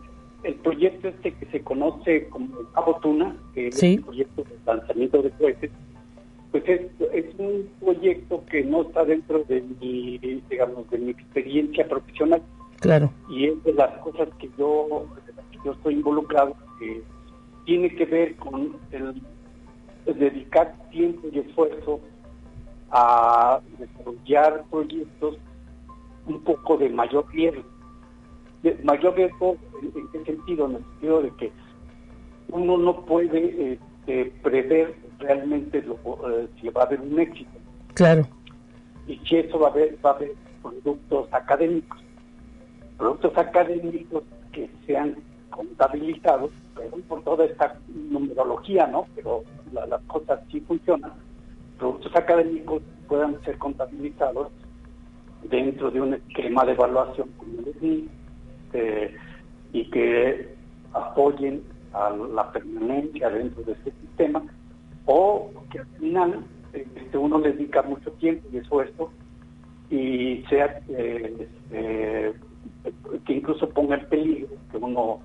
el, 0.44 0.56
proyecto 0.56 1.10
este 1.10 1.34
que 1.34 1.46
se 1.48 1.62
conoce 1.62 2.28
como 2.30 2.56
Cabo 2.74 3.00
Tuna 3.02 3.36
que 3.54 3.68
es 3.68 3.84
el 3.84 4.02
proyecto 4.02 4.44
de 4.44 4.56
lanzamiento 4.66 5.22
de 5.22 5.30
cohetes 5.32 5.72
pues 6.52 6.64
es, 6.70 7.36
un 7.38 7.70
proyecto 7.82 8.42
que 8.50 8.64
no 8.64 8.84
está 8.84 9.04
dentro 9.04 9.44
de 9.44 9.62
mi, 9.82 10.18
digamos, 10.50 10.90
de 10.90 11.00
mi 11.00 11.12
experiencia 11.12 11.86
profesional. 11.86 12.42
Claro. 12.80 13.12
Y 13.30 13.48
es 13.48 13.62
de 13.66 13.74
las 13.74 13.98
cosas 13.98 14.30
que 14.40 14.50
yo, 14.58 15.06
yo 15.66 15.74
estoy 15.74 15.96
involucrado, 15.96 16.56
que 16.80 17.02
tiene 17.66 17.94
que 17.96 18.06
ver 18.06 18.36
con 18.38 18.78
el, 18.92 19.22
dedicar 20.06 20.76
tiempo 20.92 21.28
y 21.32 21.40
esfuerzo 21.40 22.00
a 22.92 23.60
desarrollar 23.80 24.64
proyectos 24.70 25.38
un 26.28 26.42
poco 26.42 26.78
de 26.78 26.90
mayor 26.90 27.26
riesgo. 27.32 27.64
De 28.64 28.76
mayor 28.84 29.16
riesgo, 29.16 29.58
¿en, 29.82 30.24
qué 30.24 30.32
sentido? 30.32 30.68
En 30.68 30.76
el 30.76 30.84
sentido 30.84 31.22
de 31.24 31.32
que 31.32 31.52
uno 32.50 32.78
no 32.78 33.06
puede 33.06 33.74
este, 33.74 34.32
prever 34.44 34.96
realmente 35.20 35.82
lo, 35.82 35.96
eh, 36.30 36.48
si 36.62 36.70
va 36.70 36.84
a 36.84 36.86
haber 36.86 37.02
un 37.02 37.20
éxito. 37.20 37.52
Claro. 37.96 38.28
Y 39.08 39.18
si 39.26 39.38
eso 39.38 39.60
va 39.60 39.68
a 39.68 39.72
haber, 39.72 39.98
va 40.06 40.12
a 40.12 40.14
haber 40.14 40.34
productos 40.62 41.28
académicos. 41.34 42.00
Productos 42.98 43.38
académicos 43.38 44.24
que 44.52 44.70
sean 44.86 45.16
contabilizados, 45.56 46.52
por 47.08 47.24
toda 47.24 47.46
esta 47.46 47.80
numerología, 47.88 48.88
¿no? 48.88 49.08
Pero 49.16 49.44
las 49.72 50.02
cosas 50.04 50.42
sí 50.52 50.60
funcionan. 50.62 51.14
Productos 51.80 52.14
académicos 52.16 52.84
puedan 53.08 53.42
ser 53.44 53.58
contabilizados 53.58 54.50
dentro 55.44 55.92
de 55.92 56.02
un 56.02 56.14
esquema 56.16 56.66
de 56.66 56.74
evaluación 56.74 57.30
como 57.38 57.60
el 57.60 58.10
eh, 58.74 59.16
y 59.72 59.90
que 59.92 60.56
apoyen 60.94 61.64
a 61.94 62.10
la 62.10 62.52
permanencia 62.52 63.30
dentro 63.30 63.64
de 63.64 63.74
este 63.74 63.92
sistema 64.02 64.44
o 65.06 65.52
que 65.72 65.80
al 65.80 65.88
final 66.00 66.46
este, 66.74 67.18
uno 67.18 67.40
le 67.40 67.54
dedica 67.54 67.82
mucho 67.84 68.12
tiempo 68.14 68.48
y 68.52 68.58
esfuerzo 68.58 69.12
y 69.90 70.44
sea 70.50 70.82
eh, 70.90 71.48
eh, 71.72 72.34
que 73.26 73.34
incluso 73.34 73.70
ponga 73.70 73.96
en 73.96 74.10
peligro 74.10 74.50
que 74.72 74.78
uno 74.78 75.20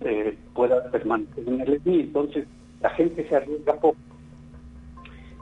eh, 0.00 0.36
pueda 0.54 0.90
permanecer 0.90 1.48
en 1.48 1.60
el 1.60 1.80
SNI. 1.80 2.00
Entonces, 2.00 2.46
la 2.80 2.90
gente 2.90 3.28
se 3.28 3.36
arriesga 3.36 3.74
poco. 3.74 3.96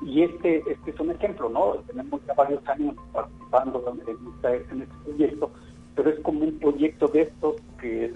Y 0.02 0.22
este, 0.22 0.62
este 0.68 0.90
es 0.90 1.00
un 1.00 1.10
ejemplo, 1.10 1.48
¿no? 1.48 1.74
Tenemos 1.86 2.20
ya 2.26 2.34
varios 2.34 2.66
años 2.68 2.96
participando 3.12 3.94
en, 4.06 4.82
este, 4.82 4.86
proyecto, 5.04 5.50
pero 5.94 6.10
es 6.10 6.20
como 6.20 6.44
un 6.44 6.58
proyecto 6.58 7.06
de 7.08 7.22
estos 7.22 7.56
que, 7.80 8.12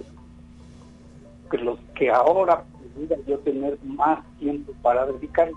los 1.53 1.79
que 1.95 2.11
ahora 2.11 2.65
yo 3.27 3.39
tener 3.41 3.79
más 3.85 4.25
tiempo 4.39 4.73
para 4.83 5.07
dedicar, 5.07 5.51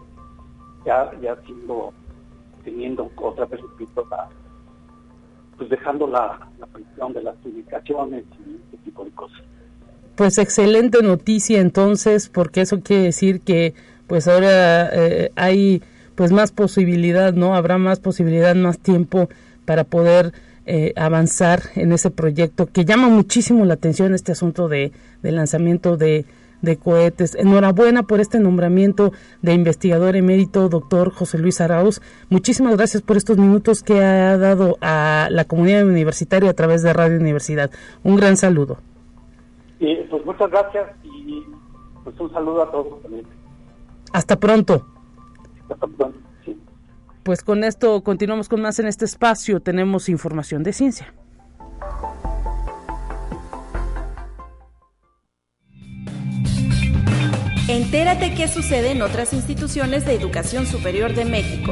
ya, 0.86 1.11
ya 1.19 1.36
siendo, 1.45 1.93
teniendo 2.63 3.09
otra 3.15 3.45
vez, 3.45 3.61
pues 5.57 5.69
dejando 5.69 6.07
la, 6.07 6.47
la 6.59 6.65
presión 6.67 7.13
de 7.13 7.23
las 7.23 7.36
publicaciones 7.38 8.23
y 8.45 8.55
este 8.55 8.77
tipo 8.86 9.03
de 9.03 9.11
cosas. 9.11 9.41
Pues 10.20 10.38
excelente 10.38 11.01
noticia 11.01 11.61
entonces, 11.61 12.28
porque 12.28 12.59
eso 12.59 12.82
quiere 12.82 13.03
decir 13.03 13.39
que 13.39 13.74
pues 14.05 14.28
ahora 14.28 14.89
eh, 14.91 15.32
hay 15.38 15.82
pues 16.15 16.34
más 16.34 16.51
posibilidad, 16.51 17.32
¿no? 17.32 17.55
Habrá 17.55 17.78
más 17.78 18.01
posibilidad, 18.01 18.53
más 18.53 18.80
tiempo 18.80 19.30
para 19.63 19.86
poder 19.86 20.34
eh, 20.65 20.91
avanzar 20.97 21.61
en 21.76 21.93
ese 21.93 22.11
proyecto 22.11 22.65
que 22.65 22.84
llama 22.84 23.07
muchísimo 23.07 23.63
la 23.63 23.76
atención 23.76 24.13
este 24.13 24.34
asunto 24.34 24.67
de, 24.67 24.91
lanzamiento 25.22 25.95
de 25.95 26.26
de 26.61 26.76
cohetes. 26.76 27.36
Enhorabuena 27.36 28.03
por 28.03 28.20
este 28.20 28.41
nombramiento 28.41 29.13
de 29.41 29.53
investigador 29.53 30.17
emérito, 30.17 30.67
doctor 30.67 31.13
José 31.13 31.38
Luis 31.38 31.61
Arauz. 31.61 32.01
Muchísimas 32.28 32.76
gracias 32.76 33.03
por 33.03 33.15
estos 33.15 33.38
minutos 33.38 33.84
que 33.84 34.03
ha 34.03 34.38
dado 34.38 34.78
a 34.82 35.30
la 35.32 35.45
comunidad 35.45 35.86
universitaria 35.86 36.49
a 36.49 36.55
través 36.55 36.84
de 36.84 36.91
Radio 36.91 37.17
Universidad. 37.17 37.72
Un 38.03 38.17
gran 38.17 38.36
saludo. 38.36 38.80
Pues 39.80 40.25
muchas 40.25 40.51
gracias 40.51 40.89
y 41.03 41.43
pues 42.03 42.19
un 42.19 42.32
saludo 42.32 42.63
a 42.63 42.71
todos 42.71 43.01
también. 43.01 43.25
Hasta 44.13 44.36
pronto. 44.36 44.86
Hasta 45.69 45.88
pronto. 45.88 46.19
Pues 47.23 47.43
con 47.43 47.63
esto 47.63 48.01
continuamos 48.03 48.49
con 48.49 48.61
más 48.61 48.80
en 48.80 48.88
este 48.88 49.05
espacio. 49.05 49.59
Tenemos 49.59 50.09
información 50.09 50.63
de 50.63 50.73
ciencia. 50.73 51.13
Entérate 57.67 58.34
qué 58.34 58.47
sucede 58.47 58.91
en 58.91 59.03
otras 59.03 59.32
instituciones 59.32 60.05
de 60.05 60.15
educación 60.15 60.65
superior 60.65 61.13
de 61.13 61.25
México. 61.25 61.71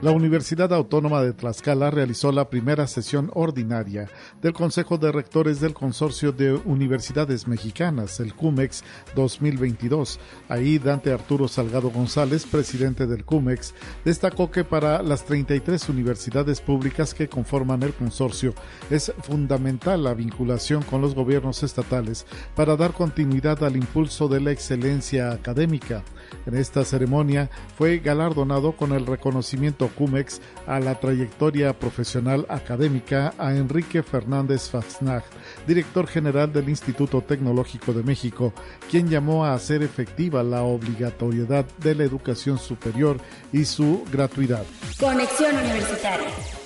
La 0.00 0.12
Universidad 0.12 0.72
Autónoma 0.72 1.22
de 1.22 1.32
Tlaxcala 1.32 1.90
realizó 1.90 2.30
la 2.30 2.48
primera 2.48 2.86
sesión 2.86 3.32
ordinaria 3.34 4.08
del 4.40 4.52
Consejo 4.52 4.96
de 4.96 5.10
Rectores 5.10 5.60
del 5.60 5.74
Consorcio 5.74 6.30
de 6.30 6.52
Universidades 6.52 7.48
Mexicanas, 7.48 8.20
el 8.20 8.34
CUMEX 8.34 8.84
2022. 9.16 10.20
Ahí 10.48 10.78
Dante 10.78 11.12
Arturo 11.12 11.48
Salgado 11.48 11.90
González, 11.90 12.46
presidente 12.46 13.08
del 13.08 13.24
CUMEX, 13.24 13.74
destacó 14.04 14.52
que 14.52 14.62
para 14.62 15.02
las 15.02 15.24
33 15.24 15.88
universidades 15.88 16.60
públicas 16.60 17.12
que 17.12 17.28
conforman 17.28 17.82
el 17.82 17.92
consorcio 17.92 18.54
es 18.90 19.12
fundamental 19.22 20.04
la 20.04 20.14
vinculación 20.14 20.82
con 20.84 21.00
los 21.00 21.16
gobiernos 21.16 21.64
estatales 21.64 22.24
para 22.54 22.76
dar 22.76 22.92
continuidad 22.92 23.64
al 23.64 23.76
impulso 23.76 24.28
de 24.28 24.40
la 24.40 24.52
excelencia 24.52 25.32
académica. 25.32 26.04
En 26.46 26.54
esta 26.54 26.84
ceremonia 26.84 27.50
fue 27.76 27.98
galardonado 27.98 28.72
con 28.72 28.92
el 28.92 29.06
reconocimiento 29.06 29.87
CUMEX 29.88 30.40
a 30.66 30.80
la 30.80 30.98
trayectoria 30.98 31.78
profesional 31.78 32.46
académica 32.48 33.34
a 33.38 33.54
Enrique 33.54 34.02
Fernández 34.02 34.68
Faznag, 34.68 35.24
director 35.66 36.06
general 36.06 36.52
del 36.52 36.68
Instituto 36.68 37.22
Tecnológico 37.22 37.92
de 37.92 38.02
México, 38.02 38.52
quien 38.90 39.08
llamó 39.08 39.44
a 39.44 39.54
hacer 39.54 39.82
efectiva 39.82 40.42
la 40.42 40.62
obligatoriedad 40.62 41.66
de 41.78 41.94
la 41.94 42.04
educación 42.04 42.58
superior 42.58 43.18
y 43.52 43.64
su 43.64 44.04
gratuidad. 44.10 44.64
Conexión 44.98 45.56
Universitaria. 45.56 46.57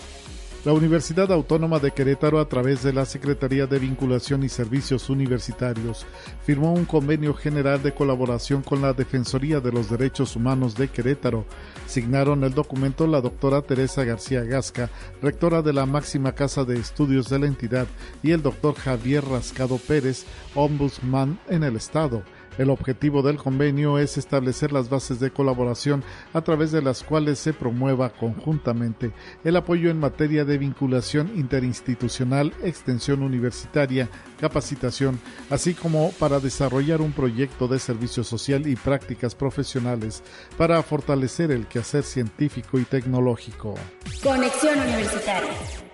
La 0.64 0.72
Universidad 0.72 1.32
Autónoma 1.32 1.80
de 1.80 1.90
Querétaro, 1.90 2.38
a 2.38 2.48
través 2.48 2.84
de 2.84 2.92
la 2.92 3.04
Secretaría 3.04 3.66
de 3.66 3.80
Vinculación 3.80 4.44
y 4.44 4.48
Servicios 4.48 5.10
Universitarios, 5.10 6.06
firmó 6.46 6.72
un 6.72 6.84
convenio 6.84 7.34
general 7.34 7.82
de 7.82 7.92
colaboración 7.92 8.62
con 8.62 8.80
la 8.80 8.92
Defensoría 8.92 9.58
de 9.58 9.72
los 9.72 9.90
Derechos 9.90 10.36
Humanos 10.36 10.76
de 10.76 10.86
Querétaro. 10.86 11.46
Signaron 11.88 12.44
el 12.44 12.54
documento 12.54 13.08
la 13.08 13.20
doctora 13.20 13.62
Teresa 13.62 14.04
García 14.04 14.44
Gasca, 14.44 14.88
rectora 15.20 15.62
de 15.62 15.72
la 15.72 15.84
máxima 15.84 16.30
casa 16.30 16.62
de 16.62 16.78
estudios 16.78 17.28
de 17.28 17.40
la 17.40 17.46
entidad, 17.46 17.88
y 18.22 18.30
el 18.30 18.40
doctor 18.40 18.76
Javier 18.76 19.24
Rascado 19.24 19.78
Pérez, 19.78 20.26
ombudsman 20.54 21.40
en 21.48 21.64
el 21.64 21.74
Estado. 21.74 22.22
El 22.58 22.70
objetivo 22.70 23.22
del 23.22 23.36
convenio 23.36 23.98
es 23.98 24.18
establecer 24.18 24.72
las 24.72 24.88
bases 24.88 25.20
de 25.20 25.30
colaboración 25.30 26.04
a 26.32 26.42
través 26.42 26.72
de 26.72 26.82
las 26.82 27.02
cuales 27.02 27.38
se 27.38 27.52
promueva 27.52 28.10
conjuntamente 28.10 29.12
el 29.44 29.56
apoyo 29.56 29.90
en 29.90 30.00
materia 30.00 30.44
de 30.44 30.58
vinculación 30.58 31.32
interinstitucional, 31.36 32.52
extensión 32.62 33.22
universitaria, 33.22 34.08
capacitación, 34.40 35.18
así 35.50 35.74
como 35.74 36.12
para 36.12 36.40
desarrollar 36.40 37.00
un 37.00 37.12
proyecto 37.12 37.68
de 37.68 37.78
servicio 37.78 38.24
social 38.24 38.66
y 38.66 38.76
prácticas 38.76 39.34
profesionales 39.34 40.22
para 40.56 40.82
fortalecer 40.82 41.50
el 41.50 41.66
quehacer 41.66 42.04
científico 42.04 42.78
y 42.78 42.84
tecnológico. 42.84 43.74
Conexión 44.22 44.78
Universitaria. 44.78 45.91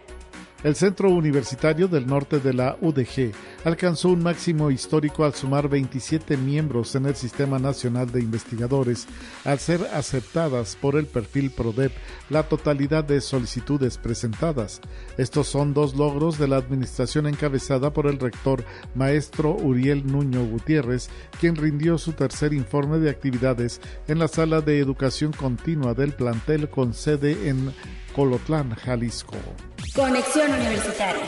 El 0.65 0.75
Centro 0.75 1.11
Universitario 1.11 1.87
del 1.87 2.09
Norte 2.09 2.41
de 2.41 2.53
la 2.53 2.77
UDG 2.81 3.31
alcanzó 3.65 4.09
un 4.09 4.25
máximo 4.25 4.73
histórico 4.73 5.25
al 5.25 5.33
sumar 5.33 5.69
27 5.69 6.37
miembros 6.37 6.97
en 6.97 7.07
el 7.07 7.15
Sistema 7.15 7.61
Nacional 7.61 8.11
de 8.11 8.21
Investigadores, 8.21 9.07
al 9.45 9.61
ser 9.61 9.87
aceptadas 9.95 10.75
por 10.75 10.97
el 10.97 11.07
perfil 11.07 11.53
PRODEP 11.53 11.93
la 12.29 12.43
totalidad 12.43 13.05
de 13.05 13.21
solicitudes 13.21 13.99
presentadas. 13.99 14.81
Estos 15.17 15.47
son 15.47 15.75
dos 15.75 15.95
logros 15.95 16.39
de 16.39 16.49
la 16.49 16.57
administración 16.57 17.29
encabezada 17.29 17.93
por 17.93 18.09
el 18.09 18.19
rector 18.19 18.65
maestro 18.97 19.55
Uriel 19.55 20.11
Nuño 20.11 20.45
Gutiérrez, 20.45 21.09
quien 21.41 21.55
rindió 21.55 21.99
su 21.99 22.15
tercer 22.15 22.53
informe 22.53 22.99
de 22.99 23.11
actividades 23.11 23.81
en 24.09 24.19
la 24.19 24.27
sala 24.27 24.61
de 24.61 24.81
educación 24.81 25.33
continua 25.33 25.95
del 25.95 26.15
plantel 26.15 26.69
con 26.69 26.95
sede 26.95 27.49
en 27.49 27.73
Colotlán, 28.19 28.75
Jalisco. 28.75 29.37
Conexión 29.95 30.51
Universitaria. 30.51 31.23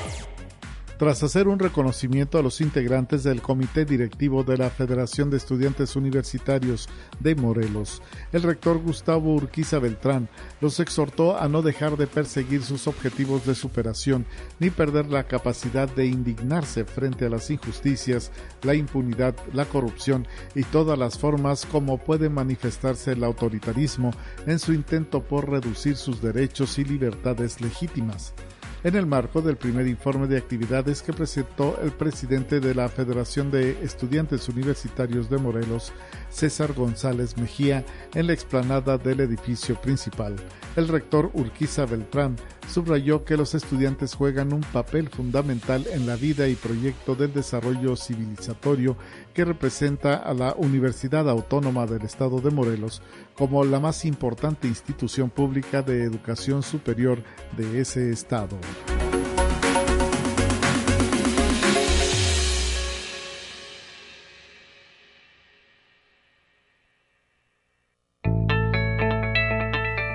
Tras 1.00 1.22
hacer 1.22 1.48
un 1.48 1.58
reconocimiento 1.58 2.36
a 2.36 2.42
los 2.42 2.60
integrantes 2.60 3.22
del 3.22 3.40
Comité 3.40 3.86
Directivo 3.86 4.44
de 4.44 4.58
la 4.58 4.68
Federación 4.68 5.30
de 5.30 5.38
Estudiantes 5.38 5.96
Universitarios 5.96 6.90
de 7.20 7.34
Morelos, 7.34 8.02
el 8.32 8.42
rector 8.42 8.76
Gustavo 8.76 9.32
Urquiza 9.32 9.78
Beltrán 9.78 10.28
los 10.60 10.78
exhortó 10.78 11.38
a 11.38 11.48
no 11.48 11.62
dejar 11.62 11.96
de 11.96 12.06
perseguir 12.06 12.62
sus 12.62 12.86
objetivos 12.86 13.46
de 13.46 13.54
superación 13.54 14.26
ni 14.58 14.68
perder 14.68 15.06
la 15.06 15.24
capacidad 15.24 15.88
de 15.88 16.04
indignarse 16.04 16.84
frente 16.84 17.24
a 17.24 17.30
las 17.30 17.50
injusticias, 17.50 18.30
la 18.62 18.74
impunidad, 18.74 19.34
la 19.54 19.64
corrupción 19.64 20.28
y 20.54 20.64
todas 20.64 20.98
las 20.98 21.18
formas 21.18 21.64
como 21.64 21.96
puede 21.96 22.28
manifestarse 22.28 23.12
el 23.12 23.24
autoritarismo 23.24 24.10
en 24.46 24.58
su 24.58 24.74
intento 24.74 25.22
por 25.22 25.48
reducir 25.48 25.96
sus 25.96 26.20
derechos 26.20 26.78
y 26.78 26.84
libertades 26.84 27.62
legítimas 27.62 28.34
en 28.82 28.94
el 28.96 29.06
marco 29.06 29.42
del 29.42 29.56
primer 29.56 29.86
informe 29.86 30.26
de 30.26 30.38
actividades 30.38 31.02
que 31.02 31.12
presentó 31.12 31.78
el 31.82 31.90
presidente 31.90 32.60
de 32.60 32.74
la 32.74 32.88
Federación 32.88 33.50
de 33.50 33.82
Estudiantes 33.82 34.48
Universitarios 34.48 35.28
de 35.28 35.38
Morelos, 35.38 35.92
César 36.30 36.72
González 36.72 37.36
Mejía, 37.36 37.84
en 38.14 38.26
la 38.26 38.32
explanada 38.32 38.96
del 38.96 39.20
edificio 39.20 39.80
principal. 39.80 40.36
El 40.76 40.88
rector 40.88 41.30
Urquiza 41.34 41.84
Beltrán 41.84 42.36
subrayó 42.68 43.24
que 43.24 43.36
los 43.36 43.54
estudiantes 43.54 44.14
juegan 44.14 44.52
un 44.52 44.60
papel 44.60 45.08
fundamental 45.08 45.86
en 45.92 46.06
la 46.06 46.16
vida 46.16 46.48
y 46.48 46.54
proyecto 46.54 47.14
del 47.14 47.32
desarrollo 47.34 47.96
civilizatorio 47.96 48.96
que 49.32 49.44
representa 49.44 50.16
a 50.16 50.34
la 50.34 50.54
Universidad 50.56 51.28
Autónoma 51.28 51.86
del 51.86 52.02
Estado 52.02 52.40
de 52.40 52.50
Morelos 52.50 53.02
como 53.34 53.64
la 53.64 53.80
más 53.80 54.04
importante 54.04 54.68
institución 54.68 55.30
pública 55.30 55.82
de 55.82 56.04
educación 56.04 56.62
superior 56.62 57.22
de 57.56 57.80
ese 57.80 58.10
estado. 58.10 58.58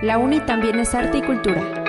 La 0.01 0.19
UNI 0.19 0.41
también 0.41 0.79
es 0.79 0.93
arte 0.93 1.17
y 1.17 1.21
cultura. 1.23 1.84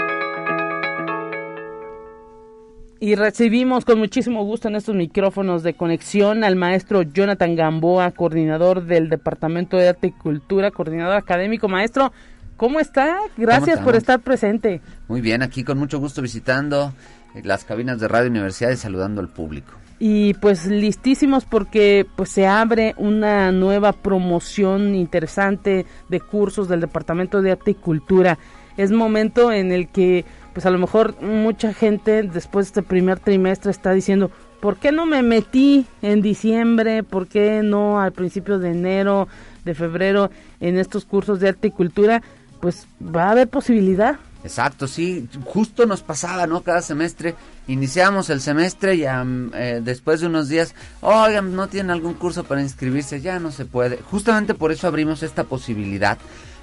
Y 2.98 3.14
recibimos 3.14 3.84
con 3.84 3.98
muchísimo 3.98 4.42
gusto 4.44 4.68
en 4.68 4.76
estos 4.76 4.94
micrófonos 4.94 5.62
de 5.62 5.74
conexión 5.74 6.44
al 6.44 6.56
maestro 6.56 7.02
Jonathan 7.02 7.54
Gamboa, 7.54 8.10
coordinador 8.12 8.84
del 8.84 9.10
Departamento 9.10 9.76
de 9.76 9.90
Arte 9.90 10.06
y 10.06 10.12
Cultura, 10.12 10.70
coordinador 10.70 11.16
académico. 11.16 11.68
Maestro, 11.68 12.12
¿cómo 12.56 12.80
está? 12.80 13.18
Gracias 13.36 13.80
por 13.80 13.96
estar 13.96 14.20
presente. 14.20 14.80
Muy 15.08 15.20
bien, 15.20 15.42
aquí 15.42 15.62
con 15.62 15.76
mucho 15.76 15.98
gusto 15.98 16.22
visitando 16.22 16.94
las 17.42 17.64
cabinas 17.64 18.00
de 18.00 18.08
Radio 18.08 18.30
Universidad 18.30 18.70
y 18.70 18.76
saludando 18.76 19.20
al 19.20 19.28
público. 19.28 19.72
Y 19.98 20.32
pues 20.34 20.66
listísimos 20.66 21.44
porque 21.44 22.06
pues 22.16 22.30
se 22.30 22.46
abre 22.46 22.94
una 22.96 23.52
nueva 23.52 23.92
promoción 23.92 24.94
interesante 24.94 25.84
de 26.08 26.20
cursos 26.20 26.66
del 26.68 26.80
Departamento 26.80 27.42
de 27.42 27.52
Arte 27.52 27.72
y 27.72 27.74
Cultura. 27.74 28.38
Es 28.78 28.90
momento 28.90 29.52
en 29.52 29.72
el 29.72 29.88
que 29.88 30.24
pues 30.56 30.64
a 30.64 30.70
lo 30.70 30.78
mejor 30.78 31.20
mucha 31.20 31.74
gente 31.74 32.22
después 32.22 32.64
de 32.64 32.68
este 32.68 32.82
primer 32.82 33.20
trimestre 33.20 33.70
está 33.70 33.92
diciendo, 33.92 34.30
¿por 34.62 34.76
qué 34.78 34.90
no 34.90 35.04
me 35.04 35.22
metí 35.22 35.84
en 36.00 36.22
diciembre? 36.22 37.02
¿Por 37.02 37.26
qué 37.26 37.60
no 37.62 38.00
al 38.00 38.12
principio 38.12 38.58
de 38.58 38.70
enero, 38.70 39.28
de 39.66 39.74
febrero 39.74 40.30
en 40.60 40.78
estos 40.78 41.04
cursos 41.04 41.40
de 41.40 41.50
arte 41.50 41.68
y 41.68 41.72
cultura? 41.72 42.22
Pues 42.58 42.86
va 43.02 43.24
a 43.24 43.30
haber 43.32 43.48
posibilidad. 43.48 44.16
Exacto, 44.44 44.88
sí, 44.88 45.28
justo 45.44 45.84
nos 45.84 46.00
pasaba, 46.00 46.46
¿no? 46.46 46.62
Cada 46.62 46.80
semestre 46.80 47.34
iniciamos 47.68 48.30
el 48.30 48.40
semestre 48.40 48.94
y 48.94 49.04
eh, 49.04 49.80
después 49.82 50.22
de 50.22 50.28
unos 50.28 50.48
días, 50.48 50.74
oigan, 51.02 51.54
no 51.54 51.66
tienen 51.66 51.90
algún 51.90 52.14
curso 52.14 52.44
para 52.44 52.62
inscribirse, 52.62 53.20
ya 53.20 53.38
no 53.40 53.50
se 53.50 53.66
puede. 53.66 53.98
Justamente 54.10 54.54
por 54.54 54.72
eso 54.72 54.86
abrimos 54.86 55.22
esta 55.22 55.44
posibilidad 55.44 56.16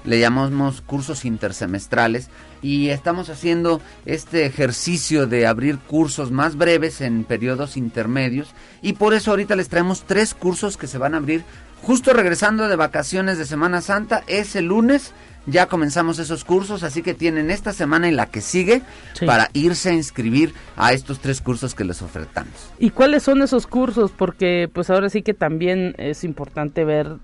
le 0.04 0.18
llamamos 0.20 0.80
cursos 0.82 1.24
intersemestrales 1.24 2.28
y 2.62 2.88
estamos 2.88 3.28
haciendo 3.30 3.80
este 4.06 4.46
ejercicio 4.46 5.26
de 5.26 5.46
abrir 5.46 5.78
cursos 5.78 6.30
más 6.30 6.56
breves 6.56 7.00
en 7.00 7.24
periodos 7.24 7.76
intermedios 7.76 8.54
y 8.82 8.94
por 8.94 9.14
eso 9.14 9.30
ahorita 9.30 9.56
les 9.56 9.68
traemos 9.68 10.04
tres 10.04 10.34
cursos 10.34 10.76
que 10.76 10.86
se 10.86 10.98
van 10.98 11.14
a 11.14 11.18
abrir 11.18 11.44
justo 11.84 12.12
regresando 12.14 12.68
de 12.68 12.76
vacaciones 12.76 13.38
de 13.38 13.44
Semana 13.44 13.80
Santa, 13.80 14.22
es 14.26 14.56
el 14.56 14.66
lunes. 14.66 15.12
Ya 15.46 15.66
comenzamos 15.66 16.18
esos 16.18 16.42
cursos, 16.42 16.82
así 16.82 17.02
que 17.02 17.12
tienen 17.12 17.50
esta 17.50 17.74
semana 17.74 18.08
y 18.08 18.12
la 18.12 18.24
que 18.24 18.40
sigue 18.40 18.80
para 19.26 19.50
irse 19.52 19.90
a 19.90 19.92
inscribir 19.92 20.54
a 20.74 20.94
estos 20.94 21.20
tres 21.20 21.42
cursos 21.42 21.74
que 21.74 21.84
les 21.84 22.00
ofertamos. 22.00 22.54
¿Y 22.78 22.88
cuáles 22.88 23.24
son 23.24 23.42
esos 23.42 23.66
cursos? 23.66 24.10
Porque 24.10 24.70
pues 24.72 24.88
ahora 24.88 25.10
sí 25.10 25.20
que 25.20 25.34
también 25.34 25.94
es 25.98 26.24
importante 26.24 26.86
ver 26.86 27.18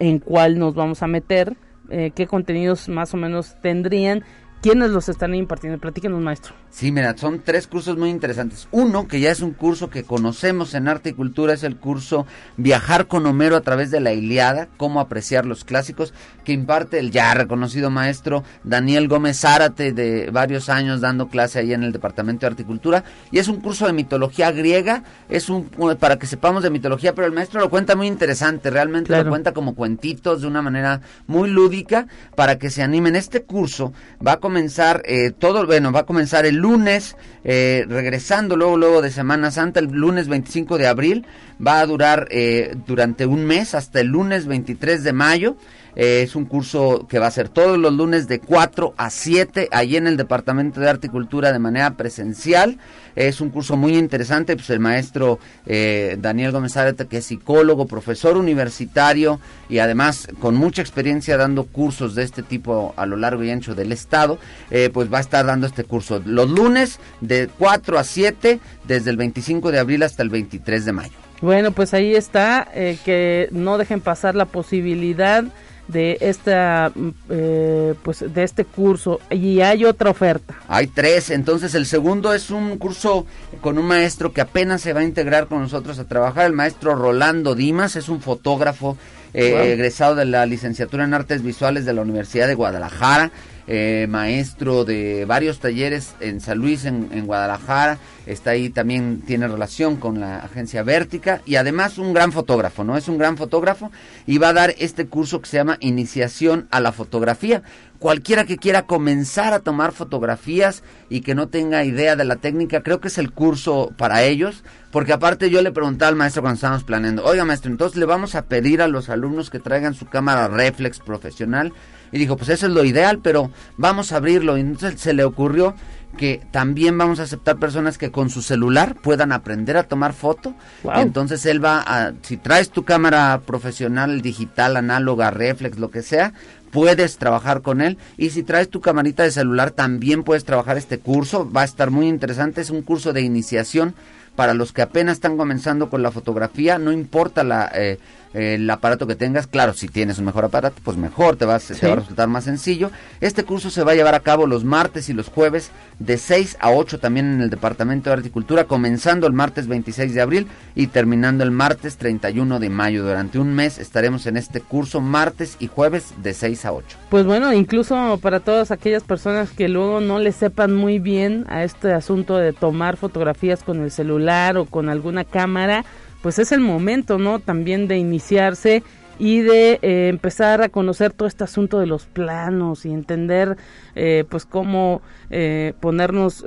en 0.00 0.18
cuál 0.18 0.58
nos 0.58 0.74
vamos 0.74 1.02
a 1.02 1.06
meter 1.06 1.56
eh, 1.92 2.10
qué 2.14 2.26
contenidos 2.26 2.88
más 2.88 3.14
o 3.14 3.16
menos 3.16 3.56
tendrían 3.60 4.24
¿Quiénes 4.62 4.90
los 4.90 5.08
están 5.08 5.34
impartiendo? 5.34 5.80
Platíquenos, 5.80 6.20
maestro. 6.20 6.54
Sí, 6.70 6.92
mira, 6.92 7.16
son 7.16 7.40
tres 7.40 7.66
cursos 7.66 7.98
muy 7.98 8.10
interesantes. 8.10 8.68
Uno, 8.70 9.08
que 9.08 9.18
ya 9.18 9.32
es 9.32 9.40
un 9.40 9.54
curso 9.54 9.90
que 9.90 10.04
conocemos 10.04 10.74
en 10.74 10.86
arte 10.86 11.10
y 11.10 11.12
cultura, 11.14 11.52
es 11.52 11.64
el 11.64 11.76
curso 11.76 12.26
Viajar 12.56 13.08
con 13.08 13.26
Homero 13.26 13.56
a 13.56 13.62
través 13.62 13.90
de 13.90 13.98
la 13.98 14.12
Iliada, 14.12 14.68
cómo 14.76 15.00
apreciar 15.00 15.46
los 15.46 15.64
clásicos, 15.64 16.14
que 16.44 16.52
imparte 16.52 17.00
el 17.00 17.10
ya 17.10 17.34
reconocido 17.34 17.90
maestro 17.90 18.44
Daniel 18.62 19.08
Gómez 19.08 19.40
Zárate, 19.40 19.92
de 19.92 20.30
varios 20.30 20.68
años 20.68 21.00
dando 21.00 21.26
clase 21.26 21.58
ahí 21.58 21.72
en 21.72 21.82
el 21.82 21.90
Departamento 21.90 22.42
de 22.42 22.52
Arte 22.52 22.62
y 22.62 22.66
Cultura. 22.66 23.02
Y 23.32 23.40
es 23.40 23.48
un 23.48 23.60
curso 23.60 23.86
de 23.86 23.92
mitología 23.92 24.52
griega, 24.52 25.02
es 25.28 25.50
un 25.50 25.70
para 25.98 26.20
que 26.20 26.28
sepamos 26.28 26.62
de 26.62 26.70
mitología, 26.70 27.16
pero 27.16 27.26
el 27.26 27.32
maestro 27.32 27.58
lo 27.58 27.68
cuenta 27.68 27.96
muy 27.96 28.06
interesante, 28.06 28.70
realmente 28.70 29.12
lo 29.20 29.28
cuenta 29.28 29.52
como 29.52 29.74
cuentitos 29.74 30.42
de 30.42 30.46
una 30.46 30.62
manera 30.62 31.00
muy 31.26 31.50
lúdica 31.50 32.06
para 32.36 32.58
que 32.58 32.70
se 32.70 32.84
animen. 32.84 33.16
Este 33.16 33.42
curso 33.42 33.92
va 34.24 34.34
a 34.34 34.40
comenzar 34.52 35.00
eh, 35.06 35.30
todo, 35.30 35.64
bueno, 35.64 35.92
va 35.92 36.00
a 36.00 36.04
comenzar 36.04 36.44
el 36.44 36.56
lunes, 36.56 37.16
eh, 37.42 37.86
regresando 37.88 38.54
luego, 38.54 38.76
luego 38.76 39.00
de 39.00 39.10
Semana 39.10 39.50
Santa, 39.50 39.80
el 39.80 39.86
lunes 39.86 40.28
25 40.28 40.76
de 40.76 40.86
abril, 40.88 41.26
va 41.66 41.80
a 41.80 41.86
durar 41.86 42.28
eh, 42.30 42.76
durante 42.86 43.24
un 43.24 43.46
mes 43.46 43.74
hasta 43.74 44.00
el 44.00 44.08
lunes 44.08 44.44
23 44.44 45.04
de 45.04 45.12
mayo. 45.14 45.56
Es 45.94 46.34
un 46.36 46.46
curso 46.46 47.06
que 47.08 47.18
va 47.18 47.26
a 47.26 47.30
ser 47.30 47.48
todos 47.48 47.78
los 47.78 47.92
lunes 47.92 48.28
de 48.28 48.40
4 48.40 48.94
a 48.96 49.10
7 49.10 49.68
allí 49.72 49.96
en 49.96 50.06
el 50.06 50.16
Departamento 50.16 50.80
de 50.80 50.88
Arte 50.88 51.08
y 51.08 51.10
Cultura 51.10 51.52
de 51.52 51.58
manera 51.58 51.94
presencial. 51.96 52.78
Es 53.14 53.42
un 53.42 53.50
curso 53.50 53.76
muy 53.76 53.96
interesante, 53.96 54.56
pues 54.56 54.70
el 54.70 54.80
maestro 54.80 55.38
eh, 55.66 56.16
Daniel 56.18 56.52
Gómez 56.52 56.76
Areta, 56.76 57.04
que 57.04 57.18
es 57.18 57.26
psicólogo, 57.26 57.86
profesor 57.86 58.38
universitario 58.38 59.38
y 59.68 59.78
además 59.78 60.28
con 60.40 60.54
mucha 60.54 60.80
experiencia 60.80 61.36
dando 61.36 61.64
cursos 61.64 62.14
de 62.14 62.22
este 62.22 62.42
tipo 62.42 62.94
a 62.96 63.04
lo 63.04 63.16
largo 63.16 63.44
y 63.44 63.50
ancho 63.50 63.74
del 63.74 63.92
estado, 63.92 64.38
eh, 64.70 64.88
pues 64.92 65.12
va 65.12 65.18
a 65.18 65.20
estar 65.22 65.44
dando 65.44 65.66
este 65.66 65.84
curso 65.84 66.22
los 66.24 66.48
lunes 66.48 67.00
de 67.20 67.50
4 67.58 67.98
a 67.98 68.04
7, 68.04 68.60
desde 68.84 69.10
el 69.10 69.16
25 69.16 69.70
de 69.70 69.78
abril 69.78 70.02
hasta 70.02 70.22
el 70.22 70.30
23 70.30 70.84
de 70.84 70.92
mayo. 70.92 71.12
Bueno, 71.40 71.72
pues 71.72 71.92
ahí 71.92 72.14
está, 72.14 72.68
eh, 72.72 72.98
que 73.04 73.48
no 73.50 73.76
dejen 73.76 74.00
pasar 74.00 74.34
la 74.34 74.46
posibilidad 74.46 75.44
de 75.88 76.18
esta 76.20 76.92
mm, 76.94 77.08
eh, 77.30 77.94
pues 78.02 78.24
de 78.32 78.42
este 78.42 78.64
curso 78.64 79.20
y 79.30 79.60
hay 79.60 79.84
otra 79.84 80.10
oferta. 80.10 80.54
Hay 80.68 80.86
tres 80.86 81.30
entonces 81.30 81.74
el 81.74 81.86
segundo 81.86 82.32
es 82.32 82.50
un 82.50 82.78
curso 82.78 83.26
con 83.60 83.78
un 83.78 83.86
maestro 83.86 84.32
que 84.32 84.40
apenas 84.40 84.80
se 84.80 84.92
va 84.92 85.00
a 85.00 85.04
integrar 85.04 85.46
con 85.46 85.60
nosotros 85.60 85.98
a 85.98 86.04
trabajar 86.04 86.46
el 86.46 86.52
maestro 86.52 86.94
Rolando 86.94 87.54
Dimas 87.54 87.96
es 87.96 88.08
un 88.08 88.20
fotógrafo 88.20 88.96
eh, 89.34 89.72
egresado 89.72 90.14
de 90.14 90.26
la 90.26 90.44
licenciatura 90.46 91.04
en 91.04 91.14
artes 91.14 91.42
visuales 91.42 91.84
de 91.84 91.94
la 91.94 92.02
Universidad 92.02 92.46
de 92.46 92.54
Guadalajara 92.54 93.30
eh, 93.66 94.06
maestro 94.08 94.84
de 94.84 95.24
varios 95.24 95.60
talleres 95.60 96.14
en 96.20 96.40
San 96.40 96.58
Luis, 96.58 96.84
en, 96.84 97.26
Guadalajara, 97.26 97.98
está 98.26 98.50
ahí 98.50 98.70
también, 98.70 99.22
tiene 99.24 99.46
relación 99.46 99.96
con 99.96 100.18
la 100.18 100.38
agencia 100.38 100.82
Vértica 100.82 101.42
y 101.46 101.56
además 101.56 101.98
un 101.98 102.12
gran 102.12 102.32
fotógrafo, 102.32 102.82
¿no? 102.82 102.96
Es 102.96 103.08
un 103.08 103.18
gran 103.18 103.36
fotógrafo 103.36 103.92
y 104.26 104.38
va 104.38 104.48
a 104.48 104.52
dar 104.52 104.74
este 104.78 105.06
curso 105.06 105.40
que 105.40 105.48
se 105.48 105.58
llama 105.58 105.76
Iniciación 105.80 106.66
a 106.70 106.80
la 106.80 106.92
Fotografía. 106.92 107.62
Cualquiera 108.00 108.44
que 108.46 108.56
quiera 108.56 108.82
comenzar 108.82 109.52
a 109.52 109.60
tomar 109.60 109.92
fotografías 109.92 110.82
y 111.08 111.20
que 111.20 111.36
no 111.36 111.48
tenga 111.48 111.84
idea 111.84 112.16
de 112.16 112.24
la 112.24 112.34
técnica, 112.34 112.82
creo 112.82 113.00
que 113.00 113.06
es 113.06 113.18
el 113.18 113.30
curso 113.30 113.92
para 113.96 114.24
ellos, 114.24 114.64
porque 114.90 115.12
aparte 115.12 115.50
yo 115.50 115.62
le 115.62 115.70
preguntaba 115.70 116.08
al 116.08 116.16
maestro 116.16 116.42
cuando 116.42 116.56
estábamos 116.56 116.82
planeando, 116.82 117.24
oiga 117.24 117.44
maestro, 117.44 117.70
entonces 117.70 117.96
le 117.96 118.06
vamos 118.06 118.34
a 118.34 118.42
pedir 118.42 118.82
a 118.82 118.88
los 118.88 119.08
alumnos 119.08 119.50
que 119.50 119.60
traigan 119.60 119.94
su 119.94 120.06
cámara 120.06 120.48
reflex 120.48 120.98
profesional 120.98 121.72
y 122.12 122.18
dijo, 122.18 122.36
pues 122.36 122.50
eso 122.50 122.66
es 122.66 122.72
lo 122.72 122.84
ideal, 122.84 123.20
pero 123.22 123.50
vamos 123.76 124.12
a 124.12 124.16
abrirlo. 124.16 124.56
Y 124.56 124.60
entonces 124.60 125.00
se 125.00 125.14
le 125.14 125.24
ocurrió 125.24 125.74
que 126.16 126.42
también 126.50 126.98
vamos 126.98 127.20
a 127.20 127.22
aceptar 127.22 127.56
personas 127.56 127.96
que 127.96 128.10
con 128.10 128.28
su 128.28 128.42
celular 128.42 128.96
puedan 128.96 129.32
aprender 129.32 129.76
a 129.78 129.84
tomar 129.84 130.12
foto. 130.12 130.54
Entonces 130.94 131.46
él 131.46 131.64
va 131.64 131.82
a, 131.86 132.12
si 132.22 132.36
traes 132.36 132.70
tu 132.70 132.84
cámara 132.84 133.40
profesional, 133.46 134.20
digital, 134.20 134.76
análoga, 134.76 135.30
reflex, 135.30 135.78
lo 135.78 135.90
que 135.90 136.02
sea, 136.02 136.34
puedes 136.70 137.16
trabajar 137.16 137.62
con 137.62 137.80
él. 137.80 137.96
Y 138.18 138.30
si 138.30 138.42
traes 138.42 138.68
tu 138.68 138.80
camarita 138.80 139.22
de 139.22 139.30
celular, 139.30 139.70
también 139.70 140.22
puedes 140.22 140.44
trabajar 140.44 140.76
este 140.76 140.98
curso. 140.98 141.50
Va 141.50 141.62
a 141.62 141.66
estar 141.66 141.90
muy 141.90 142.08
interesante. 142.08 142.60
Es 142.60 142.70
un 142.70 142.82
curso 142.82 143.12
de 143.12 143.22
iniciación 143.22 143.94
para 144.36 144.54
los 144.54 144.72
que 144.72 144.82
apenas 144.82 145.14
están 145.14 145.36
comenzando 145.36 145.88
con 145.88 146.02
la 146.02 146.10
fotografía. 146.10 146.78
No 146.78 146.92
importa 146.92 147.42
la... 147.42 147.70
Eh, 147.74 147.98
el 148.34 148.68
aparato 148.70 149.06
que 149.06 149.16
tengas. 149.16 149.46
Claro, 149.46 149.74
si 149.74 149.88
tienes 149.88 150.18
un 150.18 150.24
mejor 150.24 150.44
aparato, 150.44 150.80
pues 150.82 150.96
mejor, 150.96 151.36
te, 151.36 151.44
vas, 151.44 151.66
te 151.66 151.86
va 151.86 151.94
a 151.94 151.96
resultar 151.96 152.28
más 152.28 152.44
sencillo. 152.44 152.90
Este 153.20 153.44
curso 153.44 153.70
se 153.70 153.84
va 153.84 153.92
a 153.92 153.94
llevar 153.94 154.14
a 154.14 154.20
cabo 154.20 154.46
los 154.46 154.64
martes 154.64 155.08
y 155.08 155.12
los 155.12 155.28
jueves 155.28 155.70
de 155.98 156.18
6 156.18 156.56
a 156.60 156.70
8 156.70 156.98
también 156.98 157.32
en 157.32 157.40
el 157.40 157.50
Departamento 157.50 158.10
de 158.10 158.16
Articultura, 158.16 158.64
comenzando 158.64 159.26
el 159.26 159.32
martes 159.32 159.66
26 159.66 160.14
de 160.14 160.20
abril 160.20 160.46
y 160.74 160.88
terminando 160.88 161.44
el 161.44 161.50
martes 161.50 161.96
31 161.96 162.58
de 162.58 162.70
mayo. 162.70 163.04
Durante 163.04 163.38
un 163.38 163.54
mes 163.54 163.78
estaremos 163.78 164.26
en 164.26 164.36
este 164.36 164.60
curso 164.60 165.00
martes 165.00 165.56
y 165.60 165.68
jueves 165.68 166.14
de 166.22 166.34
6 166.34 166.64
a 166.64 166.72
8. 166.72 166.96
Pues 167.10 167.26
bueno, 167.26 167.52
incluso 167.52 168.18
para 168.22 168.40
todas 168.40 168.70
aquellas 168.70 169.02
personas 169.02 169.50
que 169.50 169.68
luego 169.68 170.00
no 170.00 170.18
le 170.18 170.32
sepan 170.32 170.74
muy 170.74 170.98
bien 170.98 171.44
a 171.48 171.64
este 171.64 171.92
asunto 171.92 172.36
de 172.36 172.52
tomar 172.52 172.96
fotografías 172.96 173.62
con 173.62 173.82
el 173.82 173.90
celular 173.90 174.56
o 174.56 174.66
con 174.66 174.88
alguna 174.88 175.24
cámara, 175.24 175.84
pues 176.22 176.38
es 176.38 176.52
el 176.52 176.60
momento, 176.60 177.18
¿no? 177.18 177.40
También 177.40 177.88
de 177.88 177.98
iniciarse 177.98 178.82
y 179.18 179.40
de 179.40 179.78
eh, 179.82 180.08
empezar 180.08 180.62
a 180.62 180.68
conocer 180.68 181.12
todo 181.12 181.28
este 181.28 181.44
asunto 181.44 181.78
de 181.78 181.86
los 181.86 182.06
planos 182.06 182.84
y 182.86 182.92
entender 182.92 183.56
eh, 183.94 184.24
pues 184.28 184.46
cómo 184.46 185.02
eh, 185.30 185.74
ponernos 185.80 186.44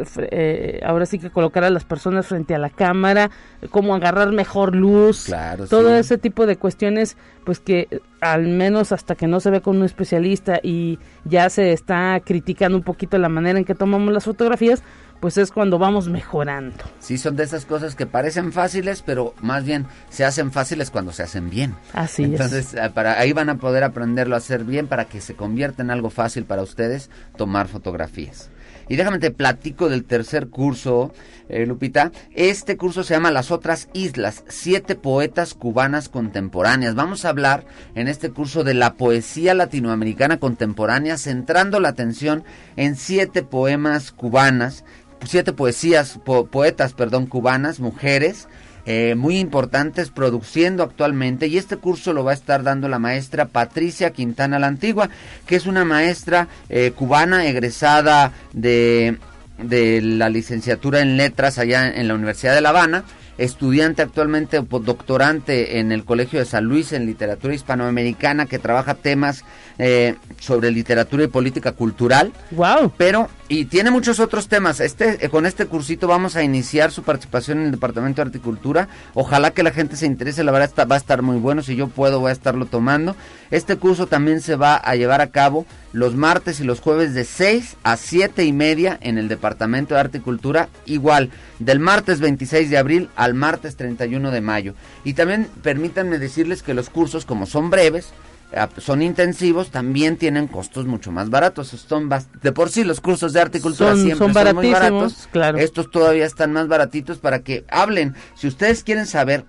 ahora 0.83 1.05
sí 1.05 1.19
que 1.19 1.29
colocar 1.29 1.63
a 1.63 1.69
las 1.69 1.85
personas 1.85 2.27
frente 2.27 2.55
a 2.55 2.57
la 2.57 2.69
cámara 2.69 3.29
cómo 3.69 3.95
agarrar 3.95 4.31
mejor 4.31 4.75
luz 4.75 5.31
todo 5.69 5.95
ese 5.95 6.17
tipo 6.17 6.45
de 6.45 6.57
cuestiones 6.57 7.17
pues 7.45 7.59
que 7.59 8.01
al 8.19 8.47
menos 8.47 8.91
hasta 8.91 9.15
que 9.15 9.27
no 9.27 9.39
se 9.39 9.51
ve 9.51 9.61
con 9.61 9.77
un 9.77 9.83
especialista 9.83 10.59
y 10.61 10.99
ya 11.23 11.49
se 11.49 11.71
está 11.71 12.19
criticando 12.25 12.77
un 12.77 12.83
poquito 12.83 13.17
la 13.17 13.29
manera 13.29 13.59
en 13.59 13.65
que 13.65 13.75
tomamos 13.75 14.11
las 14.11 14.25
fotografías 14.25 14.83
pues 15.19 15.37
es 15.37 15.51
cuando 15.51 15.79
vamos 15.79 16.07
mejorando. 16.07 16.77
Sí, 16.99 17.17
son 17.17 17.35
de 17.35 17.43
esas 17.43 17.65
cosas 17.65 17.95
que 17.95 18.05
parecen 18.05 18.51
fáciles, 18.51 19.01
pero 19.01 19.33
más 19.41 19.63
bien 19.63 19.85
se 20.09 20.25
hacen 20.25 20.51
fáciles 20.51 20.91
cuando 20.91 21.11
se 21.11 21.23
hacen 21.23 21.49
bien. 21.49 21.75
Así 21.93 22.23
Entonces, 22.23 22.73
es. 22.73 22.83
Eh, 22.83 22.91
para, 22.93 23.19
ahí 23.19 23.33
van 23.33 23.49
a 23.49 23.57
poder 23.57 23.83
aprenderlo 23.83 24.35
a 24.35 24.39
hacer 24.39 24.63
bien 24.63 24.87
para 24.87 25.05
que 25.05 25.21
se 25.21 25.35
convierta 25.35 25.81
en 25.81 25.91
algo 25.91 26.09
fácil 26.09 26.45
para 26.45 26.61
ustedes 26.61 27.09
tomar 27.37 27.67
fotografías. 27.67 28.49
Y 28.87 28.95
déjame 28.97 29.19
te 29.19 29.31
platico 29.31 29.89
del 29.89 30.05
tercer 30.05 30.49
curso, 30.49 31.11
eh, 31.49 31.65
Lupita. 31.65 32.11
Este 32.33 32.77
curso 32.77 33.03
se 33.03 33.15
llama 33.15 33.31
Las 33.31 33.51
otras 33.51 33.89
islas, 33.93 34.43
siete 34.47 34.95
poetas 34.95 35.53
cubanas 35.53 36.07
contemporáneas. 36.09 36.93
Vamos 36.93 37.25
a 37.25 37.29
hablar 37.29 37.65
en 37.95 38.07
este 38.07 38.29
curso 38.29 38.63
de 38.63 38.75
la 38.75 38.93
poesía 38.93 39.53
latinoamericana 39.53 40.37
contemporánea, 40.37 41.17
centrando 41.17 41.79
la 41.79 41.89
atención 41.89 42.43
en 42.75 42.95
siete 42.95 43.41
poemas 43.41 44.11
cubanas 44.11 44.83
siete 45.27 45.53
poesías, 45.53 46.19
poetas, 46.51 46.93
perdón, 46.93 47.25
cubanas, 47.25 47.79
mujeres, 47.79 48.47
eh, 48.85 49.15
muy 49.15 49.39
importantes 49.39 50.11
produciendo 50.11 50.83
actualmente 50.83 51.47
y 51.47 51.57
este 51.57 51.77
curso 51.77 52.13
lo 52.13 52.23
va 52.23 52.31
a 52.31 52.35
estar 52.35 52.61
dando 52.61 52.87
la 52.87 52.99
maestra 52.99 53.45
Patricia 53.45 54.11
Quintana 54.11 54.59
la 54.59 54.67
Antigua, 54.67 55.09
que 55.47 55.55
es 55.55 55.65
una 55.65 55.85
maestra 55.85 56.47
eh, 56.69 56.91
cubana 56.95 57.47
egresada 57.47 58.31
de, 58.53 59.17
de 59.57 60.01
la 60.01 60.29
licenciatura 60.29 61.01
en 61.01 61.17
letras 61.17 61.57
allá 61.57 61.87
en 61.87 62.07
la 62.07 62.13
Universidad 62.13 62.53
de 62.53 62.61
La 62.61 62.69
Habana 62.69 63.05
estudiante 63.37 64.01
actualmente 64.01 64.61
doctorante 64.61 65.79
en 65.79 65.91
el 65.91 66.05
Colegio 66.05 66.39
de 66.39 66.45
San 66.45 66.65
Luis 66.65 66.93
en 66.93 67.05
literatura 67.05 67.53
hispanoamericana 67.53 68.45
que 68.45 68.59
trabaja 68.59 68.95
temas 68.95 69.43
eh, 69.77 70.15
sobre 70.39 70.71
literatura 70.71 71.23
y 71.23 71.27
política 71.27 71.73
cultural. 71.73 72.31
Wow. 72.51 72.93
Pero 72.97 73.29
y 73.47 73.65
tiene 73.65 73.91
muchos 73.91 74.19
otros 74.19 74.47
temas. 74.47 74.79
Este 74.79 75.23
eh, 75.25 75.29
con 75.29 75.45
este 75.45 75.65
cursito 75.65 76.07
vamos 76.07 76.35
a 76.35 76.43
iniciar 76.43 76.91
su 76.91 77.03
participación 77.03 77.59
en 77.59 77.65
el 77.65 77.71
Departamento 77.71 78.21
de 78.21 78.27
Articultura. 78.27 78.87
Ojalá 79.13 79.51
que 79.51 79.63
la 79.63 79.71
gente 79.71 79.95
se 79.95 80.05
interese, 80.05 80.43
la 80.43 80.51
verdad 80.51 80.69
está, 80.69 80.85
va 80.85 80.95
a 80.95 80.99
estar 80.99 81.21
muy 81.21 81.37
bueno. 81.37 81.61
Si 81.61 81.75
yo 81.75 81.87
puedo 81.87 82.19
voy 82.19 82.29
a 82.29 82.33
estarlo 82.33 82.65
tomando. 82.65 83.15
Este 83.51 83.75
curso 83.75 84.07
también 84.07 84.41
se 84.41 84.55
va 84.55 84.75
a 84.75 84.95
llevar 84.95 85.21
a 85.21 85.27
cabo 85.27 85.65
los 85.95 86.13
martes 86.13 86.59
y 86.59 86.65
los 86.65 86.81
jueves 86.81 87.13
de 87.13 87.23
6 87.23 87.77
a 87.83 87.95
7 87.95 88.43
y 88.43 88.51
media 88.51 88.97
en 88.99 89.17
el 89.17 89.29
Departamento 89.29 89.93
de 89.93 90.01
Arte 90.01 90.17
y 90.17 90.21
Cultura. 90.21 90.67
Igual, 90.85 91.29
del 91.59 91.79
martes 91.79 92.19
26 92.19 92.69
de 92.69 92.77
abril 92.77 93.09
al 93.15 93.33
martes 93.33 93.77
31 93.77 94.29
de 94.29 94.41
mayo. 94.41 94.73
Y 95.05 95.13
también 95.13 95.47
permítanme 95.63 96.19
decirles 96.19 96.63
que 96.63 96.73
los 96.73 96.89
cursos, 96.89 97.23
como 97.23 97.45
son 97.45 97.69
breves, 97.69 98.09
eh, 98.51 98.67
son 98.77 99.01
intensivos, 99.01 99.71
también 99.71 100.17
tienen 100.17 100.47
costos 100.47 100.85
mucho 100.85 101.13
más 101.13 101.29
baratos. 101.29 101.69
Son 101.69 102.09
de 102.41 102.51
por 102.51 102.69
sí 102.69 102.83
los 102.83 102.99
cursos 102.99 103.31
de 103.31 103.39
arte 103.39 103.59
y 103.59 103.61
cultura 103.61 103.95
siempre 103.95 104.17
son, 104.17 104.33
son 104.33 104.55
muy 104.55 104.71
baratos. 104.71 105.29
Claro. 105.31 105.57
Estos 105.59 105.89
todavía 105.89 106.25
están 106.25 106.51
más 106.51 106.67
baratitos 106.67 107.19
para 107.19 107.39
que 107.39 107.63
hablen. 107.69 108.15
Si 108.35 108.47
ustedes 108.47 108.83
quieren 108.83 109.05
saber 109.05 109.45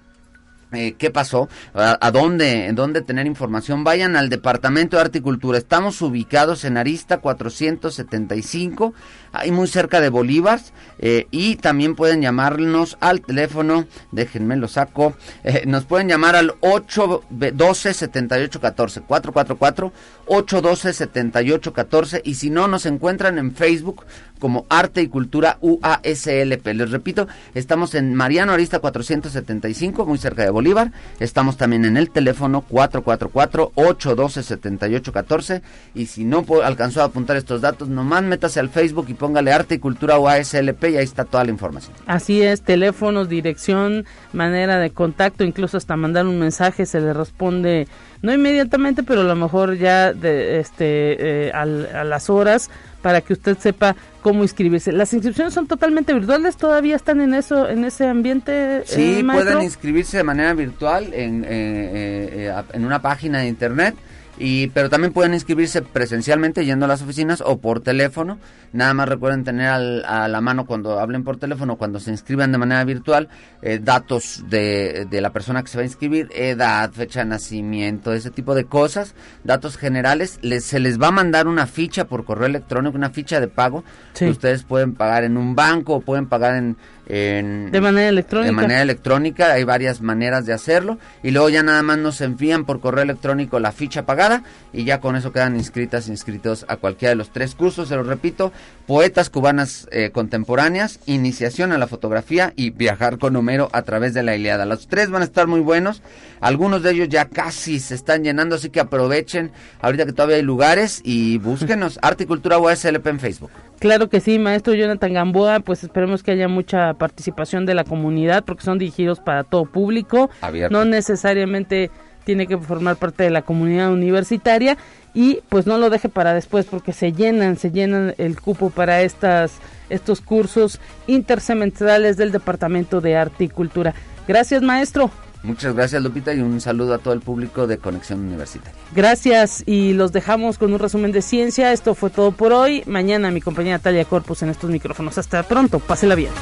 eh, 0.77 0.95
qué 0.99 1.11
pasó, 1.11 1.49
a, 1.75 2.11
dónde, 2.11 2.71
dónde 2.75 3.03
tener 3.03 3.27
información, 3.27 3.85
vayan 3.85 4.17
al 4.17 4.29
Departamento 4.29 4.97
de 4.97 5.03
Arte 5.03 5.19
y 5.19 5.21
Cultura. 5.23 5.59
Estamos 5.59 6.01
ubicados 6.03 6.65
en 6.65 6.77
Arista 6.77 7.19
475, 7.19 8.95
ahí 9.33 9.51
muy 9.51 9.67
cerca 9.67 10.01
de 10.01 10.09
Bolívar, 10.09 10.61
eh, 10.99 11.27
y 11.31 11.57
también 11.57 11.95
pueden 11.95 12.23
llamarnos 12.23 12.97
al 13.01 13.21
teléfono, 13.21 13.87
déjenme 14.13 14.57
lo 14.57 14.69
saco, 14.69 15.15
eh, 15.45 15.65
nos 15.67 15.85
pueden 15.85 16.09
llamar 16.09 16.37
al 16.37 16.55
812 16.61 17.95
7814 17.95 19.01
444 19.03 19.93
812 20.27 20.93
7814 20.93 22.23
y 22.25 22.35
si 22.35 22.51
no 22.51 22.69
nos 22.69 22.87
encuentran 22.87 23.39
en 23.39 23.55
Facebook 23.55 24.05
como 24.39 24.67
Arte 24.69 25.03
y 25.03 25.09
Cultura 25.09 25.59
UASLP. 25.61 26.67
Les 26.75 26.91
repito, 26.91 27.27
estamos 27.55 27.95
en 27.95 28.15
Mariano 28.15 28.53
Arista 28.53 28.79
475, 28.79 30.07
muy 30.07 30.19
cerca 30.19 30.43
de 30.43 30.51
Bolívar. 30.51 30.93
Estamos 31.21 31.57
también 31.57 31.85
en 31.85 31.97
el 31.97 32.11
teléfono 32.11 32.65
444-812-7814. 32.71 35.63
Y 35.95 36.07
si 36.07 36.25
no 36.25 36.45
alcanzó 36.63 37.03
a 37.03 37.05
apuntar 37.05 37.37
estos 37.37 37.61
datos, 37.61 37.89
nomás 37.89 38.23
métase 38.23 38.61
al 38.61 38.69
Facebook 38.69 39.07
y 39.09 39.15
póngale 39.15 39.53
Arte 39.53 39.75
y 39.77 39.79
Cultura 39.79 40.19
UASLP 40.19 40.85
y 40.85 40.97
ahí 40.97 41.05
está 41.05 41.25
toda 41.25 41.45
la 41.45 41.51
información. 41.51 41.95
Así 42.07 42.43
es, 42.43 42.63
teléfonos, 42.63 43.29
dirección, 43.29 44.07
manera 44.33 44.79
de 44.79 44.91
contacto, 44.91 45.45
incluso 45.45 45.77
hasta 45.77 45.97
mandar 45.97 46.27
un 46.27 46.39
mensaje 46.39 46.87
se 46.87 47.01
le 47.01 47.13
responde 47.13 47.87
no 48.23 48.33
inmediatamente, 48.33 49.03
pero 49.03 49.21
a 49.21 49.25
lo 49.25 49.37
mejor 49.37 49.77
ya 49.77 50.13
de, 50.13 50.59
este, 50.59 51.49
eh, 51.49 51.53
a 51.53 51.65
las 51.65 52.31
horas 52.31 52.71
para 53.07 53.21
que 53.21 53.35
usted 53.35 53.57
sepa 53.57 53.95
cómo 54.21 54.43
inscribirse. 54.43 54.91
Las 54.91 55.13
inscripciones 55.13 55.55
son 55.55 55.69
totalmente 55.69 56.13
virtuales, 56.13 56.57
todavía 56.57 56.97
están 56.97 57.21
en 57.21 57.35
eso, 57.35 57.69
en 57.69 57.85
ese 57.85 58.09
ambiente. 58.09 58.83
Sí, 58.85 59.21
eh, 59.21 59.25
pueden 59.25 59.63
inscribirse 59.63 60.17
de 60.17 60.25
manera 60.25 60.53
virtual 60.55 61.15
en, 61.15 61.45
eh, 61.47 62.53
en 62.73 62.85
una 62.85 63.01
página 63.01 63.39
de 63.39 63.47
internet 63.47 63.95
y, 64.39 64.69
pero 64.69 64.91
también 64.91 65.13
pueden 65.13 65.35
inscribirse 65.35 65.83
presencialmente 65.83 66.65
yendo 66.65 66.85
a 66.85 66.89
las 66.89 67.03
oficinas 67.03 67.43
o 67.45 67.59
por 67.59 67.81
teléfono. 67.81 68.39
Nada 68.73 68.93
más 68.93 69.09
recuerden 69.09 69.45
tener 69.45 69.69
a 69.69 70.29
la 70.29 70.41
mano 70.41 70.67
cuando 70.67 71.01
hablen 71.01 71.25
por 71.25 71.39
teléfono, 71.39 71.77
cuando 71.77 72.01
se 72.01 72.11
inscriban 72.11 72.53
de 72.53 72.59
manera 72.59 72.85
virtual, 72.85 73.29
eh, 73.63 73.81
datos 73.83 74.45
de, 74.49 75.07
de, 75.09 75.21
la 75.21 75.31
persona 75.33 75.63
que 75.63 75.69
se 75.69 75.79
va 75.79 75.83
a 75.83 75.87
inscribir, 75.87 76.29
edad, 76.35 76.93
fecha 76.93 77.21
de 77.21 77.27
nacimiento, 77.27 78.13
ese 78.13 78.31
tipo 78.31 78.55
de 78.55 78.65
cosas, 78.65 79.15
datos 79.45 79.79
generales. 79.79 80.39
Les, 80.43 80.65
se 80.65 80.81
les 80.81 81.01
va 81.01 81.09
a 81.09 81.13
mandar 81.13 81.47
una 81.47 81.67
ficha 81.67 82.07
por 82.07 82.25
correo 82.25 82.47
electrónico, 82.47 82.97
una 82.97 83.11
ficha 83.11 83.41
de 83.41 83.49
pago 83.49 83.85
que 84.15 84.29
ustedes 84.29 84.65
pueden 84.65 84.95
pagar 84.95 85.25
en 85.25 85.37
un 85.37 85.55
banco 85.55 85.95
o 85.95 86.01
pueden 86.01 86.27
pagar 86.27 86.57
en 86.57 86.77
de 87.07 87.81
manera 87.81 88.09
electrónica. 88.09 88.47
De 88.47 88.53
manera 88.53 88.83
electrónica, 88.83 89.53
hay 89.53 89.65
varias 89.65 90.01
maneras 90.01 90.45
de 90.45 90.53
hacerlo. 90.53 90.99
Y 91.23 91.31
luego 91.31 91.49
ya 91.49 91.63
nada 91.63 91.83
más 91.83 91.99
nos 91.99 92.21
envían 92.21 92.65
por 92.65 92.81
correo 92.81 93.05
electrónico 93.05 93.61
la 93.61 93.73
ficha 93.73 94.05
pagada 94.05 94.43
y 94.73 94.85
ya 94.85 95.01
con 95.01 95.17
eso 95.17 95.33
quedan 95.33 95.57
inscritas, 95.57 96.09
inscritos 96.09 96.65
a 96.69 96.77
cualquiera 96.77 97.11
de 97.11 97.17
los 97.17 97.31
tres 97.31 97.55
cursos. 97.55 97.89
Se 97.89 97.97
los 97.97 98.07
repito, 98.07 98.53
poetas 98.87 99.31
cubanas 99.31 99.89
eh, 99.93 100.11
contemporáneas, 100.11 101.01
iniciación 101.07 101.73
a 101.73 101.79
la 101.79 101.87
fotografía 101.87 102.53
y 102.57 102.71
viajar 102.71 103.19
con 103.19 103.37
Homero 103.37 103.69
a 103.73 103.83
través 103.83 104.13
de 104.15 104.23
la 104.23 104.35
Iliada. 104.35 104.67
Los 104.67 104.89
tres 104.89 105.11
van 105.11 105.23
a 105.23 105.27
estar 105.27 105.47
muy 105.47 105.61
buenos. 105.61 106.03
Algunos 106.41 106.83
de 106.83 106.91
ellos 106.91 107.09
ya 107.09 107.27
casi 107.27 107.81
se 107.81 107.95
están 107.95 108.25
llenando, 108.25 108.57
así 108.57 108.71
que 108.71 108.81
aprovechen 108.81 109.53
ahorita 109.81 110.07
que 110.07 110.13
todavía 110.13 110.37
hay 110.37 110.43
lugares 110.43 111.01
y 111.05 111.39
búsquenos 111.39 111.99
Arte 112.03 112.25
y 112.25 112.27
Cultura 112.27 112.59
USLP 112.59 113.07
en 113.07 113.21
Facebook. 113.21 113.51
Claro 113.79 114.09
que 114.09 114.21
sí, 114.21 114.39
maestro 114.39 114.75
Jonathan 114.75 115.13
Gamboa, 115.13 115.61
pues 115.61 115.85
esperemos 115.85 116.23
que 116.23 116.31
haya 116.31 116.49
mucha 116.49 116.95
participación 116.95 117.67
de 117.67 117.75
la 117.75 117.85
comunidad 117.85 118.45
porque 118.45 118.65
son 118.65 118.79
dirigidos 118.79 119.21
para 119.21 119.45
todo 119.45 119.67
público, 119.67 120.31
no 120.71 120.85
necesariamente 120.85 121.91
tiene 122.25 122.47
que 122.47 122.59
formar 122.59 122.97
parte 122.97 123.23
de 123.23 123.31
la 123.31 123.43
comunidad 123.43 123.93
universitaria 123.93 124.77
y 125.15 125.41
pues 125.49 125.67
no 125.67 125.79
lo 125.79 125.91
deje 125.91 126.09
para 126.09 126.35
después 126.35 126.67
porque 126.67 126.93
se 126.93 127.13
llenan, 127.13 127.57
se 127.57 127.71
llenan 127.71 128.15
el 128.19 128.41
cupo 128.41 128.71
para 128.71 129.03
estas 129.03 129.59
estos 129.89 130.21
cursos 130.21 130.81
intersemestrales 131.07 132.17
del 132.17 132.33
Departamento 132.33 133.01
de 133.01 133.17
Arte 133.17 133.45
y 133.45 133.49
Cultura. 133.49 133.95
Gracias, 134.27 134.63
maestro. 134.63 135.11
Muchas 135.47 135.77
gracias 135.77 136.03
Lupita 136.03 136.35
y 136.35 136.41
un 136.41 136.61
saludo 136.61 136.95
a 136.95 136.99
todo 136.99 137.15
el 137.15 137.21
público 137.21 137.69
de 137.69 137.79
Conexión 137.79 138.19
Universitaria. 138.19 138.75
Gracias 138.93 139.63
y 139.65 139.93
los 139.93 140.11
dejamos 140.11 140.59
con 140.59 140.73
un 140.73 140.81
resumen 140.81 141.13
de 141.13 141.23
ciencia. 141.23 141.73
Esto 141.73 141.95
fue 141.95 142.11
todo 142.11 142.33
por 142.33 142.53
hoy. 142.53 142.83
Mañana 142.87 143.31
mi 143.31 143.41
compañera 143.41 143.79
Talia 143.79 144.05
Corpus 144.05 144.43
en 144.43 144.49
estos 144.49 144.71
micrófonos. 144.71 145.19
Hasta 145.19 145.45
pronto, 145.45 145.79
pásela 145.79 146.17
bien. 146.17 146.33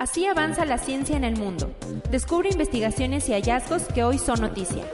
Así 0.00 0.26
avanza 0.26 0.64
la 0.64 0.78
ciencia 0.78 1.16
en 1.16 1.22
el 1.22 1.36
mundo. 1.36 1.72
Descubre 2.10 2.48
investigaciones 2.50 3.28
y 3.28 3.32
hallazgos 3.32 3.84
que 3.84 4.02
hoy 4.02 4.18
son 4.18 4.40
noticia. 4.40 4.84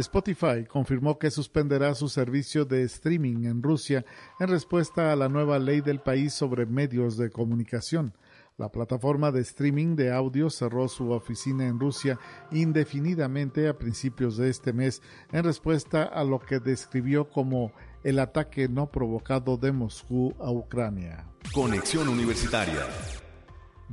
Spotify 0.00 0.64
confirmó 0.66 1.18
que 1.18 1.30
suspenderá 1.30 1.94
su 1.94 2.08
servicio 2.08 2.64
de 2.64 2.82
streaming 2.82 3.44
en 3.44 3.62
Rusia 3.62 4.04
en 4.38 4.48
respuesta 4.48 5.12
a 5.12 5.16
la 5.16 5.28
nueva 5.28 5.58
ley 5.58 5.80
del 5.80 6.00
país 6.00 6.34
sobre 6.34 6.66
medios 6.66 7.16
de 7.16 7.30
comunicación. 7.30 8.14
La 8.56 8.70
plataforma 8.70 9.30
de 9.30 9.40
streaming 9.40 9.96
de 9.96 10.12
audio 10.12 10.50
cerró 10.50 10.86
su 10.88 11.10
oficina 11.12 11.66
en 11.66 11.80
Rusia 11.80 12.18
indefinidamente 12.50 13.68
a 13.68 13.78
principios 13.78 14.36
de 14.36 14.50
este 14.50 14.72
mes 14.72 15.00
en 15.32 15.44
respuesta 15.44 16.02
a 16.02 16.24
lo 16.24 16.40
que 16.40 16.60
describió 16.60 17.30
como 17.30 17.72
el 18.04 18.18
ataque 18.18 18.68
no 18.68 18.90
provocado 18.90 19.56
de 19.56 19.72
Moscú 19.72 20.34
a 20.38 20.50
Ucrania. 20.50 21.26
Conexión 21.54 22.08
Universitaria. 22.08 22.86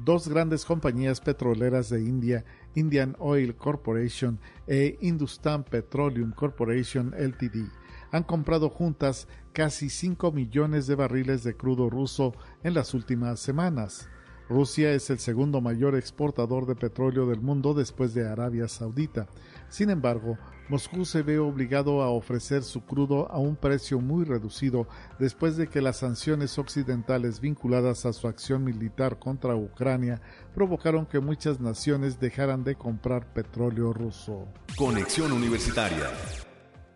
Dos 0.06 0.28
grandes 0.28 0.64
compañías 0.64 1.20
petroleras 1.20 1.90
de 1.90 2.02
India 2.02 2.46
Indian 2.76 3.16
Oil 3.18 3.56
Corporation 3.56 4.40
e 4.68 4.96
Hindustan 5.02 5.64
Petroleum 5.64 6.32
Corporation 6.32 7.16
Ltd. 7.18 7.68
han 8.12 8.22
comprado 8.24 8.70
juntas 8.70 9.28
casi 9.54 9.90
5 9.90 10.32
millones 10.32 10.86
de 10.86 10.94
barriles 10.94 11.44
de 11.44 11.56
crudo 11.56 11.90
ruso 11.90 12.36
en 12.64 12.76
las 12.76 12.94
últimas 12.94 13.40
semanas. 13.40 14.08
Rusia 14.48 14.94
es 14.94 15.10
el 15.10 15.18
segundo 15.18 15.62
mayor 15.62 15.96
exportador 15.96 16.68
de 16.68 16.76
petróleo 16.76 17.26
del 17.26 17.42
mundo 17.42 17.74
después 17.74 18.14
de 18.14 18.28
Arabia 18.28 18.68
Saudita. 18.68 19.28
Sin 19.68 19.90
embargo, 19.90 20.38
Moscú 20.70 21.06
se 21.06 21.22
ve 21.22 21.40
obligado 21.40 22.02
a 22.02 22.10
ofrecer 22.10 22.62
su 22.62 22.82
crudo 22.82 23.32
a 23.32 23.38
un 23.38 23.56
precio 23.56 24.02
muy 24.02 24.26
reducido 24.26 24.88
después 25.18 25.56
de 25.56 25.68
que 25.68 25.82
las 25.82 25.98
sanciones 25.98 26.60
occidentales 26.60 27.40
vinculadas 27.40 28.06
a 28.06 28.12
su 28.12 28.28
acción 28.28 28.66
militar 28.66 29.18
contra 29.18 29.56
Ucrania 29.56 30.22
provocaron 30.54 31.06
que 31.06 31.22
muchas 31.22 31.62
naciones 31.62 32.20
dejaran 32.20 32.66
de 32.66 32.76
comprar 32.76 33.32
petróleo 33.32 33.94
ruso. 33.94 34.46
Conexión 34.78 35.32
Universitaria. 35.32 36.10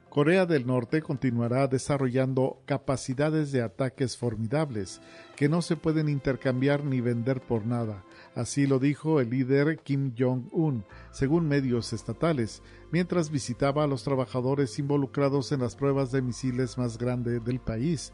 Corea 0.10 0.46
del 0.46 0.68
Norte 0.68 1.02
continuará 1.02 1.68
desarrollando 1.68 2.62
capacidades 2.66 3.54
de 3.54 3.62
ataques 3.62 4.18
formidables 4.18 5.00
que 5.38 5.48
no 5.48 5.62
se 5.62 5.78
pueden 5.78 6.10
intercambiar 6.10 6.84
ni 6.84 7.00
vender 7.00 7.40
por 7.40 7.66
nada. 7.66 8.04
Así 8.36 8.66
lo 8.66 8.80
dijo 8.80 9.20
el 9.20 9.30
líder 9.30 9.80
Kim 9.80 10.14
Jong-un, 10.18 10.86
según 11.12 11.48
medios 11.48 11.92
estatales, 11.92 12.64
mientras 12.92 13.30
visitaba 13.30 13.84
a 13.84 13.88
los 13.88 14.04
trabajadores 14.04 14.80
involucrados 14.80 15.52
en 15.52 15.60
las 15.60 15.76
pruebas 15.76 16.12
de 16.12 16.22
misiles 16.22 16.78
más 16.78 16.98
grandes 16.98 17.44
del 17.44 17.60
país. 17.60 18.14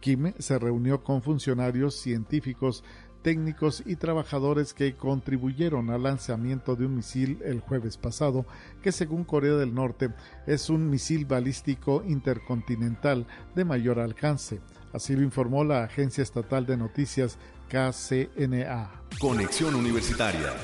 Kim 0.00 0.32
se 0.38 0.58
reunió 0.58 1.02
con 1.02 1.22
funcionarios 1.22 1.94
científicos 1.96 2.82
técnicos 3.22 3.82
y 3.84 3.96
trabajadores 3.96 4.72
que 4.72 4.96
contribuyeron 4.96 5.90
al 5.90 6.04
lanzamiento 6.04 6.76
de 6.76 6.86
un 6.86 6.94
misil 6.94 7.38
el 7.44 7.60
jueves 7.60 7.96
pasado, 7.96 8.46
que 8.82 8.92
según 8.92 9.24
Corea 9.24 9.54
del 9.54 9.74
Norte 9.74 10.10
es 10.46 10.70
un 10.70 10.88
misil 10.88 11.26
balístico 11.26 12.02
intercontinental 12.06 13.26
de 13.54 13.64
mayor 13.64 13.98
alcance. 13.98 14.60
Así 14.92 15.14
lo 15.14 15.22
informó 15.22 15.64
la 15.64 15.82
agencia 15.84 16.22
estatal 16.22 16.64
de 16.64 16.76
noticias 16.76 17.38
KCNA. 17.68 18.90
Conexión 19.20 19.74
Universitaria. 19.74 20.54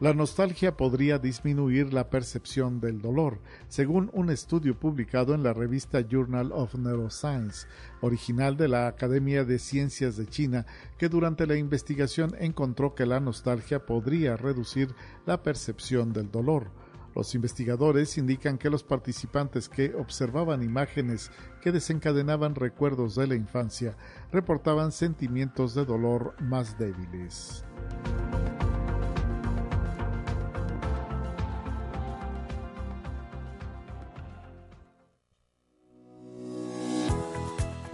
La 0.00 0.12
nostalgia 0.14 0.76
podría 0.76 1.18
disminuir 1.18 1.92
la 1.92 2.10
percepción 2.10 2.80
del 2.80 3.00
dolor, 3.00 3.38
según 3.68 4.10
un 4.12 4.30
estudio 4.30 4.76
publicado 4.76 5.32
en 5.32 5.44
la 5.44 5.52
revista 5.52 6.00
Journal 6.00 6.50
of 6.52 6.74
Neuroscience, 6.74 7.68
original 8.00 8.56
de 8.56 8.66
la 8.66 8.88
Academia 8.88 9.44
de 9.44 9.60
Ciencias 9.60 10.16
de 10.16 10.26
China, 10.26 10.66
que 10.98 11.08
durante 11.08 11.46
la 11.46 11.56
investigación 11.56 12.34
encontró 12.40 12.96
que 12.96 13.06
la 13.06 13.20
nostalgia 13.20 13.86
podría 13.86 14.36
reducir 14.36 14.94
la 15.24 15.44
percepción 15.44 16.12
del 16.12 16.32
dolor. 16.32 16.72
Los 17.18 17.34
investigadores 17.34 18.16
indican 18.16 18.58
que 18.58 18.70
los 18.70 18.84
participantes 18.84 19.68
que 19.68 19.92
observaban 19.96 20.62
imágenes 20.62 21.32
que 21.60 21.72
desencadenaban 21.72 22.54
recuerdos 22.54 23.16
de 23.16 23.26
la 23.26 23.34
infancia 23.34 23.96
reportaban 24.30 24.92
sentimientos 24.92 25.74
de 25.74 25.84
dolor 25.84 26.36
más 26.40 26.78
débiles. 26.78 27.64